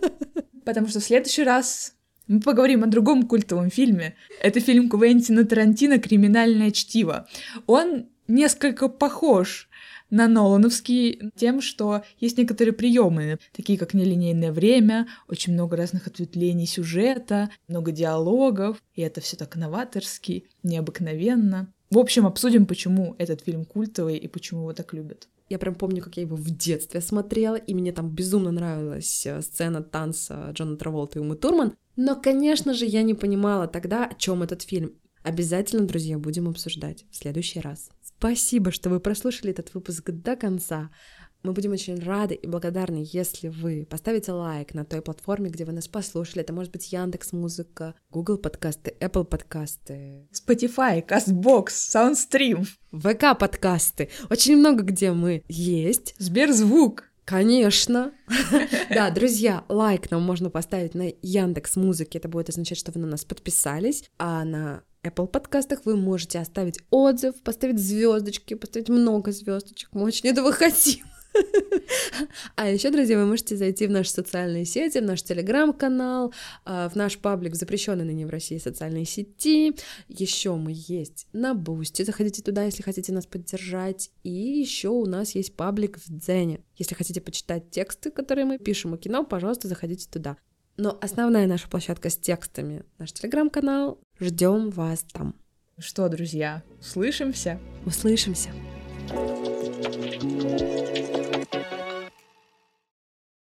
Потому 0.64 0.88
что 0.88 0.98
в 0.98 1.04
следующий 1.04 1.44
раз 1.44 1.94
мы 2.26 2.40
поговорим 2.40 2.82
о 2.82 2.88
другом 2.88 3.28
культовом 3.28 3.70
фильме. 3.70 4.16
Это 4.42 4.58
фильм 4.58 4.88
Квентина 4.88 5.44
Тарантино 5.44 6.00
«Криминальное 6.00 6.72
чтиво». 6.72 7.28
Он 7.68 8.08
несколько 8.26 8.88
похож 8.88 9.67
на 10.10 10.28
Нолановский 10.28 11.30
тем, 11.36 11.60
что 11.60 12.02
есть 12.18 12.38
некоторые 12.38 12.72
приемы, 12.72 13.38
такие 13.52 13.78
как 13.78 13.94
нелинейное 13.94 14.52
время, 14.52 15.06
очень 15.28 15.52
много 15.52 15.76
разных 15.76 16.06
ответвлений 16.06 16.66
сюжета, 16.66 17.50
много 17.68 17.92
диалогов, 17.92 18.82
и 18.94 19.02
это 19.02 19.20
все 19.20 19.36
так 19.36 19.56
новаторски, 19.56 20.44
необыкновенно. 20.62 21.72
В 21.90 21.98
общем, 21.98 22.26
обсудим, 22.26 22.66
почему 22.66 23.14
этот 23.18 23.42
фильм 23.42 23.64
культовый 23.64 24.16
и 24.16 24.28
почему 24.28 24.60
его 24.62 24.72
так 24.74 24.92
любят. 24.92 25.28
Я 25.48 25.58
прям 25.58 25.74
помню, 25.74 26.02
как 26.02 26.16
я 26.18 26.22
его 26.22 26.36
в 26.36 26.50
детстве 26.50 27.00
смотрела, 27.00 27.56
и 27.56 27.72
мне 27.72 27.92
там 27.92 28.10
безумно 28.10 28.50
нравилась 28.50 29.24
э, 29.24 29.40
сцена 29.40 29.82
танца 29.82 30.50
Джона 30.52 30.76
Траволта 30.76 31.18
и 31.18 31.22
Умы 31.22 31.36
Турман. 31.36 31.74
Но, 31.96 32.16
конечно 32.16 32.74
же, 32.74 32.84
я 32.84 33.02
не 33.02 33.14
понимала 33.14 33.66
тогда, 33.66 34.06
о 34.06 34.14
чем 34.14 34.42
этот 34.42 34.62
фильм. 34.62 34.92
Обязательно, 35.22 35.86
друзья, 35.86 36.18
будем 36.18 36.48
обсуждать 36.48 37.06
в 37.10 37.16
следующий 37.16 37.60
раз. 37.60 37.90
Спасибо, 38.18 38.72
что 38.72 38.90
вы 38.90 38.98
прослушали 38.98 39.52
этот 39.52 39.72
выпуск 39.74 40.10
до 40.10 40.34
конца. 40.34 40.90
Мы 41.44 41.52
будем 41.52 41.70
очень 41.70 42.00
рады 42.00 42.34
и 42.34 42.48
благодарны, 42.48 43.06
если 43.12 43.46
вы 43.46 43.86
поставите 43.88 44.32
лайк 44.32 44.74
на 44.74 44.84
той 44.84 45.02
платформе, 45.02 45.50
где 45.50 45.64
вы 45.64 45.70
нас 45.70 45.86
послушали. 45.86 46.40
Это 46.40 46.52
может 46.52 46.72
быть 46.72 46.92
Яндекс 46.92 47.32
Музыка, 47.32 47.94
Google 48.10 48.38
подкасты, 48.38 48.96
Apple 48.98 49.24
подкасты, 49.24 50.26
Spotify, 50.32 51.06
CastBox, 51.06 51.66
SoundStream, 51.68 52.66
ВК 52.90 53.38
подкасты. 53.38 54.08
Очень 54.30 54.56
много 54.56 54.82
где 54.82 55.12
мы 55.12 55.44
есть. 55.46 56.16
Сберзвук. 56.18 57.04
Конечно. 57.24 58.12
Да, 58.90 59.10
друзья, 59.10 59.64
лайк 59.68 60.10
нам 60.10 60.22
можно 60.22 60.50
поставить 60.50 60.94
на 60.94 61.12
Яндекс 61.22 61.76
Музыке. 61.76 62.18
Это 62.18 62.28
будет 62.28 62.48
означать, 62.48 62.78
что 62.78 62.90
вы 62.90 63.00
на 63.00 63.06
нас 63.06 63.24
подписались. 63.24 64.02
А 64.18 64.44
на 64.44 64.82
Apple 65.04 65.28
подкастах 65.28 65.84
вы 65.84 65.96
можете 65.96 66.38
оставить 66.38 66.80
отзыв, 66.90 67.40
поставить 67.42 67.78
звездочки, 67.78 68.54
поставить 68.54 68.88
много 68.88 69.32
звездочек. 69.32 69.90
Мы 69.92 70.04
очень 70.04 70.28
этого 70.28 70.52
хотим. 70.52 71.06
А 72.56 72.68
еще, 72.68 72.90
друзья, 72.90 73.18
вы 73.18 73.26
можете 73.26 73.56
зайти 73.56 73.86
в 73.86 73.90
наши 73.90 74.10
социальные 74.10 74.64
сети, 74.64 74.98
в 74.98 75.04
наш 75.04 75.22
телеграм-канал, 75.22 76.32
а, 76.64 76.88
в 76.88 76.96
наш 76.96 77.18
паблик 77.18 77.54
запрещенный 77.54 78.04
ныне 78.04 78.26
в 78.26 78.30
России 78.30 78.58
социальные 78.58 79.04
сети. 79.04 79.74
Еще 80.08 80.54
мы 80.56 80.72
есть 80.74 81.26
на 81.32 81.54
Boosty. 81.54 82.02
Заходите 82.02 82.42
туда, 82.42 82.64
если 82.64 82.82
хотите 82.82 83.12
нас 83.12 83.26
поддержать. 83.26 84.10
И 84.24 84.30
еще 84.30 84.88
у 84.88 85.06
нас 85.06 85.34
есть 85.34 85.54
паблик 85.54 85.98
в 85.98 86.08
Дзене. 86.08 86.60
Если 86.76 86.94
хотите 86.94 87.20
почитать 87.20 87.70
тексты, 87.70 88.10
которые 88.10 88.44
мы 88.44 88.58
пишем 88.58 88.94
о 88.94 88.98
кино, 88.98 89.24
пожалуйста, 89.24 89.68
заходите 89.68 90.08
туда. 90.10 90.36
Но 90.76 90.96
основная 91.00 91.46
наша 91.46 91.68
площадка 91.68 92.08
с 92.08 92.16
текстами— 92.16 92.84
наш 92.98 93.12
телеграм-канал. 93.12 94.00
Ждем 94.20 94.70
вас 94.70 95.04
там. 95.12 95.34
Что, 95.78 96.08
друзья, 96.08 96.62
услышимся? 96.80 97.60
Услышимся. 97.86 98.50
thank 99.10 101.12
you 101.12 101.17